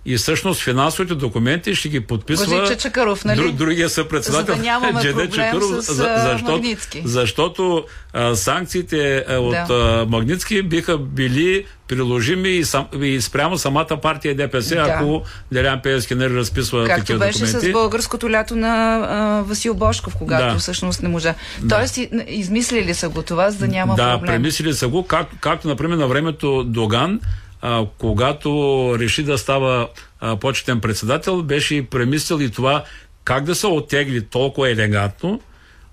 и 0.07 0.17
всъщност 0.17 0.63
финансовите 0.63 1.15
документи 1.15 1.75
ще 1.75 1.89
ги 1.89 2.01
подписва 2.01 2.77
Чакъров, 2.77 3.25
нали? 3.25 3.39
дру- 3.39 3.53
другия 3.53 3.89
съпредседател 3.89 4.47
За 4.47 4.57
да 4.57 4.63
нямаме 4.63 5.01
Джеде 5.01 5.31
Чакъров, 5.31 5.63
с, 5.77 5.95
за- 5.95 6.15
защото, 6.23 6.53
Магнитски. 6.53 7.03
защото 7.05 7.85
а, 8.13 8.35
санкциите 8.35 9.25
а, 9.29 9.35
от 9.35 9.51
Да. 9.51 9.67
а, 9.71 10.07
Магнитски 10.07 10.63
биха 10.63 10.99
били 10.99 11.65
приложими 11.89 12.49
и, 12.49 12.65
сам, 12.65 12.87
и 12.95 13.21
спрямо 13.21 13.59
самата 13.59 13.97
партия 14.03 14.35
ДПС, 14.35 14.75
Да. 14.75 14.81
ако 14.83 15.23
Делян 15.53 15.81
Пеевски 15.83 16.15
не 16.15 16.31
разписва 16.31 16.87
Както 16.87 17.01
такива 17.01 17.19
беше 17.19 17.39
документи. 17.39 17.69
с 17.69 17.73
българското 17.73 18.31
лято 18.31 18.57
на 18.57 18.69
а, 19.01 19.43
Васил 19.43 19.75
Бошков, 19.75 20.17
когато 20.17 20.47
Да. 20.47 20.59
всъщност 20.59 21.03
не 21.03 21.09
можа. 21.09 21.35
Тоест, 21.69 21.97
и- 21.97 22.09
измислили 22.29 22.95
са 22.95 23.09
го 23.09 23.23
това, 23.23 23.51
за 23.51 23.59
да 23.59 23.69
няма 23.69 23.95
да, 23.95 24.13
проблем. 24.13 24.27
премислили 24.27 24.75
са 24.75 24.89
го, 24.89 25.07
как, 25.07 25.29
както, 25.41 25.69
например, 25.69 25.97
на 25.97 26.07
времето 26.07 26.65
Доган, 26.65 27.21
а, 27.67 27.87
когато 27.99 28.51
реши 28.99 29.23
да 29.23 29.39
става 29.39 29.89
а, 30.21 30.37
почетен 30.37 30.81
председател, 30.81 31.43
беше 31.43 31.75
и 31.75 31.83
премислил 31.83 32.41
и 32.41 32.51
това 32.51 32.85
как 33.25 33.45
да 33.45 33.55
се 33.55 33.67
оттегли 33.67 34.27
толкова 34.27 34.71
елегантно, 34.71 35.41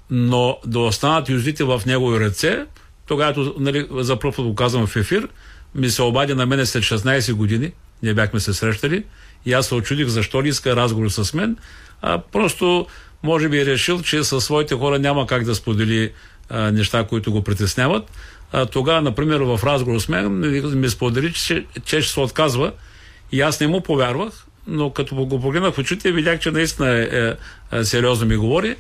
но 0.10 0.58
да 0.66 0.80
останат 0.80 1.30
юздите 1.30 1.64
в 1.64 1.82
негови 1.86 2.20
ръце. 2.20 2.66
Тогава, 3.06 3.54
нали, 3.60 3.88
за 3.92 4.20
първ 4.20 4.36
път 4.36 4.46
го 4.46 4.56
казвам 4.56 4.88
в 4.88 4.96
ефир, 4.96 5.28
ми 5.76 5.90
се 5.90 6.02
обади 6.02 6.34
на 6.34 6.46
мене 6.46 6.66
след 6.66 6.84
16 6.84 7.34
години, 7.34 7.72
ние 8.04 8.14
бяхме 8.14 8.40
се 8.40 8.54
срещали, 8.54 9.04
и 9.46 9.54
аз 9.54 9.68
се 9.68 9.76
очудих 9.76 10.08
защо 10.08 10.44
ли 10.44 10.50
иска 10.50 10.76
разговор 10.76 11.10
с 11.10 11.34
мен. 11.34 11.58
А, 12.02 12.18
просто, 12.32 12.88
може 13.24 13.50
би, 13.50 13.60
е 13.60 13.66
решил, 13.66 14.02
че 14.02 14.24
със 14.24 14.44
своите 14.44 14.76
хора 14.76 15.00
няма 15.00 15.28
как 15.28 15.44
да 15.44 15.56
сподели 15.56 16.12
а, 16.50 16.72
неща, 16.72 17.04
които 17.04 17.32
го 17.32 17.42
притесняват. 17.44 18.12
Тогава, 18.72 19.02
например, 19.02 19.40
в 19.40 19.60
разговор 19.64 20.00
с 20.00 20.08
мен 20.08 20.40
ми 20.80 20.90
сподели, 20.90 21.34
че, 21.34 21.66
че 21.86 22.02
ще 22.02 22.14
се 22.14 22.20
отказва 22.20 22.72
и 23.32 23.42
аз 23.42 23.60
не 23.60 23.68
му 23.68 23.82
повярвах, 23.82 24.46
но 24.68 24.90
като 24.90 25.16
го 25.16 25.42
погледнах 25.42 25.74
в 25.74 25.78
очите, 25.78 26.12
видях, 26.12 26.40
че 26.40 26.52
наистина 26.52 26.90
е, 26.90 27.02
е, 27.02 27.34
е, 27.78 27.84
сериозно 27.84 28.28
ми 28.28 28.36
говори. 28.36 28.76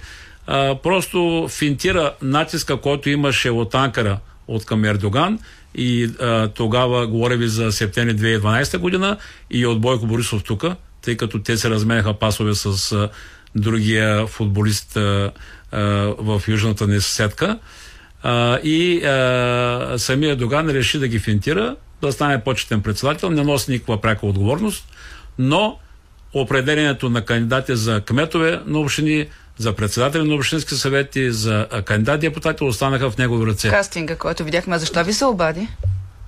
А, 0.48 0.76
просто 0.76 1.48
финтира 1.50 2.14
натиска, 2.22 2.78
който 2.78 3.10
имаше 3.10 3.50
от 3.50 3.76
Анкара 3.76 4.20
от 4.48 4.66
към 4.66 4.86
Ердоган 4.86 5.40
и 5.76 6.04
а, 6.20 6.48
тогава 6.48 7.08
говоря 7.08 7.38
ви 7.38 7.48
за 7.48 7.72
септември 7.72 8.16
2012 8.16 8.78
година 8.78 9.18
и 9.52 9.66
от 9.66 9.82
Бойко 9.82 10.06
Борисов 10.06 10.44
тук, 10.44 10.66
тъй 11.02 11.18
като 11.18 11.40
те 11.40 11.58
се 11.58 11.70
разменяха 11.70 12.14
пасове 12.14 12.56
с 12.56 12.92
а, 12.92 13.10
другия 13.56 14.28
футболист 14.28 14.98
а, 14.98 15.32
а, 15.72 15.80
в 16.18 16.42
южната 16.48 16.88
ни 16.88 17.02
съседка. 17.02 17.60
А, 18.24 18.60
и 18.64 19.06
а, 19.06 19.96
самия 19.98 20.36
Доган 20.36 20.70
реши 20.70 21.00
да 21.00 21.08
ги 21.08 21.20
финтира, 21.20 21.76
да 22.02 22.12
стане 22.12 22.44
почетен 22.44 22.82
председател, 22.82 23.30
не 23.30 23.44
носи 23.44 23.72
никаква 23.72 24.02
пряка 24.02 24.26
отговорност, 24.26 24.86
но 25.40 25.80
определението 26.34 27.10
на 27.10 27.26
кандидати 27.26 27.76
за 27.76 28.02
кметове 28.02 28.60
на 28.66 28.80
общини, 28.80 29.28
за 29.58 29.74
председатели 29.74 30.24
на 30.24 30.36
общински 30.36 30.74
съвети, 30.76 31.32
за 31.32 31.68
кандидат-депутати 31.86 32.64
останаха 32.64 33.12
в 33.12 33.18
негови 33.18 33.52
ръце. 33.52 33.70
Кастинга, 33.70 34.16
който 34.16 34.44
видяхме. 34.44 34.80
Защо 34.80 35.04
ви 35.04 35.14
се 35.14 35.26
обади? 35.26 35.68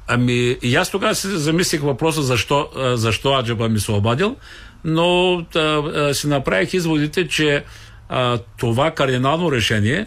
Ами, 0.07 0.57
и 0.61 0.75
аз 0.75 0.89
тогава 0.89 1.15
си 1.15 1.27
замислих 1.27 1.81
въпроса 1.81 2.21
защо, 2.21 2.69
защо 2.75 3.33
Аджаба 3.39 3.69
ми 3.69 3.79
се 3.79 3.91
обадил, 3.91 4.35
но 4.83 5.37
а, 5.55 5.59
а, 5.59 6.13
си 6.13 6.27
направих 6.27 6.73
изводите, 6.73 7.27
че 7.27 7.63
а, 8.09 8.39
това 8.57 8.91
кардинално 8.91 9.51
решение, 9.51 10.05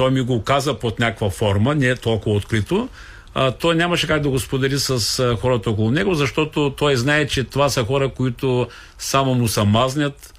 той 0.00 0.10
ми 0.10 0.20
го 0.20 0.42
каза 0.42 0.74
под 0.74 0.98
някаква 0.98 1.30
форма, 1.30 1.74
не 1.74 1.86
е 1.86 1.96
толкова 1.96 2.36
открито, 2.36 2.88
а, 3.34 3.50
той 3.50 3.74
нямаше 3.74 4.06
как 4.06 4.22
да 4.22 4.28
го 4.28 4.38
сподели 4.38 4.78
с 4.78 5.18
а, 5.18 5.36
хората 5.36 5.70
около 5.70 5.90
него, 5.90 6.14
защото 6.14 6.74
той 6.76 6.96
знае, 6.96 7.26
че 7.26 7.44
това 7.44 7.68
са 7.68 7.84
хора, 7.84 8.08
които 8.08 8.68
само 8.98 9.34
му 9.34 9.48
са 9.48 9.64
мазнят, 9.64 10.34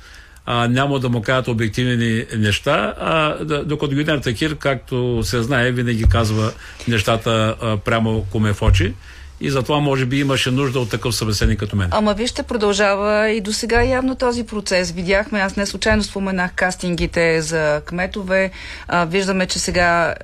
а, 0.45 0.67
няма 0.67 0.99
да 0.99 1.09
му 1.09 1.21
кажат 1.21 1.47
обективни 1.47 2.25
неща, 2.37 2.93
а, 2.99 3.43
да, 3.45 3.65
докато 3.65 3.95
Гюнер 3.95 4.17
Такир, 4.17 4.55
както 4.55 5.19
се 5.23 5.41
знае, 5.41 5.71
винаги 5.71 6.03
казва 6.09 6.53
нещата 6.87 7.55
а, 7.61 7.77
прямо 7.77 8.25
коме 8.31 8.53
в 8.53 8.61
очи. 8.61 8.93
И 9.43 9.49
затова 9.49 9.79
може 9.79 10.05
би 10.05 10.19
имаше 10.19 10.51
нужда 10.51 10.79
от 10.79 10.89
такъв 10.89 11.15
събеседник 11.15 11.59
като 11.59 11.75
мен. 11.75 11.87
Ама 11.91 12.13
вижте, 12.13 12.43
продължава 12.43 13.29
и 13.29 13.41
до 13.41 13.53
сега 13.53 13.83
явно 13.83 14.15
този 14.15 14.43
процес. 14.43 14.91
Видяхме, 14.91 15.39
аз 15.39 15.55
не 15.55 15.65
случайно 15.65 16.03
споменах 16.03 16.53
кастингите 16.53 17.41
за 17.41 17.81
кметове. 17.85 18.51
А, 18.87 19.05
виждаме, 19.05 19.45
че 19.45 19.59
сега 19.59 20.15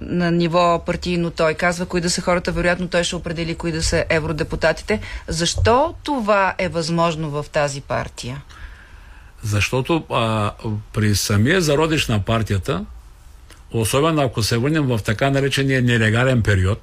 на 0.00 0.30
ниво 0.30 0.82
партийно 0.86 1.30
той 1.30 1.54
казва 1.54 1.86
кои 1.86 2.00
да 2.00 2.10
са 2.10 2.20
хората, 2.20 2.52
вероятно 2.52 2.88
той 2.88 3.04
ще 3.04 3.16
определи 3.16 3.54
кои 3.54 3.72
да 3.72 3.82
са 3.82 4.04
евродепутатите. 4.08 5.00
Защо 5.28 5.94
това 6.02 6.54
е 6.58 6.68
възможно 6.68 7.30
в 7.30 7.46
тази 7.52 7.80
партия? 7.80 8.42
Защото 9.42 10.04
а, 10.10 10.52
при 10.92 11.14
самия 11.14 11.60
зародиш 11.60 12.08
на 12.08 12.20
партията, 12.20 12.84
особено 13.72 14.22
ако 14.22 14.42
се 14.42 14.58
върнем 14.58 14.86
в 14.86 15.00
така 15.04 15.30
наречения 15.30 15.82
нелегален 15.82 16.42
период, 16.42 16.80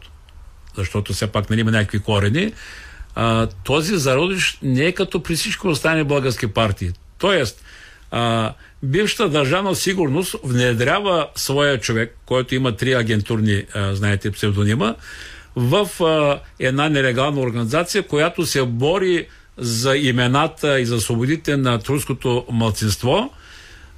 защото 0.81 1.13
все 1.13 1.27
пак 1.27 1.49
нали, 1.49 1.59
има 1.59 1.71
някакви 1.71 1.99
корени, 1.99 2.53
а, 3.15 3.47
този 3.63 3.97
зародиш 3.97 4.57
не 4.63 4.85
е 4.85 4.91
като 4.91 5.23
при 5.23 5.35
всички 5.35 5.67
останали 5.67 6.03
български 6.03 6.47
партии. 6.47 6.91
Тоест, 7.17 7.63
а, 8.11 8.53
бившата 8.83 9.29
държавна 9.29 9.75
сигурност 9.75 10.35
внедрява 10.43 11.27
своя 11.35 11.79
човек, 11.79 12.17
който 12.25 12.55
има 12.55 12.75
три 12.75 12.93
агентурни, 12.93 13.63
а, 13.73 13.95
знаете, 13.95 14.31
псевдонима, 14.31 14.95
в 15.55 16.03
а, 16.03 16.39
една 16.59 16.89
нелегална 16.89 17.41
организация, 17.41 18.03
която 18.03 18.45
се 18.45 18.63
бори 18.63 19.27
за 19.57 19.97
имената 19.97 20.79
и 20.79 20.85
за 20.85 21.01
свободите 21.01 21.57
на 21.57 21.79
турското 21.79 22.45
мълцинство, 22.51 23.33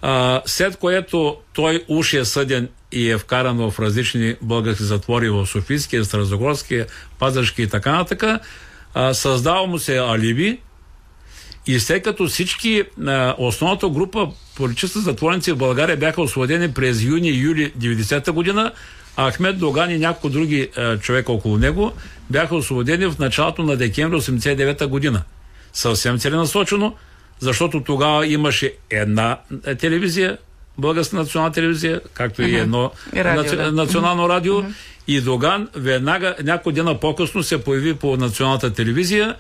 а, 0.02 0.42
след 0.46 0.78
което 0.78 1.38
той 1.54 1.84
уж 1.88 2.14
е 2.14 2.26
съден 2.26 2.70
и 2.92 3.12
е 3.12 3.18
вкаран 3.18 3.58
в 3.58 3.80
различни 3.80 4.36
български 4.42 4.84
затвори 4.84 5.30
в 5.30 5.46
Софийския, 5.46 6.06
Старозагорския, 6.06 6.88
Пазарски 7.20 7.62
и 7.62 7.68
така 7.68 7.92
нататък, 7.92 8.42
създава 9.14 9.68
му 9.68 9.80
се 9.80 9.98
алиби 9.98 10.60
И 11.68 11.80
след 11.80 12.04
като 12.04 12.28
всички, 12.28 12.84
а, 13.08 13.36
основната 13.38 13.90
група 13.90 14.28
политически 14.56 15.00
затворници 15.00 15.52
в 15.52 15.58
България 15.58 15.98
бяха 15.98 16.22
освободени 16.22 16.74
през 16.74 17.02
юни 17.04 17.30
и 17.30 17.40
юли 17.40 17.74
90-та 17.80 18.32
година, 18.32 18.72
Ахмед 19.18 19.60
Доган 19.60 19.92
и 19.92 19.98
няколко 19.98 20.30
други 20.30 20.70
а, 20.78 20.98
човека 20.98 21.32
около 21.32 21.58
него 21.58 21.94
бяха 22.30 22.56
освободени 22.56 23.06
в 23.06 23.20
началото 23.20 23.64
на 23.64 23.78
декември 23.78 24.18
89-та 24.18 24.88
година. 24.88 25.24
Съвсем 25.74 26.20
целенасочено, 26.20 26.96
защото 27.40 27.84
тогава 27.84 28.28
имаше 28.28 28.74
една 28.90 29.38
е, 29.66 29.76
телевизия, 29.76 30.38
Българска 30.78 31.16
национална 31.16 31.54
телевизия, 31.54 32.02
както 32.14 32.42
и 32.42 32.56
едно 32.56 32.92
радио, 33.16 33.44
наци... 33.44 33.56
да. 33.56 33.72
национално 33.72 34.30
радио. 34.30 34.64
И 35.08 35.22
Доган 35.22 35.68
веднага, 35.76 36.36
няколко 36.44 36.72
дена 36.72 37.00
по-късно 37.00 37.44
се 37.44 37.64
появи 37.64 37.94
по 37.94 38.18
националната 38.18 38.74
телевизия 38.74 39.36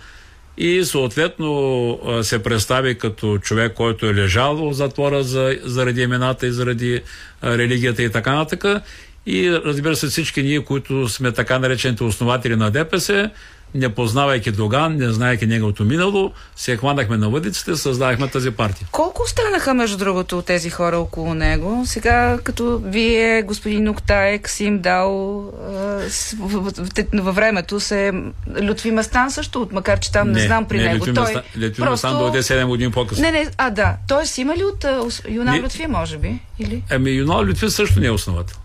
и 0.57 0.85
съответно 0.85 1.99
се 2.21 2.43
представи 2.43 2.97
като 2.97 3.37
човек, 3.37 3.73
който 3.73 4.05
е 4.05 4.13
лежал 4.13 4.55
в 4.55 4.73
затвора 4.73 5.23
за, 5.23 5.57
заради 5.63 6.01
имената 6.01 6.47
и 6.47 6.51
заради 6.51 7.01
религията 7.43 8.03
и 8.03 8.11
така 8.11 8.35
нататък. 8.35 8.83
И 9.25 9.51
разбира 9.51 9.95
се, 9.95 10.07
всички 10.07 10.43
ние, 10.43 10.59
които 10.59 11.07
сме 11.07 11.31
така 11.31 11.59
наречените 11.59 12.03
основатели 12.03 12.55
на 12.55 12.71
ДПС, 12.71 13.29
не 13.75 13.89
познавайки 13.89 14.51
Доган, 14.51 14.95
не 14.95 15.09
знаеки 15.09 15.47
неговото 15.47 15.83
минало, 15.83 16.31
се 16.55 16.77
хванахме 16.77 17.17
на 17.17 17.29
въдиците, 17.29 17.75
създадахме 17.75 18.27
тази 18.27 18.51
партия. 18.51 18.87
Колко 18.91 19.21
останаха, 19.23 19.73
между 19.73 19.97
другото, 19.97 20.37
от 20.37 20.45
тези 20.45 20.69
хора 20.69 20.97
около 20.97 21.33
него? 21.33 21.83
Сега, 21.85 22.37
като 22.43 22.79
вие, 22.79 23.41
господин 23.41 23.83
Нуктае, 23.83 24.37
Ксим 24.37 24.79
Дал, 24.79 25.39
а, 25.39 26.09
с- 26.09 26.33
в- 26.33 26.47
в- 26.49 26.71
в- 26.75 26.89
във 27.15 27.35
времето 27.35 27.79
се... 27.79 28.13
Лютви 28.63 28.91
Местан 28.91 29.31
също, 29.31 29.69
макар 29.71 29.99
че 29.99 30.11
там 30.11 30.31
не, 30.31 30.39
знам 30.39 30.65
при 30.65 30.77
не, 30.77 30.83
него. 30.83 30.95
Лютви 30.97 31.13
Той 31.13 31.23
Местан, 31.23 31.43
Лютви 31.59 31.83
Местан 31.83 32.17
дойде 32.19 32.37
7 32.39 32.65
години 32.65 32.91
по-късно. 32.91 33.21
Не, 33.21 33.31
не, 33.31 33.47
а 33.57 33.69
да. 33.69 33.95
Тоест 34.07 34.37
има 34.37 34.57
ли 34.57 34.63
от 34.63 34.83
ос- 34.83 35.29
Юнал 35.29 35.53
Не. 35.53 35.61
Лютви, 35.61 35.87
може 35.87 36.17
би? 36.17 36.39
Или? 36.59 36.83
Ами 36.91 37.11
Юнал 37.11 37.45
Лютви 37.45 37.69
също 37.69 37.99
не 37.99 38.07
е 38.07 38.11
основател. 38.11 38.57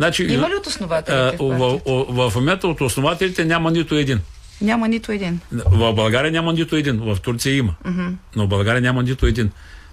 Значи, 0.00 0.24
Има 0.24 0.48
ли 0.48 0.54
от 0.54 0.66
основателите 0.66 1.12
а, 1.14 1.32
в 1.40 1.80
в, 1.86 2.30
в, 2.30 2.36
момента 2.36 2.68
от 2.68 2.80
основателите 2.80 3.44
няма 3.44 3.70
нито 3.70 3.94
един. 3.94 4.20
Няма 4.60 4.88
нито 4.88 5.12
един. 5.12 5.40
В 5.52 5.92
България 5.92 6.32
няма 6.32 6.52
нито 6.52 6.76
един. 6.76 6.96
В 6.96 7.18
Турция 7.22 7.56
има. 7.56 7.74
Мгм. 7.84 8.08
но 8.36 8.44
в 8.44 8.48
България 8.48 8.82
няма 8.82 9.02
нито 9.02 9.26
един. 9.26 9.50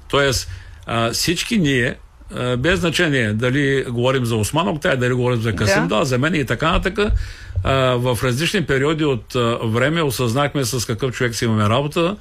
Тоест, 0.10 0.50
а, 0.86 1.12
всички 1.12 1.58
ние, 1.58 1.96
а, 2.36 2.58
без 2.58 2.80
значение 2.80 3.34
дали 3.34 3.86
говорим 3.90 4.26
за 4.26 4.36
Осман 4.36 4.68
Октай, 4.68 4.98
дали 4.98 5.14
говорим 5.14 5.42
за 5.42 5.56
Касим 5.56 5.88
Да. 5.88 6.00
да. 6.00 6.06
за 6.06 6.18
мен 6.18 6.36
и 6.36 6.46
така 6.46 6.72
нататък, 6.72 7.14
а, 7.64 7.74
в 7.76 8.20
различни 8.24 8.66
периоди 8.66 9.06
от 9.06 9.36
а, 9.36 9.58
време 9.64 10.02
осъзнахме 10.02 10.66
с 10.66 10.86
какъв 10.86 11.12
човек 11.12 11.36
си 11.36 11.46
имаме 11.46 11.70
работа 11.70 12.16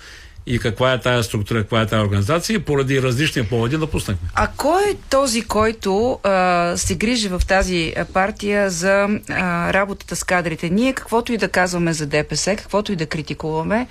и 0.47 0.59
каква 0.59 0.93
е 0.93 1.01
тая 1.01 1.23
структура, 1.23 1.61
каква 1.61 1.81
е 1.81 1.87
тая 1.87 2.03
организация 2.03 2.55
и 2.55 2.59
поради 2.59 3.03
различни 3.03 3.45
поводи 3.45 3.77
напуснахме. 3.77 4.29
А 4.35 4.49
кой 4.57 4.83
е 4.83 4.95
този, 5.11 5.43
който 5.43 6.19
а, 6.23 6.73
се 6.77 6.95
грижи 6.95 7.29
в 7.29 7.43
тази 7.49 7.95
партия 8.13 8.71
за 8.71 9.09
а, 9.31 9.73
работата 9.73 10.17
с 10.17 10.25
кадрите? 10.25 10.71
Ние, 10.71 10.93
каквото 10.93 11.33
и 11.33 11.37
да 11.37 11.49
казваме 11.49 11.93
за 11.93 12.07
ДПС, 12.07 12.57
каквото 12.57 12.93
и 12.93 12.97
да 12.97 13.07
критикуваме, 13.07 13.87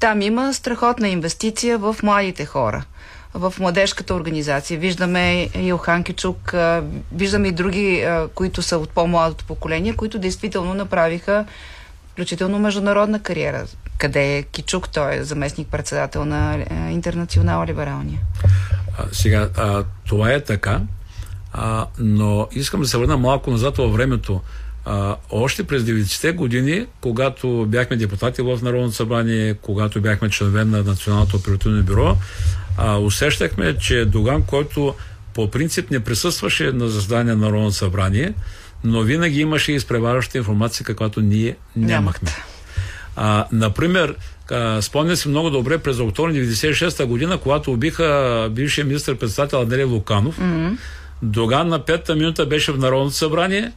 там 0.00 0.22
има 0.22 0.54
страхотна 0.54 1.08
инвестиция 1.08 1.78
в 1.78 1.96
младите 2.02 2.44
хора 2.44 2.84
в 3.34 3.54
младежката 3.60 4.14
организация. 4.14 4.80
Виждаме 4.80 5.42
и 5.42 5.74
Кичук, 6.04 6.54
виждаме 7.12 7.48
и 7.48 7.52
други, 7.52 8.06
които 8.34 8.62
са 8.62 8.78
от 8.78 8.90
по-младото 8.90 9.44
поколение, 9.44 9.96
които 9.96 10.18
действително 10.18 10.74
направиха 10.74 11.44
включително 12.12 12.58
международна 12.58 13.22
кариера. 13.22 13.64
Къде 13.98 14.36
е 14.36 14.42
Кичук? 14.42 14.88
Той 14.88 15.14
е 15.14 15.24
заместник-председател 15.24 16.24
на 16.24 16.54
е, 16.54 16.90
Интернационала 16.90 17.66
либералния. 17.66 18.20
А, 18.98 19.04
сега, 19.12 19.48
а, 19.56 19.84
това 20.08 20.32
е 20.32 20.40
така, 20.40 20.80
а, 21.52 21.86
но 21.98 22.48
искам 22.52 22.80
да 22.80 22.86
се 22.86 22.98
върна 22.98 23.16
малко 23.16 23.50
назад 23.50 23.76
във 23.76 23.92
времето. 23.92 24.40
А, 24.84 25.16
още 25.30 25.64
през 25.64 25.82
90-те 25.82 26.32
години, 26.32 26.86
когато 27.00 27.66
бяхме 27.68 27.96
депутати 27.96 28.42
в 28.42 28.58
Народното 28.62 28.96
събрание, 28.96 29.54
когато 29.54 30.00
бяхме 30.00 30.30
членове 30.30 30.64
на 30.64 30.82
Националното 30.82 31.36
оперативно 31.36 31.82
бюро, 31.82 32.16
а, 32.78 32.98
усещахме, 32.98 33.78
че 33.78 34.04
Доган, 34.04 34.42
който 34.42 34.94
по 35.34 35.50
принцип 35.50 35.90
не 35.90 36.00
присъстваше 36.00 36.72
на 36.72 36.88
заседание 36.88 37.34
на 37.34 37.40
Народното 37.40 37.76
събрание, 37.76 38.34
но 38.84 39.00
винаги 39.00 39.40
имаше 39.40 39.72
изпреварваща 39.72 40.38
информация, 40.38 40.86
каквато 40.86 41.20
ние 41.20 41.56
нямахме. 41.76 42.30
А, 43.16 43.46
например, 43.52 44.16
а, 44.50 44.82
спомня 44.82 45.16
си 45.16 45.28
много 45.28 45.50
добре 45.50 45.78
през 45.78 45.98
октомври 45.98 46.46
96 46.46 47.04
година, 47.04 47.38
когато 47.38 47.72
убиха 47.72 48.48
бившия 48.52 48.84
министр-председател 48.84 49.60
Андрей 49.60 49.84
Луканов. 49.84 50.38
Мгм. 50.38 50.74
Доган 51.22 51.68
на 51.68 51.84
петата 51.84 52.16
минута 52.16 52.46
беше 52.46 52.72
в 52.72 52.78
Народното 52.78 53.16
събрание 53.16 53.72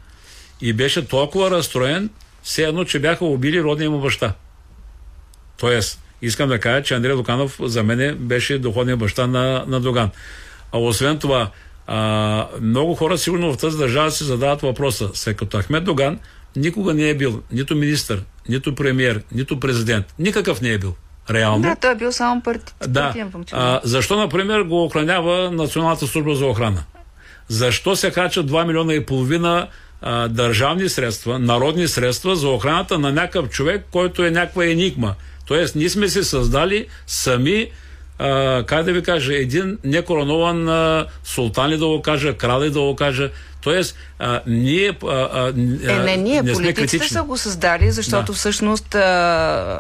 и 0.62 0.74
беше 0.74 1.08
толкова 1.08 1.52
разстроен, 1.52 2.10
все 2.44 2.64
едно, 2.64 2.84
че 2.84 3.00
бяха 3.00 3.26
убили 3.26 3.64
родния 3.64 3.92
му 3.92 4.02
баща. 4.02 4.34
Тоест, 5.58 6.02
искам 6.22 6.50
да 6.50 6.60
кажа, 6.60 6.84
че 6.84 6.94
Андрей 6.94 7.14
Луканов 7.14 7.60
за 7.64 7.84
мен 7.84 8.18
беше 8.20 8.60
доходния 8.60 8.98
баща 8.98 9.28
на, 9.28 9.64
на 9.68 9.80
Доган. 9.80 10.10
А 10.72 10.78
освен 10.78 11.20
това, 11.20 11.52
а, 11.88 12.48
много 12.62 12.96
хора 12.96 13.18
сигурно 13.18 13.54
в 13.54 13.58
тази 13.58 13.78
държава 13.78 14.12
си 14.12 14.24
задават 14.24 14.62
въпроса, 14.62 15.10
след 15.14 15.38
като 15.38 15.58
Ахмед 15.62 15.84
Доган 15.84 16.20
никога 16.56 16.94
не 16.94 17.10
е 17.10 17.16
бил 17.16 17.42
нито 17.52 17.76
министър, 17.76 18.24
нито 18.50 18.76
премьер, 18.76 19.22
нито 19.32 19.60
президент. 19.60 20.06
Никакъв 20.20 20.62
не 20.62 20.70
е 20.70 20.78
бил. 20.78 20.95
Реално. 21.30 21.62
Да, 21.62 21.76
той 21.76 21.91
е 21.91 21.95
бил 21.95 22.12
само 22.12 22.41
парти... 22.41 22.74
Да. 22.88 23.14
А, 23.52 23.80
защо, 23.84 24.18
например, 24.18 24.62
го 24.62 24.84
охранява 24.84 25.52
Националната 25.52 26.08
служба 26.08 26.36
за 26.36 26.45
охрана? 26.45 26.84
Защо 27.48 27.95
се 27.95 28.12
хачат 28.12 28.52
2 28.52 28.68
милиона 28.68 28.93
и 28.93 29.06
половина 29.06 29.68
а, 30.02 30.28
държавни 30.28 30.89
средства, 30.89 31.39
народни 31.39 31.88
средства 31.88 32.36
за 32.36 32.50
охраната 32.50 33.00
на 33.00 33.12
някакъв 33.12 33.50
човек, 33.50 33.86
който 33.91 34.26
е 34.26 34.32
някаква 34.32 34.66
енигма? 34.66 35.16
Тоест, 35.48 35.76
ние 35.76 35.89
сме 35.89 36.10
се 36.10 36.24
създали 36.24 36.88
сами, 37.08 37.70
а, 38.20 38.63
как 38.63 38.84
да 38.84 38.93
ви 38.93 39.03
кажа, 39.03 39.36
един 39.36 39.78
некоронован 39.84 40.70
а, 40.70 41.05
султан 41.24 41.70
ли 41.70 41.78
да 41.78 41.88
го 41.88 42.01
кажа, 42.01 42.34
крал 42.34 42.61
ли 42.61 42.70
да 42.70 42.80
го 42.82 42.95
кажа. 42.95 43.30
Тоест, 43.61 43.95
а, 44.20 44.41
ние 44.47 44.97
а, 45.03 45.07
а, 45.07 45.47
Е, 45.47 45.51
не, 45.95 46.18
ние, 46.18 46.41
не 46.41 46.45
сме 46.45 46.53
политиците 46.53 46.74
критични. 46.74 47.07
са 47.07 47.24
го 47.24 47.38
създали, 47.38 47.91
защото 47.91 48.26
Да. 48.26 48.34
всъщност 48.34 48.95
а, 48.95 49.80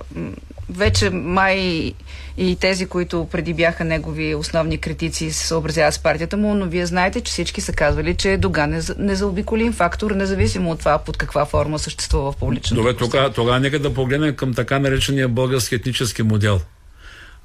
вече 0.69 1.09
май 1.09 1.91
и 2.37 2.55
тези, 2.55 2.85
които 2.85 3.27
преди 3.31 3.53
бяха 3.53 3.83
негови 3.83 4.35
основни 4.35 4.77
критици, 4.77 5.31
се 5.31 5.47
съобразяват 5.47 5.93
с 5.93 5.99
партията 5.99 6.37
му, 6.37 6.53
но 6.53 6.65
вие 6.65 6.85
знаете, 6.85 7.21
че 7.21 7.31
всички 7.31 7.61
са 7.61 7.73
казвали, 7.73 8.15
че 8.15 8.37
Доган 8.37 8.73
е 8.73 8.81
за- 8.81 8.95
незаобиколим 8.97 9.73
фактор, 9.73 10.11
независимо 10.11 10.71
от 10.71 10.79
това 10.79 10.97
под 10.97 11.17
каква 11.17 11.45
форма 11.45 11.79
съществува 11.79 12.31
в 12.31 12.35
публичното. 12.35 12.75
Добре, 12.75 12.95
тогава, 12.95 13.29
тогава 13.31 13.59
нека 13.59 13.79
да 13.79 13.93
погледнем 13.93 14.35
към 14.35 14.53
така 14.53 14.79
наречения 14.79 15.27
български 15.29 15.75
етнически 15.75 16.23
модел. 16.23 16.59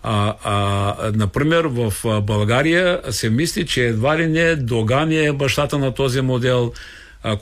А, 0.03 0.35
а, 0.45 1.13
например, 1.15 1.65
в 1.65 1.93
България 2.23 3.01
се 3.11 3.31
мисли, 3.31 3.67
че 3.67 3.87
едва 3.87 4.19
ли 4.19 4.27
не 4.27 4.57
Доган 4.57 5.13
е 5.13 5.33
бащата 5.33 5.79
на 5.79 5.95
този 5.95 6.21
модел. 6.21 6.73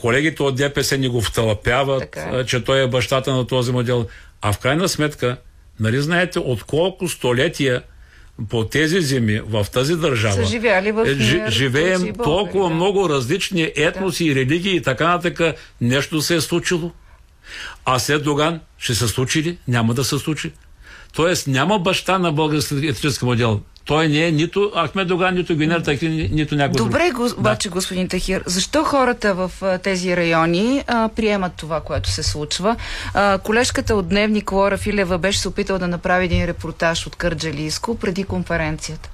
Колегите 0.01 0.43
от 0.43 0.57
ДПС 0.57 0.99
ни 0.99 1.09
го 1.09 1.21
втълпяват, 1.21 2.17
а, 2.17 2.45
че 2.45 2.65
той 2.65 2.83
е 2.83 2.87
бащата 2.87 3.33
на 3.33 3.47
този 3.47 3.73
модел. 3.73 4.07
А 4.43 4.53
в 4.53 4.59
крайна 4.59 4.89
сметка, 4.89 5.37
нали 5.81 6.03
знаете 6.03 6.39
от 6.39 6.65
колко 6.65 7.09
столетия 7.09 7.83
по 8.49 8.65
тези 8.65 9.01
земи 9.01 9.41
в 9.47 9.67
тази 9.73 9.97
държава 9.97 10.35
в 10.93 11.07
е, 11.07 11.15
мир, 11.15 11.51
живеем 11.51 11.93
турци 11.93 12.09
и 12.09 12.13
българи, 12.13 12.25
толкова 12.25 12.69
да. 12.69 12.75
много 12.75 13.09
различни 13.09 13.73
етноси 13.77 14.25
и 14.25 14.35
религии 14.35 14.77
и 14.77 14.83
така 14.83 15.09
нататък. 15.09 15.57
Нещо 15.81 16.23
се 16.23 16.35
е 16.35 16.41
случило. 16.41 16.91
А 17.85 17.99
след 17.99 18.23
Доган 18.25 18.61
ще 18.79 18.95
се 18.95 19.09
случи 19.09 19.43
ли? 19.43 19.59
Няма 19.69 19.95
да 19.95 20.05
се 20.05 20.19
случи. 20.19 20.53
Тоест 21.13 21.47
няма 21.47 21.79
баща 21.79 22.19
на 22.19 22.33
български 22.33 22.75
етнически 22.75 23.25
модел. 23.25 23.61
Той 23.85 24.09
не 24.09 24.27
е 24.27 24.33
нито 24.33 24.73
Ахмед 24.79 25.09
Доган, 25.09 25.35
нито 25.35 25.57
Гюнер 25.57 25.81
Тахир, 25.81 26.11
ни- 26.11 26.29
нито 26.33 26.55
някой 26.55 26.73
друг. 26.73 26.87
Добре, 26.87 27.11
го, 27.11 27.29
обаче, 27.39 27.69
господин 27.69 28.09
Тахир, 28.09 28.43
защо 28.47 28.85
хората 28.85 29.35
в 29.35 29.51
тези 29.83 30.17
райони 30.17 30.85
а, 30.87 31.09
приемат 31.09 31.53
това, 31.55 31.81
което 31.81 32.11
се 32.11 32.23
случва? 32.23 32.77
А, 33.15 33.39
колежката 33.39 33.95
от 33.95 34.09
Дневник 34.09 34.53
Лора 34.53 34.77
Филева 34.77 35.19
беше 35.19 35.39
се 35.39 35.49
опитала 35.49 35.79
да 35.79 35.89
направи 35.89 36.25
един 36.25 36.45
репортаж 36.45 37.07
от 37.07 37.17
Кърджалийско 37.17 37.99
преди 37.99 38.25
конференцията. 38.25 39.09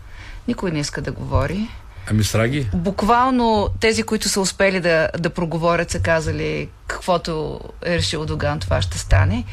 Никой 0.49 0.71
не 0.71 0.79
иска 0.79 1.03
да 1.03 1.13
говори. 1.13 1.69
Ами 2.11 2.25
сраги. 2.25 2.69
Буквално 2.75 3.69
тези, 3.81 4.03
които 4.03 4.29
са 4.29 4.41
успели 4.41 4.81
да, 4.81 5.09
да 5.19 5.31
проговорят, 5.31 5.91
са 5.91 5.99
казали 6.01 6.69
каквото 6.87 7.61
е 7.85 7.97
решил 7.97 8.27
Доган, 8.27 8.61
това 8.61 8.83
ще 8.83 8.99
стане. 8.99 9.45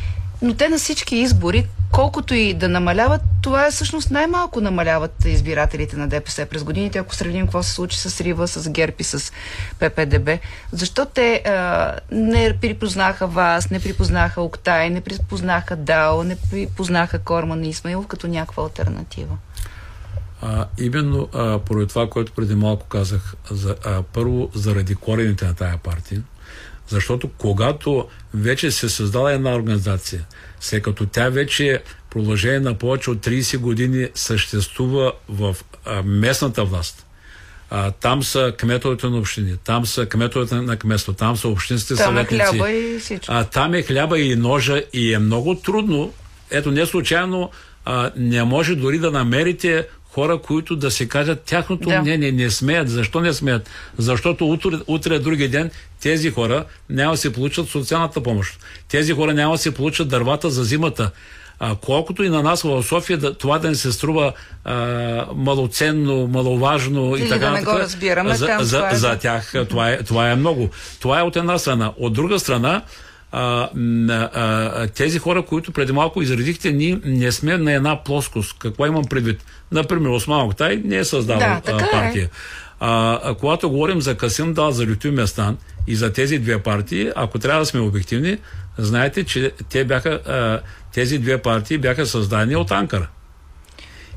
Но 0.44 0.54
те 0.54 0.70
на 0.70 0.78
всички 0.78 1.16
избори 1.16 1.68
колкото 1.92 2.34
и 2.34 2.54
да 2.54 2.70
намаляват, 2.70 3.22
това 3.42 3.68
е 3.68 3.72
всъщност 3.72 4.12
най-малко 4.12 4.62
намаляват 4.62 5.26
избирателите 5.26 5.98
на 5.98 6.08
ДПС 6.08 6.46
през 6.46 6.64
годините, 6.64 7.00
ако 7.00 7.16
сравним 7.16 7.46
какво 7.46 7.64
се 7.64 7.72
случи 7.72 8.00
с 8.00 8.22
Рива, 8.22 8.48
с 8.48 8.70
Герб 8.70 9.00
и 9.00 9.04
с 9.04 9.32
ППДБ. 9.80 10.30
Защо 10.72 11.06
те 11.06 11.44
а, 11.46 11.96
не 12.12 12.58
припознаха 12.62 13.28
вас, 13.28 13.70
не 13.70 13.80
припознаха 13.80 14.42
Октай, 14.42 14.90
не 14.90 15.02
припознаха 15.02 15.76
Дао, 15.76 16.24
не 16.24 16.36
припознаха 16.36 17.20
Корман 17.20 17.66
и 17.66 17.70
Исмаилов 17.70 18.08
като 18.08 18.28
някаква 18.28 18.64
альтернатива? 18.64 19.38
А, 20.42 20.66
именно 20.80 21.28
а, 21.34 21.60
поради 21.60 21.88
това, 21.88 22.10
което 22.10 22.32
преди 22.32 22.56
малко 22.56 22.88
казах, 22.88 23.36
за, 23.52 23.76
а, 23.86 24.04
първо 24.14 24.50
заради 24.56 24.96
корените 24.96 25.46
на 25.46 25.54
тая 25.54 25.78
партия, 25.78 26.22
защото 26.88 27.30
когато 27.38 28.08
вече 28.34 28.72
се 28.72 28.90
създала 28.90 29.34
една 29.34 29.56
организация, 29.56 30.26
след 30.60 30.84
като 30.84 31.06
тя 31.06 31.30
вече 31.30 31.84
продължение 32.10 32.60
на 32.60 32.74
повече 32.74 33.10
от 33.12 33.26
30 33.26 33.58
години 33.58 34.08
съществува 34.16 35.14
в 35.30 35.56
а, 35.86 36.04
местната 36.04 36.66
власт, 36.66 37.06
а, 37.70 37.92
там 37.92 38.24
са 38.24 38.54
кметовете 38.58 39.08
на 39.08 39.18
общини, 39.18 39.58
там 39.64 39.86
са 39.86 40.06
кметовете 40.06 40.56
на 40.56 40.78
кметство, 40.78 41.14
там 41.14 41.38
са 41.38 41.48
общинските 41.48 41.96
там 41.96 42.06
съветници. 42.06 42.46
Там 42.46 42.56
е 42.56 42.58
хляба 42.58 42.72
и 42.72 43.00
всичко. 43.00 43.26
А, 43.34 43.44
там 43.44 43.74
е 43.74 43.82
хляба 43.82 44.20
и 44.20 44.36
ножа 44.36 44.84
и 44.94 45.14
е 45.14 45.20
много 45.20 45.56
трудно. 45.56 46.14
Ето 46.52 46.72
не 46.72 46.86
случайно 46.86 47.52
а, 47.86 48.12
не 48.16 48.44
може 48.44 48.76
дори 48.76 49.00
да 49.00 49.12
намерите 49.12 49.88
хора, 50.14 50.38
които 50.38 50.76
да 50.76 50.92
се 50.92 51.08
кажат 51.08 51.42
тяхното 51.42 51.90
да. 51.90 52.02
мнение. 52.02 52.32
Не 52.32 52.50
смеят. 52.50 52.90
Защо 52.90 53.22
не 53.22 53.34
смеят? 53.34 53.70
Защото 53.98 54.46
утре, 54.46 54.70
утре 54.88 55.20
други 55.20 55.48
ден 55.48 55.72
тези 56.02 56.32
хора 56.32 56.66
няма 56.90 57.14
да 57.14 57.18
се 57.18 57.34
получат 57.34 57.70
социалната 57.70 58.24
помощ. 58.24 58.60
Тези 58.90 59.14
хора 59.14 59.34
няма 59.34 59.54
да 59.54 59.58
се 59.58 59.74
получат 59.74 60.08
дървата 60.08 60.50
за 60.50 60.64
зимата. 60.64 61.12
А, 61.60 61.76
колкото 61.76 62.24
и 62.24 62.30
на 62.30 62.44
нас 62.44 62.62
в 62.62 62.84
София 62.84 63.18
да, 63.18 63.34
това 63.34 63.60
да 63.60 63.70
не 63.70 63.76
се 63.76 63.92
струва 63.92 64.34
а, 64.66 64.76
малоценно, 65.36 66.28
маловажно 66.28 67.16
Или 67.16 67.26
и 67.26 67.30
така 67.30 67.46
да 67.46 67.52
не 67.52 67.64
го 67.64 67.72
разбираме, 67.72 68.36
за, 68.36 68.48
там 68.48 68.64
за, 68.64 68.78
това 68.78 68.90
е... 68.92 68.96
за 68.96 69.18
тях 69.18 69.54
това 69.70 69.90
е, 69.90 70.04
това 70.04 70.32
е 70.32 70.36
много. 70.36 70.70
Това 71.00 71.20
е 71.20 71.24
от 71.24 71.36
една 71.36 71.58
страна. 71.58 71.94
От 71.98 72.14
друга 72.14 72.40
страна, 72.40 72.82
а, 73.36 73.70
а, 74.34 74.88
тези 74.88 75.20
хора, 75.20 75.46
които 75.46 75.72
преди 75.72 75.92
малко 75.92 76.22
изредихте, 76.22 76.72
ние 76.72 77.00
не 77.06 77.32
сме 77.32 77.58
на 77.58 77.74
една 77.74 78.04
плоскост. 78.04 78.60
Какво 78.60 78.86
имам 78.86 79.06
предвид? 79.06 79.46
Например, 79.72 80.10
Осман 80.10 80.42
Октай 80.42 80.82
не 80.86 80.98
е 80.98 81.04
създавал 81.04 81.62
да, 81.66 81.72
а, 81.72 81.92
партия. 81.92 82.24
Е. 82.24 82.30
А, 82.80 83.20
а, 83.24 83.34
когато 83.34 83.70
говорим 83.70 84.02
за 84.02 84.18
Касим 84.18 84.54
Дал, 84.54 84.72
за 84.72 84.88
Лютю 84.88 85.12
Местан 85.12 85.58
и 85.88 85.96
за 85.96 86.14
тези 86.14 86.40
две 86.40 86.64
партии, 86.64 87.12
ако 87.16 87.40
трябва 87.40 87.60
да 87.60 87.66
сме 87.66 87.80
обективни, 87.80 88.38
знаете, 88.78 89.24
че 89.24 89.52
те 89.70 89.86
бяха, 89.86 90.10
а, 90.10 90.60
тези 90.94 91.20
две 91.20 91.38
партии 91.38 91.78
бяха 91.78 92.06
създани 92.06 92.56
от 92.56 92.72
Анкара. 92.72 93.08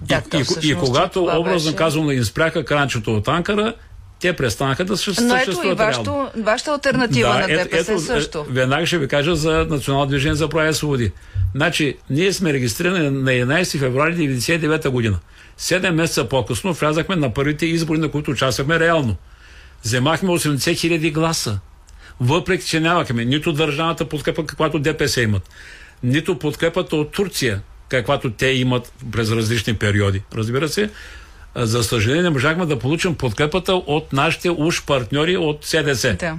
Да, 0.00 0.22
и, 0.34 0.44
и, 0.62 0.70
и 0.70 0.74
когато 0.74 1.22
образно 1.22 1.70
беше... 1.70 1.76
казано 1.76 2.10
им 2.10 2.24
спряха 2.24 2.64
кранчето 2.64 3.16
от 3.16 3.28
Анкара, 3.28 3.74
те 4.20 4.32
престанаха 4.32 4.84
да 4.84 4.96
съществуват. 4.96 5.46
Но 5.46 5.52
ето 5.52 5.68
и 5.68 5.74
вашето, 5.74 6.30
вашата 6.36 6.70
альтернатива 6.70 7.32
да, 7.32 7.38
на 7.38 7.46
ДПС 7.46 7.78
ето, 7.78 7.92
ето, 7.92 8.00
също. 8.00 8.46
Веднага 8.50 8.86
ще 8.86 8.98
ви 8.98 9.08
кажа 9.08 9.36
за 9.36 9.66
Национално 9.70 10.06
движение 10.06 10.34
за 10.34 10.48
права 10.48 10.68
и 10.68 10.74
свободи. 10.74 11.12
Значи, 11.54 11.96
ние 12.10 12.32
сме 12.32 12.52
регистрирани 12.52 13.10
на 13.10 13.30
11 13.30 13.78
февруари 13.78 14.16
1999 14.16 14.88
година. 14.88 15.18
Седем 15.56 15.94
месеца 15.94 16.28
по-късно 16.28 16.72
влязахме 16.72 17.16
на 17.16 17.34
първите 17.34 17.66
избори, 17.66 17.98
на 17.98 18.10
които 18.10 18.30
участвахме 18.30 18.80
реално. 18.80 19.16
Вземахме 19.84 20.28
80 20.28 20.76
хиляди 20.76 21.10
гласа. 21.10 21.58
Въпреки, 22.20 22.66
че 22.66 22.80
нямахме 22.80 23.24
нито 23.24 23.52
държавната 23.52 24.08
подкрепа, 24.08 24.46
каквато 24.46 24.78
ДПС 24.78 25.22
имат, 25.22 25.50
нито 26.02 26.38
подкрепата 26.38 26.96
от 26.96 27.12
Турция, 27.12 27.60
каквато 27.88 28.30
те 28.30 28.46
имат 28.46 28.92
през 29.12 29.30
различни 29.30 29.74
периоди. 29.74 30.22
Разбира 30.34 30.68
се, 30.68 30.90
за 31.56 31.82
съжаление 31.82 32.30
можахме 32.30 32.66
да 32.66 32.78
получим 32.78 33.14
подкрепата 33.14 33.74
от 33.74 34.12
нашите 34.12 34.50
уж 34.50 34.84
партньори 34.84 35.36
от 35.36 35.64
СДС. 35.64 36.16
Да. 36.16 36.38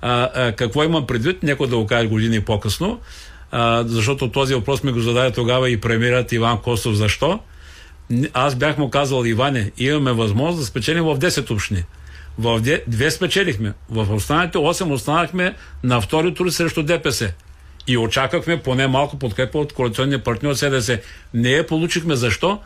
А, 0.00 0.30
а, 0.34 0.52
какво 0.52 0.84
имам 0.84 1.06
предвид? 1.06 1.42
Некой 1.42 1.68
да 1.68 1.76
го 1.76 1.86
каже 1.86 2.06
години 2.06 2.40
по-късно, 2.40 3.00
а, 3.50 3.84
защото 3.86 4.30
този 4.30 4.54
въпрос 4.54 4.82
ми 4.82 4.92
го 4.92 5.00
зададе 5.00 5.30
тогава 5.30 5.70
и 5.70 5.80
премиерът 5.80 6.32
Иван 6.32 6.58
Костов. 6.62 6.94
Защо? 6.94 7.40
Аз 8.32 8.54
бях 8.54 8.78
му 8.78 8.90
казал, 8.90 9.24
Иване, 9.24 9.70
имаме 9.78 10.12
възможност 10.12 10.60
да 10.60 10.66
спечелим 10.66 11.04
в 11.04 11.18
10 11.18 11.50
общини. 11.50 11.84
В 12.38 12.60
две 12.88 13.10
спечелихме. 13.10 13.72
В 13.90 14.14
останалите 14.14 14.58
8 14.58 14.92
останахме 14.92 15.54
на 15.84 16.00
втори 16.00 16.34
тур 16.34 16.50
срещу 16.50 16.82
ДПС. 16.82 17.32
И 17.86 17.98
очаквахме 17.98 18.62
поне 18.62 18.86
малко 18.86 19.18
подкрепа 19.18 19.58
от 19.58 19.72
коалиционния 19.72 20.24
партньор 20.24 20.54
СДС. 20.54 21.00
Не 21.34 21.50
я 21.50 21.66
получихме. 21.66 22.16
Защо? 22.16 22.60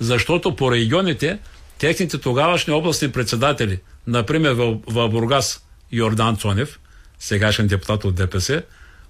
Защото 0.00 0.56
по 0.56 0.72
регионите 0.72 1.38
техните 1.78 2.18
тогавашни 2.18 2.72
областни 2.72 3.12
председатели, 3.12 3.80
например 4.06 4.52
в, 4.52 4.76
в 4.86 5.08
Бургас 5.08 5.64
Йордан 5.92 6.36
Цонев, 6.36 6.80
сегашен 7.18 7.66
депутат 7.66 8.04
от 8.04 8.14
ДПС, 8.14 8.62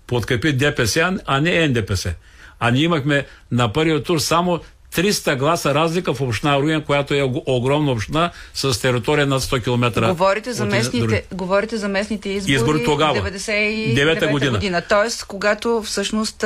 подкрепи 0.06 0.52
ДПС, 0.52 1.18
а 1.26 1.40
не 1.40 1.68
НДПС. 1.68 2.14
А 2.60 2.70
ние 2.70 2.82
имахме 2.82 3.26
на 3.50 3.72
първия 3.72 4.02
тур 4.02 4.18
само 4.18 4.60
300 4.94 5.36
гласа 5.36 5.74
разлика 5.74 6.14
в 6.14 6.20
община 6.20 6.58
Руен, 6.58 6.82
която 6.82 7.14
е 7.14 7.22
огромна 7.46 7.92
община 7.92 8.30
с 8.54 8.80
територия 8.80 9.26
над 9.26 9.42
100 9.42 9.64
км. 9.64 10.08
Говорите 10.08 10.52
за 10.52 10.64
местните, 10.64 11.24
говорите 11.32 11.76
за 11.76 11.88
местните 11.88 12.28
избори, 12.28 12.54
избори 12.54 12.84
тогава, 12.84 13.30
99 13.30 14.30
година. 14.30 14.52
година. 14.52 14.82
Тоест, 14.88 15.24
когато 15.24 15.82
всъщност... 15.82 16.44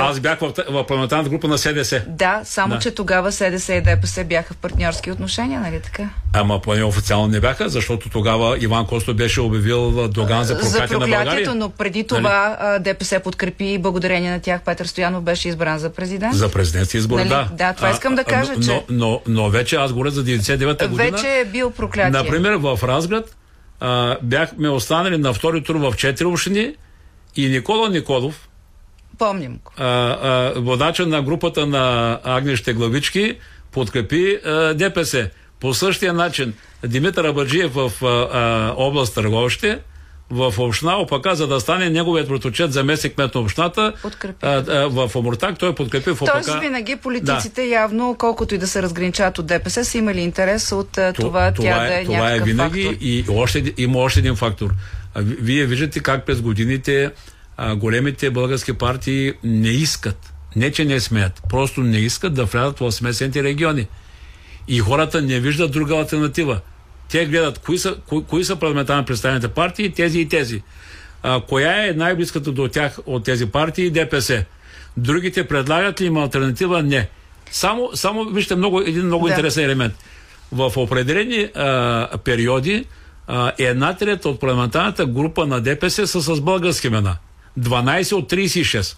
Те... 0.00 0.10
Аз 0.10 0.20
бях 0.20 0.38
в, 0.38 0.52
в 0.70 0.86
парламентарната 0.86 1.30
група 1.30 1.48
на 1.48 1.58
СДС. 1.58 2.02
Да, 2.08 2.40
само 2.44 2.74
да. 2.74 2.80
че 2.80 2.90
тогава 2.90 3.32
СДС 3.32 3.74
и 3.74 3.80
ДПС 3.80 4.24
бяха 4.24 4.54
в 4.54 4.56
партньорски 4.56 5.10
отношения, 5.10 5.60
нали 5.60 5.80
така? 5.80 6.08
Ама 6.32 6.60
поне 6.60 6.84
официално 6.84 7.26
не 7.26 7.40
бяха, 7.40 7.68
защото 7.68 8.08
тогава 8.08 8.56
Иван 8.60 8.86
Косто 8.86 9.14
беше 9.14 9.40
обявил 9.40 10.08
Доган 10.08 10.44
за 10.44 10.58
проклятие 10.58 10.96
на 10.96 11.06
България. 11.06 11.54
но 11.54 11.70
преди 11.70 12.04
това 12.04 12.58
нали? 12.62 12.82
ДПС 12.82 13.20
подкрепи 13.20 13.64
и 13.64 13.78
благодарение 13.78 14.30
на 14.30 14.40
тях 14.40 14.60
Петър 14.64 14.86
Стоянов 14.86 15.22
беше 15.22 15.48
избран 15.48 15.78
за 15.78 15.90
президент. 15.90 16.34
За 16.34 16.48
президентски 16.52 16.96
избор, 16.96 17.18
нали? 17.18 17.28
да. 17.28 17.48
Да, 17.52 17.72
това 17.72 17.90
искам 17.90 18.14
да 18.14 18.24
кажа, 18.24 18.52
но, 18.56 18.62
че... 18.62 18.70
Но, 18.70 18.82
но, 18.88 19.20
но 19.26 19.50
вече 19.50 19.76
аз 19.76 19.92
говоря 19.92 20.10
за 20.10 20.24
99-та 20.24 20.88
година. 20.88 21.10
Вече 21.10 21.38
е 21.38 21.44
бил 21.44 21.70
проклятие. 21.70 22.10
Например, 22.10 22.54
в 22.54 22.78
Разград 22.82 23.36
а, 23.80 24.16
бяхме 24.22 24.68
останали 24.68 25.16
на 25.16 25.32
втори 25.32 25.62
тур 25.62 25.76
в 25.76 25.94
четири 25.96 26.26
общини 26.26 26.74
и 27.36 27.48
Никола 27.48 27.88
Николов, 27.88 28.48
Помним 29.20 29.58
А, 29.76 29.84
а, 29.86 30.52
водача 30.56 31.06
на 31.06 31.22
групата 31.22 31.66
на 31.66 32.18
Агнеще 32.24 32.72
Главички 32.72 33.36
подкрепи 33.72 34.38
а, 34.44 34.74
ДПС. 34.74 35.30
По 35.60 35.74
същия 35.74 36.12
начин 36.12 36.54
Димитър 36.86 37.24
Абаджиев 37.24 37.74
в 37.74 37.92
а, 38.02 38.06
а, 38.06 38.74
област 38.76 39.14
Търговище 39.14 39.78
в 40.30 40.54
община 40.58 40.96
Опака, 40.96 41.34
за 41.34 41.46
да 41.46 41.60
стане 41.60 41.90
неговият 41.90 42.28
проточет 42.28 42.72
за 42.72 42.84
месек 42.84 43.14
кмет 43.14 43.34
на 43.34 43.40
общината 43.40 43.92
а, 44.42 44.48
а, 44.48 44.88
в 44.88 45.16
Омуртак, 45.16 45.58
той 45.58 45.74
подкрепи 45.74 46.10
в 46.10 46.22
Опака. 46.22 46.42
Тоест 46.44 46.60
винаги 46.60 46.96
политиците 46.96 47.60
да. 47.60 47.66
явно, 47.66 48.16
колкото 48.18 48.54
и 48.54 48.58
да 48.58 48.66
се 48.66 48.82
разграничават 48.82 49.38
от 49.38 49.46
ДПС, 49.46 49.84
са 49.84 49.98
имали 49.98 50.20
интерес 50.20 50.72
от 50.72 50.98
а, 50.98 51.12
това, 51.12 51.52
това 51.52 51.68
тя 51.70 51.86
е, 51.86 51.88
да 51.88 52.00
е 52.00 52.04
Това 52.04 52.32
е 52.32 52.40
винаги 52.40 52.82
фактор. 52.84 52.98
и 53.00 53.24
още, 53.30 53.74
има 53.76 53.98
още 53.98 54.20
един 54.20 54.36
фактор. 54.36 54.70
Вие 55.16 55.66
виждате 55.66 56.00
как 56.00 56.26
през 56.26 56.40
годините 56.40 57.10
а, 57.62 57.76
големите 57.76 58.30
български 58.30 58.72
партии 58.72 59.32
не 59.44 59.68
искат, 59.68 60.32
не 60.56 60.72
че 60.72 60.84
не 60.84 61.00
смеят, 61.00 61.42
просто 61.50 61.80
не 61.80 61.98
искат 61.98 62.34
да 62.34 62.44
влязат 62.44 62.78
в 62.78 62.92
смесените 62.92 63.42
региони. 63.42 63.86
И 64.68 64.78
хората 64.78 65.22
не 65.22 65.40
виждат 65.40 65.72
друга 65.72 65.96
альтернатива. 65.96 66.60
Те 67.10 67.26
гледат 67.26 67.58
кои 67.58 67.78
са, 67.78 67.96
кои, 68.08 68.24
кои 68.24 68.44
са 68.44 68.56
парламентарно 68.56 69.04
представените 69.04 69.48
партии, 69.48 69.92
тези 69.92 70.20
и 70.20 70.28
тези. 70.28 70.62
А, 71.22 71.40
коя 71.40 71.88
е 71.88 71.92
най-близката 71.92 72.52
до 72.52 72.68
тях 72.68 72.98
от 73.06 73.24
тези 73.24 73.46
партии? 73.46 73.90
ДПС. 73.90 74.44
Другите 74.96 75.48
предлагат 75.48 76.00
ли 76.00 76.06
им 76.06 76.16
альтернатива? 76.16 76.82
Не. 76.82 77.08
Само, 77.50 77.90
само 77.94 78.24
вижте 78.24 78.56
много, 78.56 78.80
един 78.80 79.06
много 79.06 79.26
да. 79.26 79.32
интересен 79.32 79.64
елемент. 79.64 79.94
В 80.52 80.72
определени 80.76 81.48
а, 81.54 82.18
периоди 82.24 82.84
а, 83.26 83.52
една 83.58 83.96
трета 83.96 84.28
от 84.28 84.40
парламентарната 84.40 85.06
група 85.06 85.46
на 85.46 85.60
ДПС 85.60 86.06
са 86.06 86.20
с 86.20 86.40
български 86.40 86.86
имена. 86.86 87.16
12 87.58 88.12
от 88.12 88.32
36. 88.32 88.96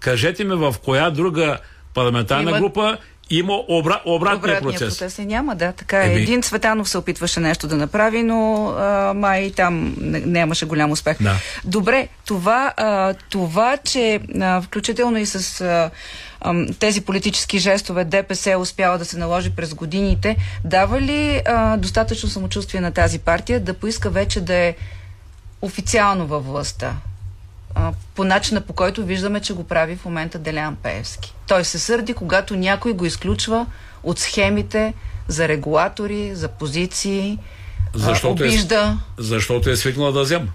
Кажете 0.00 0.44
ми 0.44 0.54
в 0.54 0.74
коя 0.84 1.10
друга 1.10 1.58
парламентарна 1.94 2.50
Има... 2.50 2.58
група 2.58 2.98
има 3.30 3.54
обра... 3.68 4.00
обратния 4.04 4.56
Обратния 4.56 4.60
процес. 4.60 4.98
процес 4.98 5.18
няма, 5.18 5.56
да, 5.56 5.72
така 5.72 6.02
е. 6.02 6.06
Еми... 6.06 6.22
Един 6.22 6.42
Цветанов 6.42 6.88
се 6.88 6.98
опитваше 6.98 7.40
нещо 7.40 7.66
да 7.66 7.76
направи, 7.76 8.22
но 8.22 8.68
а, 8.68 9.12
май 9.16 9.52
там 9.56 9.94
нямаше 10.26 10.66
голям 10.66 10.90
успех. 10.90 11.22
Да. 11.22 11.36
Добре, 11.64 12.08
това, 12.26 12.74
а, 12.76 13.14
това 13.14 13.76
че 13.76 14.20
а, 14.40 14.62
включително 14.62 15.18
и 15.18 15.26
с 15.26 15.60
а, 15.60 15.90
а, 16.40 16.66
тези 16.78 17.00
политически 17.00 17.58
жестове 17.58 18.04
ДПС 18.04 18.50
е 18.50 18.56
успяла 18.56 18.98
да 18.98 19.04
се 19.04 19.18
наложи 19.18 19.50
през 19.50 19.74
годините, 19.74 20.36
дава 20.64 21.00
ли 21.00 21.42
а, 21.46 21.76
достатъчно 21.76 22.28
самочувствие 22.28 22.80
на 22.80 22.92
тази 22.92 23.18
партия 23.18 23.60
да 23.60 23.74
поиска 23.74 24.10
вече 24.10 24.40
да 24.40 24.54
е 24.54 24.74
официално 25.62 26.26
във 26.26 26.46
властта? 26.46 26.96
А, 27.74 27.92
по 28.14 28.24
начина 28.24 28.60
по 28.60 28.72
който 28.72 29.04
виждаме, 29.04 29.40
че 29.40 29.52
го 29.52 29.64
прави 29.64 29.96
в 29.96 30.04
момента 30.04 30.38
Делян 30.38 30.76
Пеевски. 30.76 31.34
Той 31.46 31.64
се 31.64 31.78
сърди, 31.78 32.14
когато 32.14 32.56
някой 32.56 32.92
го 32.92 33.04
изключва 33.04 33.66
от 34.02 34.18
схемите 34.18 34.94
за 35.28 35.48
регулатори, 35.48 36.34
за 36.34 36.48
позиции, 36.48 37.38
Защото, 37.94 38.42
а, 38.42 38.46
обижда. 38.46 38.98
е, 39.18 39.22
защото 39.22 39.70
е 39.70 39.76
свикнала 39.76 40.12
да 40.12 40.22
взема. 40.22 40.46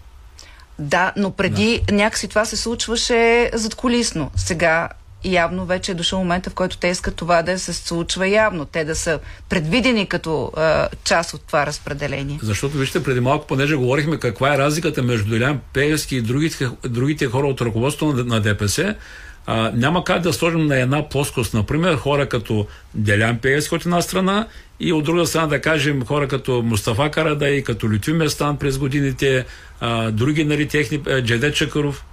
Да, 0.80 1.14
но 1.16 1.32
преди 1.32 1.82
да. 1.88 1.94
някакси 1.94 2.28
това 2.28 2.46
се 2.46 2.58
случваше 2.58 3.50
задколисно. 3.54 4.32
Сега 4.36 4.90
явно 5.24 5.66
вече 5.66 5.92
е 5.92 5.96
дошъл 5.96 6.20
момента, 6.20 6.50
в 6.50 6.54
който 6.54 6.78
те 6.78 6.88
искат 6.88 7.16
това 7.16 7.42
да 7.42 7.60
се 7.60 7.74
случва 7.74 8.28
явно. 8.28 8.66
Те 8.66 8.84
да 8.84 8.96
са 8.96 9.20
предвидени 9.50 10.06
като 10.06 10.52
а, 10.56 10.88
част 11.04 11.34
от 11.34 11.42
това 11.42 11.66
разпределение. 11.66 12.40
Защото, 12.44 12.78
вижте, 12.78 13.04
преди 13.04 13.20
малко, 13.20 13.48
понеже 13.48 13.76
говорихме 13.76 14.18
каква 14.18 14.54
е 14.54 14.58
разликата 14.58 15.04
между 15.04 15.30
Делян 15.30 15.60
Пеевски 15.74 16.16
и 16.16 16.22
другите, 16.22 16.70
другите 16.84 17.26
хора 17.26 17.48
от 17.48 17.62
ръководството 17.62 18.18
на, 18.18 18.24
на 18.24 18.42
ДПС, 18.42 18.96
а, 19.46 19.72
няма 19.76 20.04
как 20.04 20.22
да 20.22 20.34
сложим 20.34 20.68
на 20.68 20.80
една 20.80 21.10
плоскост, 21.10 21.54
например, 21.54 21.96
хора 21.96 22.30
като 22.30 22.68
Делян 22.96 23.38
Пеевски 23.38 23.76
от 23.76 23.86
една 23.86 24.02
страна 24.02 24.48
и 24.80 24.94
от 24.94 25.04
друга 25.04 25.26
страна 25.26 25.48
да 25.48 25.62
кажем 25.62 26.06
хора 26.06 26.28
като 26.28 26.62
Мустафа 26.66 27.12
Карадай, 27.12 27.64
като 27.64 27.92
Лютви 27.92 28.14
Местан 28.14 28.58
през 28.58 28.78
годините, 28.78 29.46
а, 29.80 30.12
други 30.12 30.46
нали, 30.46 30.68
техни, 30.68 31.02
Джеде 31.22 31.54
Чакаров, 31.54 32.06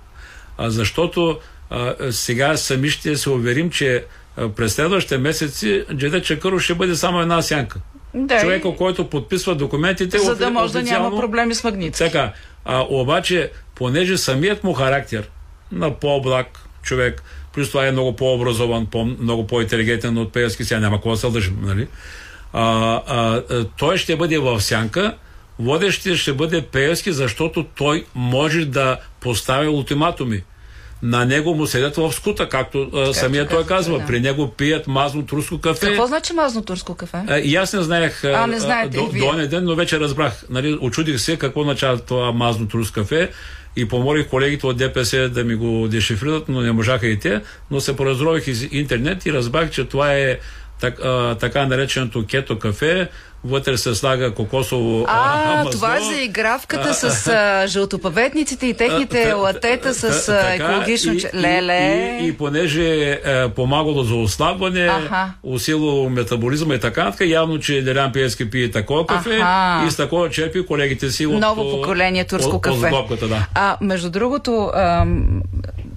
а, 0.59 0.71
защото 0.71 1.39
а, 1.71 1.95
сега 2.11 2.57
сами 2.57 2.91
ще 2.91 3.17
се 3.17 3.31
уверим, 3.31 3.71
че 3.71 4.05
а, 4.37 4.49
през 4.49 4.75
следващите 4.75 5.19
месеци 5.19 5.85
Джеде 5.95 6.23
Чакаров 6.23 6.63
ще 6.63 6.75
бъде 6.75 6.97
само 6.97 7.21
една 7.21 7.43
сянка. 7.43 7.81
Да, 8.15 8.41
Човека, 8.41 8.69
и... 8.69 8.77
който 8.77 9.11
подписва 9.11 9.55
документите. 9.55 10.19
За 10.19 10.37
да 10.37 10.51
може 10.51 10.73
да 10.73 10.83
няма 10.83 11.21
проблеми 11.21 11.55
с 11.55 11.65
магнит. 11.65 11.95
Така. 11.95 12.33
А, 12.65 12.87
обаче, 12.89 13.51
понеже 13.75 14.19
самият 14.19 14.65
му 14.65 14.73
характер 14.73 15.31
на 15.73 15.95
по-благ 15.95 16.67
човек, 16.83 17.23
плюс 17.55 17.69
това 17.69 17.87
е 17.87 17.93
много 17.93 18.17
по-образован, 18.17 18.87
по- 18.87 19.05
много 19.05 19.47
по-интелигентен 19.47 20.19
от 20.19 20.33
Пеевски, 20.33 20.65
сега 20.65 20.81
няма 20.81 20.97
какво 20.97 21.11
да 21.11 21.17
се 21.17 21.27
лъжим, 21.27 21.59
нали? 21.63 21.87
А, 22.53 22.63
а, 23.07 23.43
а, 23.51 23.65
той 23.79 23.99
ще 23.99 24.17
бъде 24.17 24.39
в 24.39 24.61
сянка, 24.61 25.17
водещия 25.59 26.17
ще 26.17 26.33
бъде 26.33 26.63
Пеевски, 26.63 27.13
защото 27.13 27.65
той 27.65 28.05
може 28.15 28.65
да 28.65 28.99
поставя 29.21 29.71
ултиматуми. 29.71 30.43
На 31.03 31.25
него 31.25 31.55
му 31.55 31.67
седят 31.67 31.97
в 31.97 32.13
скута, 32.13 32.49
както 32.49 32.91
а, 32.95 33.15
самия 33.15 33.49
той 33.49 33.67
казва. 33.67 33.99
да. 33.99 34.07
При 34.07 34.21
него 34.21 34.49
пият 34.49 34.87
мазно 34.87 35.27
турско 35.27 35.61
кафе. 35.61 35.87
Какво 35.87 36.07
значи 36.07 36.33
мазно 36.33 36.63
турско 36.63 36.95
кафе? 36.95 37.23
А, 37.29 37.39
и 37.39 37.57
аз 37.57 37.73
не 37.73 37.83
знаех 37.83 38.25
а, 38.25 38.47
не 38.47 38.61
знаете 38.61 38.99
до, 38.99 39.07
до 39.07 39.47
ден, 39.49 39.65
но 39.65 39.75
вече 39.75 40.01
разбрах. 40.01 40.45
Нали, 40.51 40.79
очудих 40.81 41.21
се 41.21 41.37
какво 41.37 41.61
означава 41.61 41.99
това 41.99 42.33
мазно 42.33 42.69
турско 42.69 42.95
кафе 42.95 43.31
и 43.77 43.89
помолих 43.89 44.29
колегите 44.29 44.67
от 44.67 44.77
ДПС 44.77 45.29
да 45.29 45.45
ми 45.45 45.55
го 45.55 45.89
дешифрират, 45.89 46.49
но 46.49 46.61
не 46.61 46.73
можаха 46.73 47.07
и 47.07 47.19
те. 47.19 47.41
Но 47.71 47.81
се 47.81 47.97
поразрових 47.97 48.47
из 48.47 48.69
интернет 48.73 49.27
и 49.27 49.33
разбрах, 49.33 49.71
че 49.71 49.85
това 49.85 50.15
е 50.15 50.39
так, 50.81 51.01
а, 51.05 51.35
така 51.35 51.67
нареченото 51.67 52.25
кето 52.29 52.59
кафе. 52.59 53.09
Вътре 53.45 53.77
се 53.77 53.95
слага 53.95 54.35
кокосово 54.35 55.05
А, 55.09 55.55
масло. 55.57 55.71
това 55.71 55.97
е 55.97 56.01
за 56.01 56.21
игравката 56.21 56.95
с 56.95 57.27
а, 57.27 57.67
жълтопаветниците 57.69 58.67
и 58.67 58.75
техните 58.75 59.33
латета 59.33 59.95
с 59.95 60.29
а, 60.29 60.55
екологично... 60.55 61.13
и, 61.13 61.21
Леле! 61.35 62.19
И, 62.21 62.25
и, 62.25 62.29
и 62.29 62.33
понеже 62.33 63.11
е 63.25 63.49
помагало 63.49 64.03
за 64.03 64.15
ослабване, 64.15 64.87
Аха. 64.87 65.33
усилило 65.43 66.11
метаболизма 66.11 66.75
и 66.75 66.81
така, 66.81 67.11
така 67.11 67.25
явно, 67.25 67.61
че 67.61 67.83
Делян 67.83 68.13
Пиевски 68.13 68.51
пие 68.51 68.71
такова 68.71 69.07
кафе 69.07 69.39
Аха. 69.43 69.87
и 69.87 69.91
с 69.91 69.97
такова 69.97 70.31
черпи 70.31 70.67
колегите 70.67 71.11
си 71.11 71.27
от 71.27 71.41
Ново 71.41 71.71
поколение 71.71 72.25
турско 72.25 72.57
от, 72.57 72.63
кафе. 72.63 72.91
От 72.93 73.21
да. 73.29 73.47
А, 73.55 73.77
между 73.81 74.11
другото, 74.11 74.71
ам, 74.75 75.43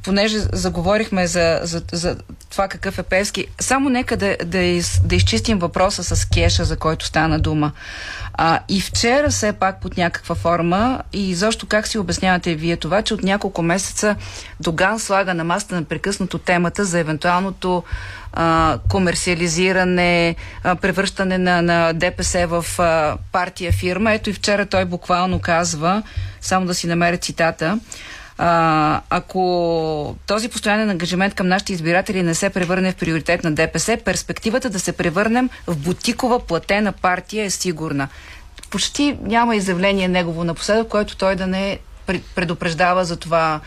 понеже 0.04 0.39
заговорихме 0.39 1.28
за, 1.28 1.60
за, 1.64 1.82
за 1.91 2.18
това 2.50 2.68
какъв 2.68 3.00
е 3.00 3.04
Певски, 3.04 3.45
само 3.60 3.89
нека 3.89 4.18
да, 4.18 4.38
да, 4.45 4.60
из, 4.60 5.02
да 5.04 5.16
изчистим 5.16 5.60
въпроса 5.60 6.04
с 6.04 6.26
кеша, 6.26 6.66
за 6.66 6.78
който 6.78 7.06
стана 7.06 7.39
дума. 7.39 7.72
А, 8.34 8.60
и 8.70 8.82
вчера 8.82 9.30
все 9.30 9.54
пак 9.54 9.82
под 9.82 9.97
някаква 9.97 10.36
форма 10.36 11.02
и 11.14 11.36
защо 11.36 11.68
как 11.68 11.88
си 11.88 11.97
обяснявате 11.97 12.56
вие 12.56 12.78
това, 12.78 13.02
че 13.02 13.14
от 13.14 13.24
няколко 13.24 13.62
месеца 13.62 14.16
Доган 14.60 15.00
слага 15.00 15.34
на 15.34 15.43
масата 15.43 15.76
непрекъснато 15.76 16.38
темата 16.38 16.86
за 16.86 17.00
евентуалното 17.00 17.84
а, 18.34 18.78
комерциализиране, 18.89 20.36
а, 20.64 20.76
превръщане 20.76 21.38
на, 21.38 21.62
на 21.62 21.93
ДПС 21.93 22.47
в 22.47 22.66
а, 22.80 23.18
партия 23.32 23.72
фирма. 23.72 24.14
Ето 24.14 24.30
и 24.30 24.34
вчера 24.34 24.66
той 24.66 24.86
буквално 24.86 25.39
казва, 25.39 26.04
само 26.41 26.66
да 26.66 26.74
си 26.74 26.88
намеря 26.88 27.18
цитата, 27.18 27.80
а, 28.42 29.02
ако 29.10 30.16
този 30.28 30.50
постоянен 30.50 30.90
ангажимент 30.90 31.34
към 31.34 31.48
нашите 31.48 31.74
избиратели 31.74 32.24
не 32.24 32.36
се 32.36 32.50
превърне 32.50 32.92
в 32.92 32.96
приоритет 32.96 33.44
на 33.44 33.52
ДПС, 33.52 33.98
перспективата 34.06 34.70
да 34.70 34.80
се 34.80 34.92
превърнем 34.92 35.50
в 35.68 35.78
бутикова 35.78 36.40
платена 36.40 36.92
партия 36.92 37.46
е 37.46 37.50
сигурна. 37.50 38.08
Почти 38.70 39.18
няма 39.22 39.56
изявление 39.56 40.08
негово 40.08 40.44
напоследък, 40.44 40.88
което 40.88 41.18
той 41.18 41.36
да 41.36 41.48
не 41.48 41.80
пред- 42.08 42.24
предупреждава 42.36 43.06
за 43.06 43.18
това 43.18 43.60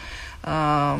а, 0.42 0.96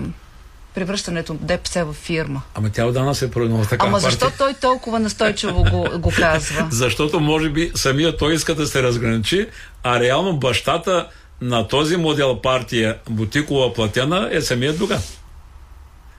превръщането 0.74 1.34
ДПС 1.34 1.84
в 1.84 1.92
фирма. 1.92 2.42
Ама 2.54 2.70
тя 2.70 2.86
отдавна 2.86 3.14
се 3.14 3.24
е 3.24 3.30
проявила 3.30 3.66
така 3.66 3.86
Ама 3.86 4.00
защо 4.00 4.20
партия. 4.20 4.38
той 4.38 4.54
толкова 4.54 4.98
настойчиво 4.98 5.64
го, 5.70 5.98
го 5.98 6.12
казва? 6.16 6.68
Защото 6.70 7.20
може 7.20 7.50
би 7.50 7.72
самия 7.74 8.16
той 8.16 8.34
иска 8.34 8.54
да 8.54 8.66
се 8.66 8.82
разграничи, 8.82 9.48
а 9.82 10.00
реално 10.00 10.36
бащата 10.36 11.08
на 11.42 11.68
този 11.68 11.96
модел 11.96 12.40
партия 12.40 12.98
бутикова 13.10 13.74
платена 13.74 14.28
е 14.32 14.40
самият 14.40 14.78
Доган. 14.78 15.00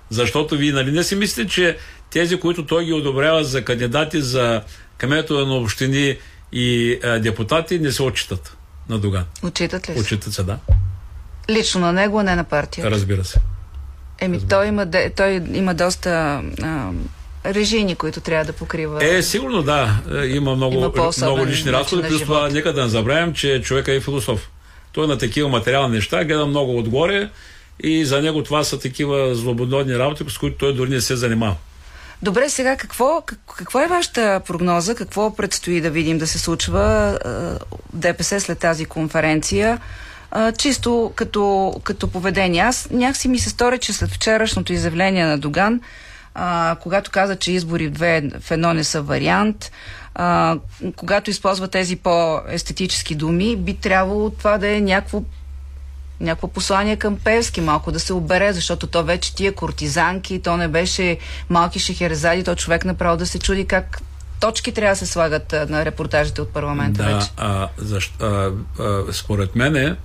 Защото 0.09 0.57
вие 0.57 0.71
нали 0.71 0.91
не 0.91 1.03
си 1.03 1.15
мислите, 1.15 1.49
че 1.49 1.78
тези, 2.09 2.39
които 2.39 2.65
той 2.65 2.86
ги 2.86 2.93
одобрява 2.93 3.43
за 3.43 3.65
кандидати 3.65 4.21
за 4.21 4.61
кметове 4.97 5.45
на 5.45 5.55
общини 5.55 6.17
и 6.51 6.99
а, 7.03 7.19
депутати, 7.19 7.80
не 7.80 7.91
се 7.91 8.03
отчитат 8.03 8.57
на 8.89 8.99
Доган. 8.99 9.26
Отчитат 9.43 9.89
ли 9.89 9.93
се? 9.93 9.99
Отчитат 9.99 10.34
се, 10.34 10.43
да. 10.43 10.57
Лично 11.49 11.82
на 11.82 11.93
него, 11.93 12.19
а 12.19 12.24
не 12.24 12.36
на 12.36 12.43
партията. 12.43 12.91
Разбира 12.91 13.24
се. 13.24 13.39
Еми, 14.19 14.47
той 14.49 14.67
има, 14.67 14.88
той 15.15 15.41
има 15.53 15.74
доста 15.74 16.41
а, 16.61 16.91
режими, 17.45 17.95
които 17.95 18.21
трябва 18.21 18.45
да 18.45 18.53
покрива. 18.53 19.05
Е, 19.05 19.21
сигурно 19.21 19.63
да. 19.63 20.01
Е, 20.11 20.26
Има 20.26 20.55
много, 20.55 20.76
Има 20.76 21.11
много 21.17 21.45
лични 21.45 21.71
разходи. 21.71 22.07
Плюс 22.07 22.21
това, 22.21 22.49
нека 22.49 22.74
да 22.74 22.84
не 22.84 22.89
забравям, 22.89 23.34
че 23.34 23.61
човека 23.61 23.93
е 23.93 23.99
философ. 23.99 24.49
Той 24.94 25.08
на 25.08 25.18
такива 25.18 25.50
материални 25.50 25.96
неща 25.96 26.24
гледа 26.24 26.46
много 26.46 26.78
отгоре 26.78 27.30
и 27.84 28.06
за 28.06 28.22
него 28.22 28.44
това 28.44 28.64
са 28.64 28.80
такива 28.80 29.36
злободневни 29.36 29.98
работи, 29.98 30.24
с 30.30 30.38
които 30.38 30.58
той 30.58 30.74
дори 30.74 30.89
не 30.89 31.02
се 31.02 31.16
занимава. 31.16 31.56
Добре, 32.22 32.50
сега 32.50 32.78
какво, 32.78 33.22
как, 33.22 33.68
е 33.86 33.88
вашата 33.88 34.41
прогноза? 34.48 34.96
Какво 34.96 35.36
предстои 35.36 35.82
да 35.82 35.89
видим 35.89 36.18
да 36.18 36.28
се 36.28 36.39
случва 36.39 37.18
в 37.26 37.60
ДПС 37.94 38.39
след 38.39 38.60
тази 38.60 38.86
конференция? 38.86 39.80
А, 40.32 40.52
чисто 40.52 41.12
като, 41.16 41.74
като 41.84 42.08
поведение. 42.08 42.62
Аз 42.62 42.89
някакси 42.91 43.28
ми 43.28 43.39
се 43.39 43.50
стори, 43.50 43.78
че 43.78 43.94
след 43.94 44.10
вчерашното 44.10 44.74
изявление 44.74 45.26
на 45.26 45.38
Доган, 45.38 45.82
а, 46.36 46.76
когато 46.82 47.12
каза, 47.12 47.36
че 47.36 47.52
избори 47.52 47.88
в, 47.88 47.91
две, 47.91 48.30
в 48.39 48.52
едно 48.52 48.74
не 48.74 48.84
са 48.84 49.02
вариант, 49.02 49.72
а, 50.16 50.57
когато 50.95 51.30
използва 51.30 51.68
тези 51.68 51.95
по-естетически 51.95 53.16
думи, 53.16 53.55
би 53.55 53.74
трябвало 53.74 54.30
това 54.30 54.57
да 54.57 54.76
е 54.76 54.82
някакво 54.82 55.24
някакво 56.20 56.47
послание 56.47 56.95
към 56.95 57.18
Певски, 57.24 57.61
малко 57.61 57.91
да 57.91 57.99
се 57.99 58.14
обере, 58.14 58.53
защото 58.53 58.88
то 58.88 59.03
вече 59.03 59.36
тия 59.36 59.55
кортизанки, 59.55 60.41
то 60.41 60.57
не 60.57 60.68
беше 60.68 61.18
малки 61.49 61.80
шехерезади, 61.80 62.43
то 62.43 62.55
човек 62.55 62.86
направо 62.86 63.18
да 63.18 63.26
се 63.26 63.39
чуди 63.39 63.66
как 63.66 64.01
точки 64.39 64.72
трябва 64.72 64.91
да 64.91 64.99
се 64.99 65.05
слагат 65.05 65.53
а, 65.53 65.66
на 65.70 65.86
репортажите 65.86 66.41
от 66.41 66.49
парламента 66.49 67.03
Да, 67.03 67.16
вече. 67.16 67.28
а, 67.38 67.68
защо, 67.78 68.26
а, 68.26 68.51
а, 68.80 69.14
според 69.14 69.55
мене, 69.55 69.95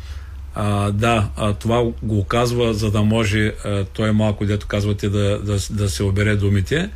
а, 0.54 0.90
да, 0.90 1.28
а, 1.36 1.52
това 1.52 1.84
го 2.02 2.24
казва, 2.24 2.74
за 2.74 2.90
да 2.90 3.02
може 3.02 3.46
а, 3.64 3.84
той 3.84 4.12
малко, 4.12 4.46
дето 4.46 4.66
казвате, 4.66 5.08
да, 5.08 5.38
да, 5.38 5.58
да 5.70 5.88
се 5.88 6.02
обере 6.02 6.36
думите. 6.36 6.90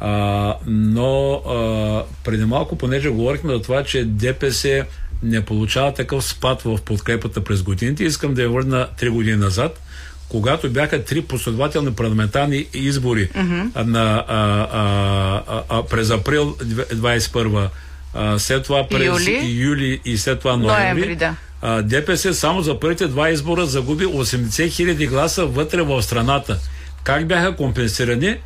А, 0.00 0.54
но 0.66 1.32
а, 1.34 2.04
преди 2.24 2.44
малко, 2.44 2.78
понеже 2.78 3.08
говорихме 3.08 3.52
за 3.52 3.62
това, 3.62 3.84
че 3.84 4.04
ДПС 4.04 4.84
не 5.22 5.44
получава 5.44 5.94
такъв 5.94 6.24
спад 6.24 6.62
в 6.62 6.78
подкрепата 6.84 7.44
през 7.44 7.62
годините, 7.62 8.04
искам 8.04 8.34
да 8.34 8.42
я 8.42 8.48
върна 8.50 8.88
три 8.98 9.08
години 9.08 9.36
назад, 9.36 9.80
когато 10.28 10.70
бяха 10.70 11.04
три 11.04 11.22
последователни 11.22 11.92
парламентарни 11.92 12.66
избори 12.74 13.28
а, 13.34 13.84
на, 13.84 14.24
а, 14.28 14.68
а, 14.72 15.42
а, 15.48 15.62
а, 15.68 15.82
през 15.82 16.10
април 16.10 16.56
21 16.60 17.68
а, 18.14 18.38
след 18.38 18.64
това 18.64 18.86
през 18.90 19.06
Юли. 19.06 19.52
юли 19.52 20.00
и 20.04 20.18
след 20.18 20.38
това 20.38 20.56
ноември, 20.56 21.00
Ноември, 21.00 21.16
да. 21.16 21.34
а, 21.62 21.82
ДПС 21.82 22.34
само 22.34 22.62
за 22.62 22.80
първите 22.80 23.06
два 23.06 23.30
избора 23.30 23.66
загуби 23.66 24.04
80 24.04 24.70
хиляди 24.70 25.06
гласа 25.06 25.46
вътре 25.46 25.82
в 25.82 26.02
страната. 26.02 26.58
Как 27.04 27.26
бяха 27.26 27.56
компенсирани? 27.56 28.36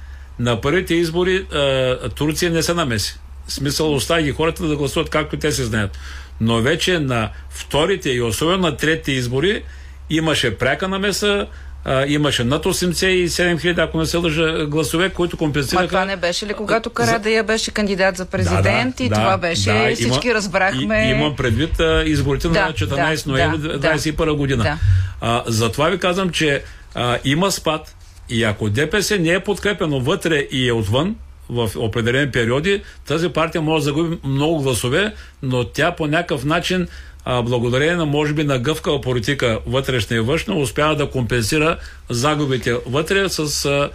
На 0.40 0.60
първите 0.60 0.94
избори 0.94 1.46
а, 1.52 2.08
Турция 2.08 2.50
не 2.50 2.62
се 2.62 2.74
намеси. 2.74 3.18
В 3.46 3.52
смисъл 3.52 3.94
остави 3.94 4.32
хората 4.32 4.66
да 4.66 4.76
гласуват 4.76 5.10
както 5.10 5.36
те 5.36 5.52
се 5.52 5.64
знаят. 5.64 5.98
Но 6.40 6.60
вече 6.60 6.98
на 6.98 7.30
вторите 7.50 8.10
и 8.10 8.22
особено 8.22 8.58
на 8.58 8.76
третите 8.76 9.12
избори 9.12 9.62
имаше 10.10 10.58
пряка 10.58 10.88
намеса, 10.88 11.46
а, 11.84 12.06
имаше 12.06 12.44
над 12.44 12.64
87 12.64 13.60
хиляди, 13.60 13.80
ако 13.80 13.98
не 13.98 14.06
се 14.06 14.16
лъжа, 14.16 14.66
гласове, 14.66 15.08
които 15.08 15.36
компенсираха. 15.36 15.82
Ма 15.82 15.88
това 15.88 16.04
не 16.04 16.16
беше 16.16 16.46
ли, 16.46 16.54
когато 16.54 16.90
Карадая 16.90 17.44
беше 17.44 17.70
кандидат 17.70 18.16
за 18.16 18.26
президент 18.26 18.96
да, 18.96 18.98
да, 18.98 19.04
и 19.04 19.10
това 19.10 19.38
беше, 19.38 19.72
да, 19.72 19.94
всички 19.94 20.28
има, 20.28 20.34
разбрахме... 20.34 21.06
И, 21.06 21.10
имам 21.10 21.36
предвид 21.36 21.80
а, 21.80 22.02
изборите 22.06 22.48
да, 22.48 22.60
на 22.60 22.72
14 22.72 23.24
да, 23.24 23.30
ноември 23.30 23.78
да, 23.78 23.80
2021 23.80 24.36
година. 24.36 24.62
Да. 24.62 24.78
А, 25.20 25.42
затова 25.46 25.88
ви 25.88 25.98
казвам, 25.98 26.30
че 26.30 26.62
а, 26.94 27.18
има 27.24 27.50
спад 27.50 27.96
и 28.30 28.44
ако 28.44 28.70
ДПС 28.70 29.18
не 29.18 29.30
е 29.30 29.40
подкрепено 29.40 30.00
вътре 30.00 30.36
и 30.36 30.68
е 30.68 30.72
отвън, 30.72 31.16
в 31.48 31.70
определени 31.76 32.30
периоди, 32.30 32.82
тази 33.06 33.28
партия 33.28 33.62
може 33.62 33.84
да 33.84 33.84
загуби 33.84 34.18
много 34.24 34.62
гласове, 34.62 35.14
но 35.42 35.64
тя 35.64 35.92
по 35.92 36.06
някакъв 36.06 36.44
начин 36.44 36.88
благодарение 37.26 37.96
на, 37.96 38.06
може 38.06 38.32
би, 38.32 38.44
на 38.44 38.58
гъвкава 38.58 39.00
политика 39.00 39.58
вътрешна 39.66 40.16
и 40.16 40.20
външна, 40.20 40.54
успява 40.54 40.96
да 40.96 41.10
компенсира 41.10 41.76
загубите 42.10 42.76
вътре 42.86 43.28
с 43.28 43.90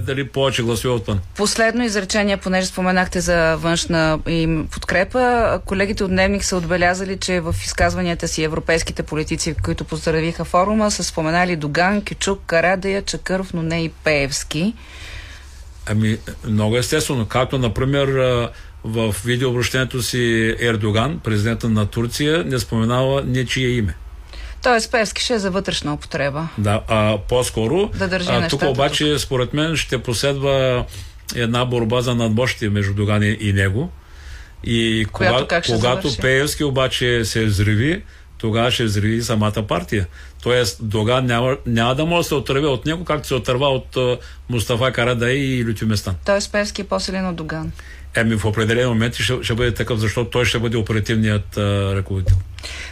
дали 0.00 0.28
повече 0.28 0.62
гласове 0.62 0.94
отвън. 0.94 1.20
Последно 1.36 1.84
изречение, 1.84 2.36
понеже 2.36 2.66
споменахте 2.66 3.20
за 3.20 3.56
външна 3.56 4.18
им 4.28 4.68
подкрепа. 4.70 5.60
Колегите 5.64 6.04
от 6.04 6.10
Дневник 6.10 6.44
са 6.44 6.56
отбелязали, 6.56 7.16
че 7.16 7.40
в 7.40 7.54
изказванията 7.64 8.28
си 8.28 8.42
европейските 8.42 9.02
политици, 9.02 9.54
които 9.62 9.84
поздравиха 9.84 10.44
форума, 10.44 10.90
са 10.90 11.04
споменали 11.04 11.56
Доган, 11.56 12.02
Кючук, 12.04 12.40
Карадая, 12.46 13.02
Чакъров, 13.02 13.54
но 13.54 13.62
не 13.62 13.84
и 13.84 13.88
Пеевски. 13.88 14.74
Ами, 15.86 16.18
много 16.44 16.76
естествено. 16.76 17.26
Както, 17.26 17.58
например, 17.58 18.08
в 18.84 19.14
видеообращението 19.24 20.02
си 20.02 20.54
Ердоган, 20.60 21.18
президента 21.18 21.68
на 21.68 21.86
Турция, 21.86 22.44
не 22.44 22.58
споменава 22.58 23.22
нечие 23.26 23.68
име. 23.68 23.94
Тоест 24.62 24.90
Певски 24.90 25.22
ще 25.22 25.34
е 25.34 25.38
за 25.38 25.50
вътрешна 25.50 25.94
употреба. 25.94 26.48
Да, 26.58 26.82
а 26.88 27.18
по-скоро. 27.28 27.90
Да 27.98 28.08
държи 28.08 28.28
а, 28.30 28.48
тук 28.48 28.62
обаче, 28.62 29.12
тук. 29.12 29.20
според 29.20 29.54
мен, 29.54 29.76
ще 29.76 29.98
последва 29.98 30.84
една 31.34 31.64
борба 31.64 32.00
за 32.00 32.14
надмощие 32.14 32.68
между 32.68 32.94
Доган 32.94 33.22
и 33.22 33.52
него. 33.52 33.90
И 34.64 35.06
Която 35.12 35.42
кога, 35.42 35.62
когато 35.62 36.16
Пеевски 36.16 36.64
обаче 36.64 37.24
се 37.24 37.44
взриви, 37.44 38.02
тогава 38.38 38.70
ще 38.70 38.84
взриви 38.84 39.22
самата 39.22 39.62
партия. 39.68 40.06
Тоест, 40.42 40.78
Доган 40.82 41.26
няма, 41.26 41.56
няма 41.66 41.94
да 41.94 42.06
може 42.06 42.24
да 42.24 42.28
се 42.28 42.34
отърве 42.34 42.66
от 42.66 42.86
него, 42.86 43.04
както 43.04 43.28
се 43.28 43.34
отърва 43.34 43.68
от 43.68 43.94
uh, 43.94 44.18
Мустафа 44.48 44.92
Карадай 44.92 45.34
и 45.34 45.64
Лютю 45.68 45.86
Местан. 45.86 46.14
Тоест, 46.24 46.52
Певски 46.52 46.80
е 46.80 46.84
по-силен 46.84 47.26
от 47.26 47.36
Доган. 47.36 47.72
Еми 48.18 48.36
в 48.36 48.44
определени 48.44 48.88
моменти 48.88 49.22
ще, 49.22 49.42
ще 49.42 49.54
бъде 49.54 49.74
такъв, 49.74 49.98
защото 49.98 50.30
той 50.30 50.44
ще 50.44 50.58
бъде 50.58 50.76
оперативният 50.76 51.56
а, 51.56 51.94
ръководител. 51.96 52.36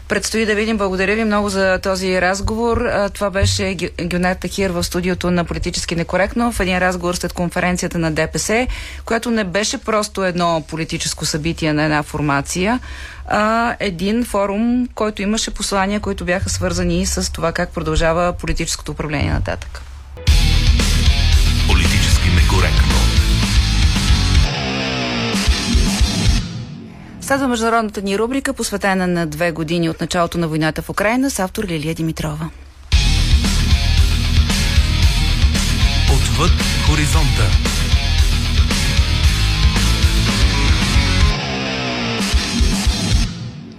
Предстои 0.09 0.47
да 0.47 0.55
видим. 0.55 0.77
Благодаря 0.77 1.15
ви 1.15 1.25
много 1.25 1.49
за 1.49 1.79
този 1.83 2.21
разговор. 2.21 2.89
Това 3.15 3.31
беше 3.31 3.77
Гюнет 4.03 4.41
Тахир 4.41 4.71
в 4.71 4.85
студиото 4.85 5.31
на 5.31 5.45
Политически 5.45 5.97
некоректно 5.97 6.53
в 6.53 6.61
един 6.61 6.79
разговор 6.79 7.15
след 7.15 7.33
конференцията 7.33 7.99
на 7.99 8.13
ДПС, 8.13 8.67
която 9.05 9.31
не 9.31 9.45
беше 9.45 9.79
просто 9.79 10.25
едно 10.25 10.65
политическо 10.69 11.27
събитие 11.27 11.73
на 11.73 11.85
една 11.85 12.03
формация, 12.03 12.81
а 13.29 13.77
един 13.81 14.25
форум, 14.25 14.89
който 14.95 15.23
имаше 15.23 15.51
послания, 15.51 16.01
които 16.01 16.25
бяха 16.25 16.51
свързани 16.51 17.07
с 17.07 17.33
това 17.33 17.53
как 17.53 17.75
продължава 17.75 18.33
политическото 18.33 18.93
управление 18.93 19.33
нататък. 19.33 19.83
Следва 27.27 27.49
международната 27.49 28.03
ни 28.03 28.19
рубрика, 28.19 28.53
посветена 28.53 29.07
на 29.07 29.27
две 29.27 29.53
години 29.53 29.91
от 29.91 30.01
началото 30.01 30.39
на 30.39 30.49
войната 30.49 30.83
в 30.83 30.91
Украина 30.91 31.31
с 31.31 31.39
автор 31.39 31.65
Лилия 31.65 31.95
Димитрова. 31.95 32.51
Отвъд 36.15 36.51
хоризонта. 36.87 37.51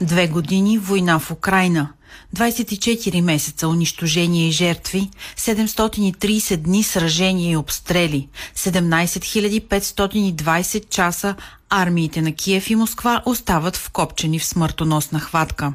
Две 0.01 0.27
години 0.27 0.77
война 0.77 1.19
в 1.19 1.31
Украина. 1.31 1.89
24 2.33 3.21
месеца 3.21 3.67
унищожения 3.67 4.47
и 4.47 4.51
жертви, 4.51 5.09
730 5.35 6.63
дни 6.63 6.83
сражения 6.83 7.51
и 7.51 7.55
обстрели, 7.55 8.29
17 8.55 9.61
520 9.67 10.89
часа 10.89 11.35
армиите 11.69 12.21
на 12.21 12.31
Киев 12.31 12.69
и 12.69 12.75
Москва 12.75 13.21
остават 13.25 13.77
вкопчени 13.77 14.39
в 14.39 14.45
смъртоносна 14.45 15.19
хватка. 15.19 15.73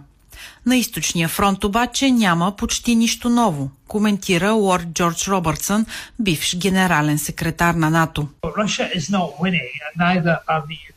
На 0.67 0.77
източния 0.77 1.29
фронт 1.29 1.65
обаче 1.65 2.11
няма 2.11 2.57
почти 2.57 2.95
нищо 2.95 3.29
ново, 3.29 3.71
коментира 3.89 4.53
лорд 4.53 4.87
Джордж 4.95 5.29
Робъртсън, 5.29 5.87
бивш 6.19 6.57
генерален 6.57 7.19
секретар 7.19 7.75
на 7.75 7.91
НАТО. 7.91 8.29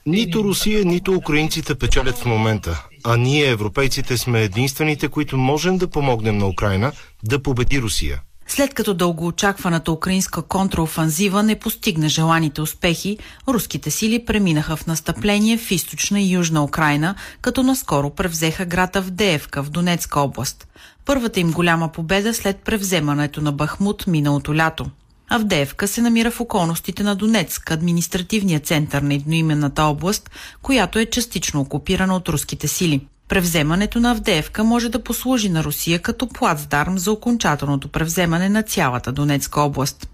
Нито 0.06 0.44
Русия, 0.44 0.86
нито 0.86 1.14
украинците 1.14 1.76
печелят 1.76 2.18
в 2.18 2.26
момента, 2.26 2.84
а 3.06 3.18
ние, 3.18 3.50
европейците, 3.50 4.18
сме 4.18 4.42
единствените, 4.42 5.08
които 5.08 5.38
можем 5.38 5.78
да 5.78 5.88
помогнем 5.88 6.38
на 6.38 6.48
Украина 6.48 6.92
да 7.24 7.44
победи 7.44 7.82
Русия. 7.82 8.22
След 8.48 8.74
като 8.74 8.94
дългоочакваната 8.94 9.92
украинска 9.92 10.42
контраофанзива 10.42 11.44
не 11.44 11.60
постигна 11.60 12.10
желаните 12.10 12.62
успехи, 12.62 13.18
руските 13.48 13.92
сили 13.92 14.26
преминаха 14.26 14.76
в 14.76 14.88
настъпление 14.88 15.58
в 15.58 15.72
източна 15.72 16.22
и 16.22 16.32
южна 16.32 16.64
Украина, 16.64 17.16
като 17.42 17.64
наскоро 17.64 18.10
превзеха 18.10 18.66
града 18.66 19.02
в 19.02 19.12
Деевка 19.12 19.64
в 19.64 19.70
Донецка 19.70 20.20
област. 20.20 20.68
Първата 21.06 21.40
им 21.40 21.52
голяма 21.52 21.92
победа 21.92 22.34
след 22.34 22.60
превземането 22.60 23.42
на 23.42 23.52
Бахмут 23.52 24.08
миналото 24.08 24.56
лято. 24.56 24.86
Авдеевка 25.30 25.88
се 25.88 26.02
намира 26.02 26.32
в 26.32 26.42
околностите 26.42 27.04
на 27.04 27.16
Донецк, 27.16 27.72
административния 27.72 28.60
център 28.60 29.02
на 29.02 29.14
едноименната 29.14 29.84
област, 29.84 30.30
която 30.62 31.00
е 31.00 31.06
частично 31.06 31.62
окупирана 31.62 32.16
от 32.16 32.30
руските 32.30 32.68
сили. 32.68 33.08
Превземането 33.28 34.00
на 34.00 34.12
Авдеевка 34.12 34.64
може 34.64 34.90
да 34.90 35.04
послужи 35.04 35.50
на 35.50 35.64
Русия 35.64 36.00
като 36.00 36.28
плацдарм 36.28 36.98
за 36.98 37.12
окончателното 37.12 37.88
превземане 37.88 38.50
на 38.50 38.64
цялата 38.64 39.12
Донецка 39.12 39.62
област. 39.62 40.10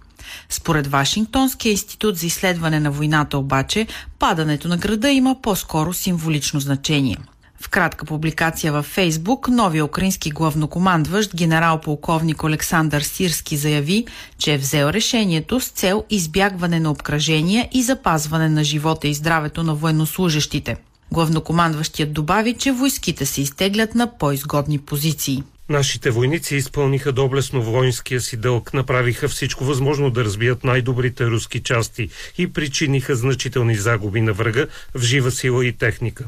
Според 0.49 0.87
Вашингтонския 0.87 1.71
институт 1.71 2.17
за 2.17 2.25
изследване 2.25 2.79
на 2.79 2.91
войната 2.91 3.37
обаче, 3.37 3.87
падането 4.19 4.67
на 4.67 4.77
града 4.77 5.09
има 5.09 5.41
по-скоро 5.41 5.93
символично 5.93 6.59
значение. 6.59 7.17
В 7.61 7.69
кратка 7.69 8.05
публикация 8.05 8.73
във 8.73 8.85
Фейсбук, 8.85 9.47
новия 9.47 9.85
украински 9.85 10.29
главнокомандващ 10.29 11.35
генерал-полковник 11.35 12.43
Александър 12.43 13.01
Сирски 13.01 13.57
заяви, 13.57 14.05
че 14.37 14.53
е 14.53 14.57
взел 14.57 14.87
решението 14.87 15.59
с 15.59 15.67
цел 15.67 16.03
избягване 16.09 16.79
на 16.79 16.91
обкръжения 16.91 17.69
и 17.71 17.83
запазване 17.83 18.49
на 18.49 18.63
живота 18.63 19.07
и 19.07 19.13
здравето 19.13 19.63
на 19.63 19.75
военнослужащите– 19.75 20.75
Главнокомандващият 21.11 22.13
добави, 22.13 22.53
че 22.53 22.71
войските 22.71 23.25
се 23.25 23.41
изтеглят 23.41 23.95
на 23.95 24.07
по-изгодни 24.17 24.77
позиции. 24.77 25.43
Нашите 25.69 26.11
войници 26.11 26.55
изпълниха 26.55 27.11
доблесно 27.11 27.63
воинския 27.63 28.21
си 28.21 28.37
дълг, 28.37 28.73
направиха 28.73 29.29
всичко 29.29 29.65
възможно 29.65 30.09
да 30.09 30.25
разбият 30.25 30.63
най-добрите 30.63 31.25
руски 31.25 31.59
части 31.59 32.09
и 32.37 32.53
причиниха 32.53 33.15
значителни 33.15 33.75
загуби 33.75 34.21
на 34.21 34.33
врага 34.33 34.67
в 34.95 35.01
жива 35.01 35.31
сила 35.31 35.65
и 35.65 35.73
техника. 35.73 36.25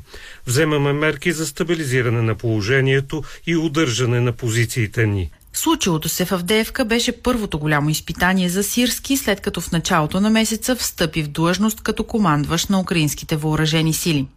Вземаме 0.47 0.93
мерки 0.93 1.31
за 1.31 1.45
стабилизиране 1.45 2.21
на 2.21 2.35
положението 2.35 3.23
и 3.47 3.55
удържане 3.55 4.19
на 4.19 4.31
позициите 4.31 5.07
ни. 5.07 5.29
Случилото 5.53 6.09
се 6.09 6.25
в 6.25 6.31
Авдеевка 6.31 6.85
беше 6.85 7.21
първото 7.21 7.59
голямо 7.59 7.89
изпитание 7.89 8.49
за 8.49 8.63
Сирски, 8.63 9.17
след 9.17 9.41
като 9.41 9.61
в 9.61 9.71
началото 9.71 10.21
на 10.21 10.29
месеца 10.29 10.75
встъпи 10.75 11.23
в 11.23 11.27
длъжност 11.27 11.81
като 11.81 12.03
командващ 12.03 12.69
на 12.69 12.79
украинските 12.79 13.35
въоръжени 13.35 13.93
сили. 13.93 14.27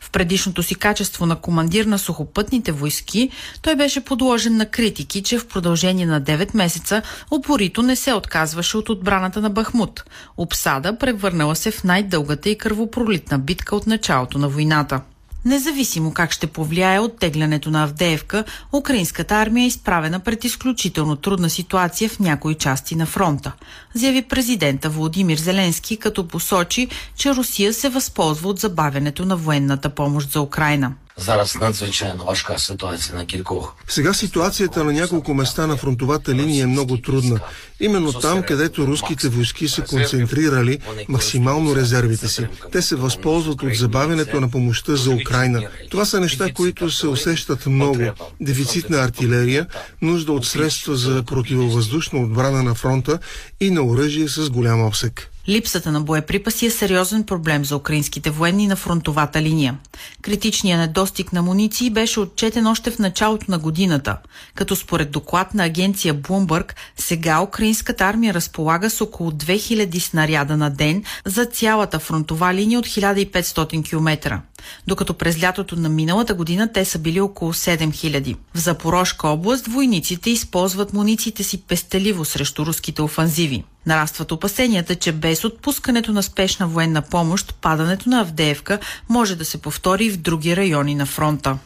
В 0.00 0.10
предишното 0.10 0.62
си 0.62 0.74
качество 0.74 1.26
на 1.26 1.36
командир 1.36 1.84
на 1.84 1.98
сухопътните 1.98 2.72
войски, 2.72 3.30
той 3.62 3.76
беше 3.76 4.04
подложен 4.04 4.56
на 4.56 4.66
критики, 4.66 5.22
че 5.22 5.38
в 5.38 5.46
продължение 5.46 6.06
на 6.06 6.22
9 6.22 6.56
месеца 6.56 7.02
упорито 7.30 7.82
не 7.82 7.96
се 7.96 8.12
отказваше 8.12 8.76
от 8.76 8.88
отбраната 8.88 9.40
на 9.40 9.50
Бахмут. 9.50 10.04
Обсада 10.36 10.98
превърнала 10.98 11.56
се 11.56 11.70
в 11.70 11.84
най-дългата 11.84 12.50
и 12.50 12.58
кръвопролитна 12.58 13.38
битка 13.38 13.76
от 13.76 13.86
началото 13.86 14.38
на 14.38 14.48
войната. 14.48 15.00
Независимо 15.46 16.12
как 16.12 16.32
ще 16.32 16.46
повлияе 16.46 17.00
оттеглянето 17.00 17.70
на 17.70 17.82
Авдеевка, 17.82 18.44
украинската 18.72 19.34
армия 19.34 19.64
е 19.64 19.66
изправена 19.66 20.20
пред 20.20 20.44
изключително 20.44 21.16
трудна 21.16 21.50
ситуация 21.50 22.08
в 22.08 22.20
някои 22.20 22.54
части 22.54 22.96
на 22.96 23.06
фронта, 23.06 23.52
заяви 23.94 24.22
президента 24.22 24.90
Владимир 24.90 25.38
Зеленски, 25.38 25.96
като 25.96 26.28
посочи, 26.28 26.88
че 27.16 27.34
Русия 27.34 27.72
се 27.74 27.88
възползва 27.88 28.48
от 28.48 28.58
забавянето 28.58 29.24
на 29.24 29.36
военната 29.36 29.90
помощ 29.90 30.32
за 30.32 30.40
Украина. 30.40 30.92
Зараз 31.18 31.54
надзвичайно 31.60 32.24
важка 32.24 32.58
ситуація 32.58 33.16
на 33.16 33.26
кількох. 33.26 33.74
Сега 33.88 34.14
ситуацията 34.14 34.84
на 34.84 34.92
няколко 34.92 35.34
места 35.34 35.66
на 35.66 35.76
фронтовата 35.76 36.34
линия 36.34 36.62
е 36.62 36.66
много 36.66 36.96
трудна. 36.96 37.40
Именно 37.80 38.12
там, 38.12 38.42
където 38.42 38.86
руските 38.86 39.28
войски 39.28 39.68
са 39.68 39.82
концентрирали 39.82 40.78
максимално 41.08 41.76
резервите 41.76 42.28
си. 42.28 42.46
Те 42.72 42.82
се 42.82 42.96
възползват 42.96 43.62
от 43.62 43.74
забавянето 43.74 44.40
на 44.40 44.50
помощта 44.50 44.96
за 44.96 45.10
Украина. 45.10 45.62
Това 45.90 46.04
са 46.04 46.20
неща, 46.20 46.52
които 46.54 46.90
се 46.90 47.06
усещат 47.06 47.66
много. 47.66 48.02
Дефицит 48.40 48.90
на 48.90 48.98
артилерия, 48.98 49.66
нужда 50.02 50.32
от 50.32 50.46
средства 50.46 50.96
за 50.96 51.22
противовъздушна 51.22 52.20
отбрана 52.20 52.62
на 52.62 52.74
фронта 52.74 53.18
и 53.60 53.70
на 53.70 53.82
оръжие 53.82 54.28
с 54.28 54.50
голям 54.50 54.86
обсек. 54.86 55.30
Липсата 55.48 55.92
на 55.92 56.00
боеприпаси 56.00 56.66
е 56.66 56.70
сериозен 56.70 57.24
проблем 57.24 57.64
за 57.64 57.76
украинските 57.76 58.30
военни 58.30 58.66
на 58.66 58.76
фронтовата 58.76 59.42
линия. 59.42 59.78
Критичният 60.22 60.80
недостиг 60.80 61.32
на 61.32 61.42
муниции 61.42 61.90
беше 61.90 62.20
отчетен 62.20 62.66
още 62.66 62.90
в 62.90 62.98
началото 62.98 63.44
на 63.48 63.58
годината, 63.58 64.18
като 64.54 64.76
според 64.76 65.10
доклад 65.10 65.54
на 65.54 65.64
агенция 65.64 66.14
Bloomberg, 66.14 66.72
сега 66.96 67.42
украинската 67.42 68.04
армия 68.04 68.34
разполага 68.34 68.90
с 68.90 69.00
около 69.00 69.30
2000 69.30 69.98
снаряда 69.98 70.56
на 70.56 70.70
ден 70.70 71.04
за 71.24 71.44
цялата 71.44 71.98
фронтова 71.98 72.54
линия 72.54 72.78
от 72.78 72.86
1500 72.86 73.88
км, 73.88 74.40
докато 74.86 75.14
през 75.14 75.42
лятото 75.42 75.76
на 75.76 75.88
миналата 75.88 76.34
година 76.34 76.72
те 76.72 76.84
са 76.84 76.98
били 76.98 77.20
около 77.20 77.52
7000. 77.52 78.36
В 78.54 78.58
Запорожка 78.58 79.28
област 79.28 79.66
войниците 79.66 80.30
използват 80.30 80.92
мунициите 80.92 81.42
си 81.42 81.62
пестеливо 81.62 82.24
срещу 82.24 82.66
руските 82.66 83.02
офанзиви. 83.02 83.64
Нарастват 83.86 84.32
опасенията, 84.32 84.94
че 84.94 85.12
без 85.12 85.44
отпускането 85.44 86.12
на 86.12 86.22
спешна 86.22 86.68
военна 86.68 87.02
помощ, 87.02 87.54
падането 87.60 88.08
на 88.08 88.20
Авдеевка 88.20 88.78
може 89.08 89.36
да 89.36 89.44
се 89.44 89.58
повтори 89.58 90.04
и 90.04 90.10
в 90.10 90.16
други 90.16 90.56
райони 90.56 90.94
на 90.94 91.06
фронта. 91.06 91.58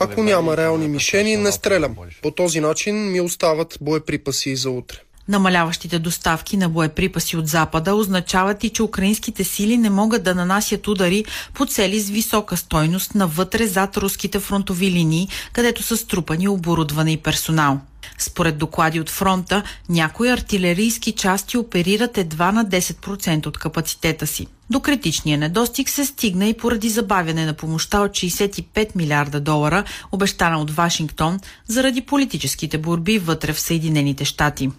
Ако 0.00 0.22
няма 0.22 0.56
реални 0.56 0.88
мишени, 0.88 1.36
не 1.36 1.52
стрелям. 1.52 1.96
По 2.22 2.30
този 2.30 2.60
начин 2.60 3.10
ми 3.12 3.20
остават 3.20 3.78
боеприпаси 3.80 4.56
за 4.56 4.70
утре. 4.70 4.96
Намаляващите 5.28 5.98
доставки 5.98 6.56
на 6.56 6.68
боеприпаси 6.68 7.36
от 7.36 7.48
Запада 7.48 7.94
означават 7.94 8.64
и, 8.64 8.70
че 8.70 8.82
украинските 8.82 9.44
сили 9.44 9.76
не 9.76 9.90
могат 9.90 10.22
да 10.22 10.34
нанасят 10.34 10.88
удари 10.88 11.24
по 11.54 11.66
цели 11.66 12.00
с 12.00 12.10
висока 12.10 12.56
стойност 12.56 13.14
навътре 13.14 13.66
зад 13.66 13.96
руските 13.96 14.40
фронтови 14.40 14.90
линии, 14.90 15.28
където 15.52 15.82
са 15.82 15.96
струпани 15.96 16.48
оборудване 16.48 17.12
и 17.12 17.16
персонал. 17.16 17.80
Според 18.18 18.58
доклади 18.58 19.00
от 19.00 19.10
фронта, 19.10 19.62
някои 19.88 20.30
артилерийски 20.30 21.12
части 21.12 21.58
оперират 21.58 22.18
едва 22.18 22.52
на 22.52 22.66
10% 22.66 23.46
от 23.46 23.58
капацитета 23.58 24.26
си. 24.26 24.46
До 24.70 24.80
критичния 24.80 25.38
недостиг 25.38 25.88
се 25.88 26.04
стигна 26.04 26.46
и 26.46 26.54
поради 26.54 26.88
забавяне 26.88 27.46
на 27.46 27.54
помощта 27.54 28.00
от 28.00 28.10
65 28.10 28.96
милиарда 28.96 29.40
долара, 29.40 29.84
обещана 30.12 30.58
от 30.58 30.70
Вашингтон, 30.70 31.40
заради 31.66 32.00
политическите 32.00 32.78
борби 32.78 33.18
вътре 33.18 33.52
в 33.52 33.60
Съединените 33.60 34.24
щати. 34.24 34.70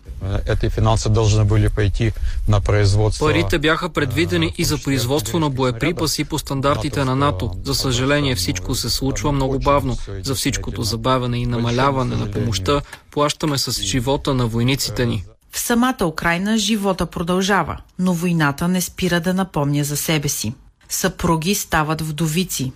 Парите 3.20 3.60
бяха 3.60 3.90
предвидени 3.90 4.54
и 4.58 4.64
за 4.64 4.78
производство 4.78 5.40
на 5.40 5.50
боеприпаси 5.50 6.24
по 6.24 6.40
стандартите 6.40 7.06
на 7.06 7.16
НАТО. 7.16 7.52
За 7.64 7.76
съжаление 7.76 8.36
всичко 8.36 8.76
се 8.76 8.90
случва 8.90 9.32
много 9.32 9.60
бавно. 9.60 9.98
За 10.24 10.36
всичкото 10.36 10.84
забавяне 10.84 11.38
и 11.38 11.46
намаляване 11.46 12.16
на 12.16 12.32
помощта 12.32 12.82
плащаме 13.12 13.58
с 13.58 13.82
живота 13.82 14.34
на 14.34 14.48
войниците 14.48 15.06
ни. 15.06 15.24
В 15.58 15.60
самата 15.60 16.06
Украина 16.06 16.58
живота 16.58 17.06
продължава, 17.06 17.78
но 18.00 18.14
войната 18.14 18.68
не 18.68 18.82
спира 18.82 19.20
да 19.20 19.34
напомня 19.34 19.84
за 19.84 19.98
себе 19.98 20.30
си. 20.30 20.54
Съпруги 20.90 21.56
стават 21.56 22.02
вдовици. 22.02 22.72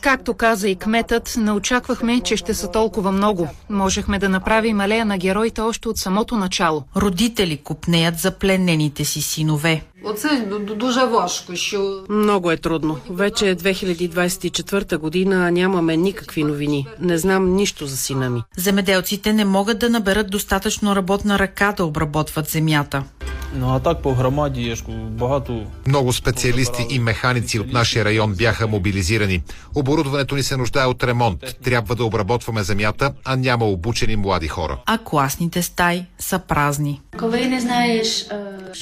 Както 0.00 0.34
каза 0.34 0.68
и 0.68 0.76
кметът, 0.76 1.34
не 1.36 1.52
очаквахме, 1.52 2.20
че 2.20 2.36
ще 2.36 2.54
са 2.54 2.70
толкова 2.70 3.12
много. 3.12 3.48
Можехме 3.70 4.18
да 4.18 4.28
направим 4.28 4.80
алея 4.80 5.04
на 5.04 5.18
героите 5.18 5.60
още 5.60 5.88
от 5.88 5.98
самото 5.98 6.36
начало. 6.36 6.84
Родители 6.96 7.56
купнеят 7.56 8.18
за 8.18 8.30
пленените 8.30 9.04
си 9.04 9.22
синове. 9.22 9.82
Що 11.54 12.04
Много 12.08 12.50
е 12.50 12.56
трудно. 12.56 12.98
Вече 13.10 13.50
е 13.50 13.56
2024 13.56 14.96
година, 14.96 15.46
а 15.46 15.50
нямаме 15.50 15.96
никакви 15.96 16.44
новини. 16.44 16.86
Не 17.00 17.18
знам 17.18 17.54
нищо 17.54 17.86
за 17.86 17.96
сина 17.96 18.30
ми. 18.30 18.42
Земеделците 18.56 19.32
не 19.32 19.44
могат 19.44 19.78
да 19.78 19.90
наберат 19.90 20.30
достатъчно 20.30 20.96
работна 20.96 21.38
ръка 21.38 21.74
да 21.76 21.84
обработват 21.84 22.48
земята. 22.48 23.04
Ну 23.54 23.68
а 23.68 23.80
так 23.80 24.02
по 24.02 24.14
громаді 24.14 24.62
є 24.62 24.74
ж 24.74 24.84
багато 25.10 25.66
Много 25.86 26.12
специалисти 26.12 26.86
и 26.90 26.98
механици 26.98 27.58
от 27.58 27.72
нашия 27.72 28.04
район 28.04 28.34
бяха 28.34 28.66
мобилизирани. 28.66 29.42
Оборудването 29.74 30.34
ни 30.34 30.42
се 30.42 30.56
нуждае 30.56 30.86
от 30.86 31.04
ремонт. 31.04 31.56
Трябва 31.62 31.94
да 31.94 32.04
обработваме 32.04 32.62
земята, 32.62 33.12
а 33.24 33.36
няма 33.36 33.66
обучени 33.66 34.16
млади 34.16 34.48
хора. 34.48 34.78
А 34.86 34.98
класните 34.98 35.62
стаи 35.62 36.04
са 36.18 36.38
празни. 36.38 37.00
Не 37.22 37.60
знаеш... 37.60 38.26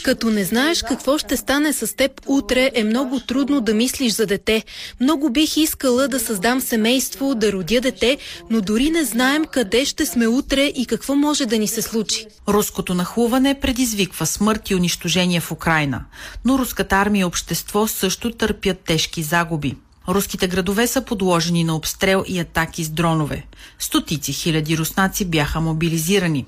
Като 0.02 0.30
не 0.30 0.44
знаеш 0.44 0.82
какво 0.82 1.18
ще 1.18 1.36
стане 1.36 1.72
с 1.72 1.96
теб 1.96 2.20
утре, 2.26 2.70
е 2.74 2.84
много 2.84 3.20
трудно 3.20 3.60
да 3.60 3.74
мислиш 3.74 4.12
за 4.12 4.26
дете. 4.26 4.64
Много 5.00 5.30
бих 5.30 5.56
искала 5.56 6.08
да 6.08 6.20
създам 6.20 6.60
семейство, 6.60 7.34
да 7.34 7.52
родя 7.52 7.80
дете, 7.80 8.18
но 8.50 8.60
дори 8.60 8.90
не 8.90 9.04
знаем 9.04 9.44
къде 9.52 9.84
ще 9.84 10.06
сме 10.06 10.26
утре 10.26 10.62
и 10.62 10.86
какво 10.86 11.14
може 11.14 11.46
да 11.46 11.58
ни 11.58 11.68
се 11.68 11.82
случи. 11.82 12.26
Руското 12.48 12.94
нахлуване 12.94 13.60
предизвиква 13.60 14.26
смърт 14.26 14.57
и 14.70 14.74
унищожение 14.74 15.40
в 15.40 15.52
Украина, 15.52 16.04
но 16.44 16.58
руската 16.58 16.96
армия 16.96 17.20
и 17.20 17.24
общество 17.24 17.88
също 17.88 18.30
търпят 18.30 18.80
тежки 18.80 19.22
загуби. 19.22 19.76
Руските 20.08 20.48
градове 20.48 20.86
са 20.86 21.04
подложени 21.04 21.64
на 21.64 21.76
обстрел 21.76 22.24
и 22.28 22.38
атаки 22.38 22.84
с 22.84 22.88
дронове. 22.88 23.44
Стотици 23.78 24.32
хиляди 24.32 24.78
руснаци 24.78 25.24
бяха 25.24 25.60
мобилизирани. 25.60 26.46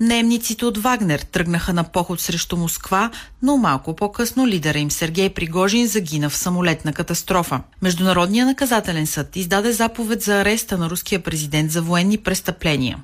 Немниците 0.00 0.64
от 0.64 0.78
Вагнер 0.78 1.18
тръгнаха 1.20 1.72
на 1.72 1.84
поход 1.84 2.20
срещу 2.20 2.56
Москва, 2.56 3.10
но 3.42 3.56
малко 3.56 3.96
по-късно 3.96 4.46
лидера 4.46 4.78
им 4.78 4.90
Сергей 4.90 5.30
Пригожин 5.30 5.86
загина 5.86 6.30
в 6.30 6.36
самолетна 6.36 6.92
катастрофа. 6.92 7.60
Международният 7.82 8.46
наказателен 8.46 9.06
съд 9.06 9.36
издаде 9.36 9.72
заповед 9.72 10.22
за 10.22 10.40
ареста 10.40 10.78
на 10.78 10.90
руския 10.90 11.22
президент 11.22 11.70
за 11.70 11.82
военни 11.82 12.18
престъпления. 12.18 12.98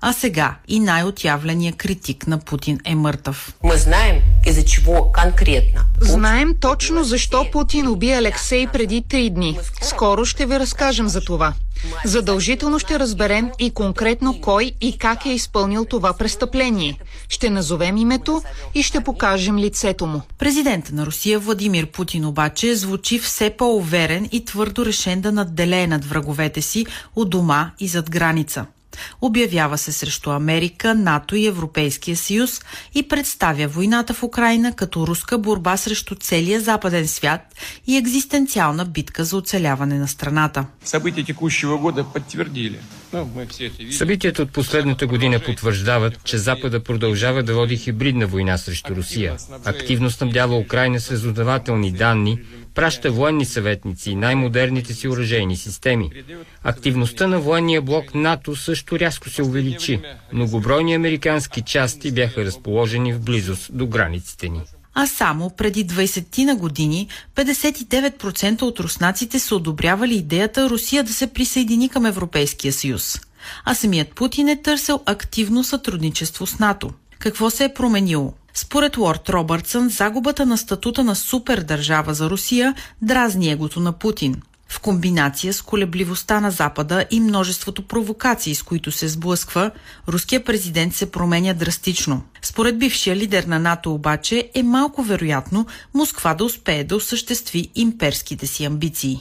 А 0.00 0.12
сега 0.12 0.56
и 0.68 0.80
най-отявления 0.80 1.72
критик 1.72 2.26
на 2.26 2.38
Путин 2.38 2.78
е 2.84 2.94
мъртъв. 2.94 3.54
Мы 3.64 3.76
знаем, 3.76 4.22
из-за 4.46 4.64
чего 4.64 5.12
конкретно. 5.12 5.80
Знаем 6.00 6.56
точно 6.60 7.04
защо 7.04 7.46
Путин 7.52 7.88
уби 7.88 8.12
Алексей 8.12 8.66
преди 8.66 9.02
три 9.02 9.30
дни. 9.30 9.58
Скоро 9.82 10.24
ще 10.24 10.46
ви 10.46 10.60
разкажем 10.60 11.08
за 11.08 11.20
това. 11.20 11.52
Задължително 12.04 12.78
ще 12.78 12.98
разберем 12.98 13.50
и 13.58 13.70
конкретно 13.70 14.40
кой 14.40 14.72
и 14.80 14.98
как 14.98 15.26
е 15.26 15.32
изпълнил 15.32 15.84
това 15.84 16.12
престъпление. 16.12 16.98
Ще 17.28 17.50
назовем 17.50 17.96
името 17.96 18.42
и 18.74 18.82
ще 18.82 19.00
покажем 19.00 19.58
лицето 19.58 20.06
му. 20.06 20.22
Президента 20.38 20.94
на 20.94 21.06
Русия 21.06 21.38
Владимир 21.38 21.86
Путин 21.86 22.24
обаче 22.24 22.74
звучи 22.74 23.18
все 23.18 23.50
по-уверен 23.50 24.28
и 24.32 24.44
твърдо 24.44 24.86
решен 24.86 25.20
да 25.20 25.32
надделее 25.32 25.86
над 25.86 26.04
враговете 26.04 26.62
си 26.62 26.86
от 27.16 27.30
дома 27.30 27.70
и 27.80 27.88
зад 27.88 28.10
граница. 28.10 28.66
Обявява 29.20 29.78
се 29.78 29.92
срещу 29.92 30.30
Америка, 30.30 30.94
НАТО 30.94 31.36
и 31.36 31.46
Европейския 31.46 32.16
съюз 32.16 32.60
и 32.94 33.08
представя 33.08 33.68
войната 33.68 34.14
в 34.14 34.22
Украина 34.22 34.76
като 34.76 35.06
руска 35.06 35.38
борба 35.38 35.76
срещу 35.76 36.14
целия 36.14 36.60
западен 36.60 37.08
свят 37.08 37.40
и 37.86 37.96
екзистенциална 37.96 38.84
битка 38.84 39.24
за 39.24 39.36
оцеляване 39.36 39.98
на 39.98 40.08
страната. 40.08 40.66
Събитията 43.90 44.42
от 44.42 44.52
последната 44.52 45.06
година 45.06 45.40
потвърждават, 45.40 46.24
че 46.24 46.38
Запада 46.38 46.80
продължава 46.80 47.42
да 47.42 47.54
води 47.54 47.76
хибридна 47.76 48.26
война 48.26 48.58
срещу 48.58 48.96
Русия. 48.96 49.36
Активно 49.64 50.10
снабдява 50.10 50.56
Украина 50.56 51.00
с 51.00 51.10
разузнавателни 51.10 51.92
данни, 51.92 52.38
праща 52.74 53.10
военни 53.10 53.44
съветници 53.44 54.10
и 54.10 54.16
най-модерните 54.16 54.94
си 54.94 55.08
оръжейни 55.08 55.56
системи. 55.56 56.10
Активността 56.62 57.26
на 57.26 57.40
военния 57.40 57.82
блок 57.82 58.14
НАТО 58.14 58.56
също 58.56 58.98
рязко 58.98 59.30
се 59.30 59.42
увеличи. 59.42 60.00
Многобройни 60.32 60.94
американски 60.94 61.62
части 61.62 62.12
бяха 62.12 62.44
разположени 62.44 63.12
в 63.12 63.20
близост 63.20 63.70
до 63.72 63.86
границите 63.86 64.48
ни. 64.48 64.60
А 64.94 65.06
само 65.06 65.50
преди 65.50 65.86
20 65.86 66.44
на 66.44 66.56
години 66.56 67.08
59% 67.36 68.62
от 68.62 68.80
руснаците 68.80 69.38
са 69.38 69.56
одобрявали 69.56 70.14
идеята 70.14 70.70
Русия 70.70 71.04
да 71.04 71.12
се 71.12 71.26
присъедини 71.26 71.88
към 71.88 72.06
Европейския 72.06 72.72
съюз. 72.72 73.20
А 73.64 73.74
самият 73.74 74.14
Путин 74.14 74.48
е 74.48 74.62
търсил 74.62 75.00
активно 75.06 75.64
сътрудничество 75.64 76.46
с 76.46 76.58
НАТО. 76.58 76.90
Какво 77.18 77.50
се 77.50 77.64
е 77.64 77.74
променило? 77.74 78.34
Според 78.54 78.96
Лорд 78.96 79.28
Робъртсън, 79.28 79.88
загубата 79.88 80.46
на 80.46 80.58
статута 80.58 81.04
на 81.04 81.16
супердържава 81.16 82.14
за 82.14 82.30
Русия 82.30 82.74
дразни 83.02 83.50
егото 83.50 83.80
на 83.80 83.92
Путин. 83.92 84.42
В 84.70 84.80
комбинация 84.80 85.52
с 85.52 85.62
колебливостта 85.62 86.40
на 86.40 86.50
Запада 86.50 87.04
и 87.10 87.20
множеството 87.20 87.82
провокации, 87.82 88.54
с 88.54 88.62
които 88.62 88.92
се 88.92 89.08
сблъсква, 89.08 89.70
руският 90.08 90.44
президент 90.44 90.94
се 90.94 91.10
променя 91.10 91.54
драстично. 91.54 92.22
Според 92.42 92.78
бившия 92.78 93.16
лидер 93.16 93.44
на 93.44 93.58
НАТО 93.58 93.94
обаче 93.94 94.50
е 94.54 94.62
малко 94.62 95.02
вероятно 95.02 95.66
Москва 95.94 96.34
да 96.34 96.44
успее 96.44 96.84
да 96.84 96.96
осъществи 96.96 97.70
имперските 97.74 98.46
си 98.46 98.64
амбиции. 98.64 99.18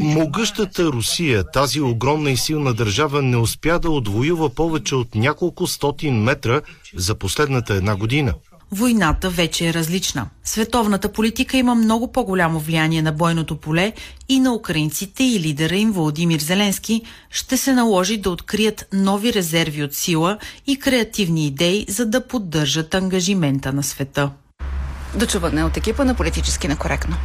Могъщата 0.00 0.84
Русия, 0.84 1.50
тази 1.50 1.80
огромна 1.80 2.30
и 2.30 2.36
силна 2.36 2.74
държава, 2.74 3.22
не 3.22 3.36
успя 3.36 3.78
да 3.78 3.90
отвоюва 3.90 4.50
повече 4.50 4.94
от 4.94 5.14
няколко 5.14 5.66
стотин 5.66 6.22
метра 6.22 6.60
за 6.94 7.14
последната 7.14 7.74
една 7.74 7.96
година. 7.96 8.34
Войната 8.72 9.30
вече 9.30 9.68
е 9.68 9.74
различна. 9.74 10.26
Световната 10.44 11.12
политика 11.12 11.56
има 11.56 11.74
много 11.74 12.12
по-голямо 12.12 12.58
влияние 12.58 13.02
на 13.02 13.12
бойното 13.12 13.56
поле 13.56 13.92
и 14.28 14.40
на 14.40 14.54
украинците 14.54 15.24
и 15.24 15.40
лидера 15.40 15.76
им 15.76 15.92
Владимир 15.92 16.40
Зеленски 16.40 17.02
ще 17.30 17.56
се 17.56 17.72
наложи 17.72 18.16
да 18.16 18.30
открият 18.30 18.88
нови 18.92 19.32
резерви 19.32 19.82
от 19.82 19.94
сила 19.94 20.38
и 20.66 20.78
креативни 20.78 21.46
идеи, 21.46 21.86
за 21.88 22.06
да 22.06 22.26
поддържат 22.26 22.94
ангажимента 22.94 23.72
на 23.72 23.82
света. 23.82 24.30
Дочуване 25.14 25.64
от 25.64 25.76
екипа 25.76 26.04
на 26.04 26.14
политически 26.14 26.68
некоректно. 26.68 27.16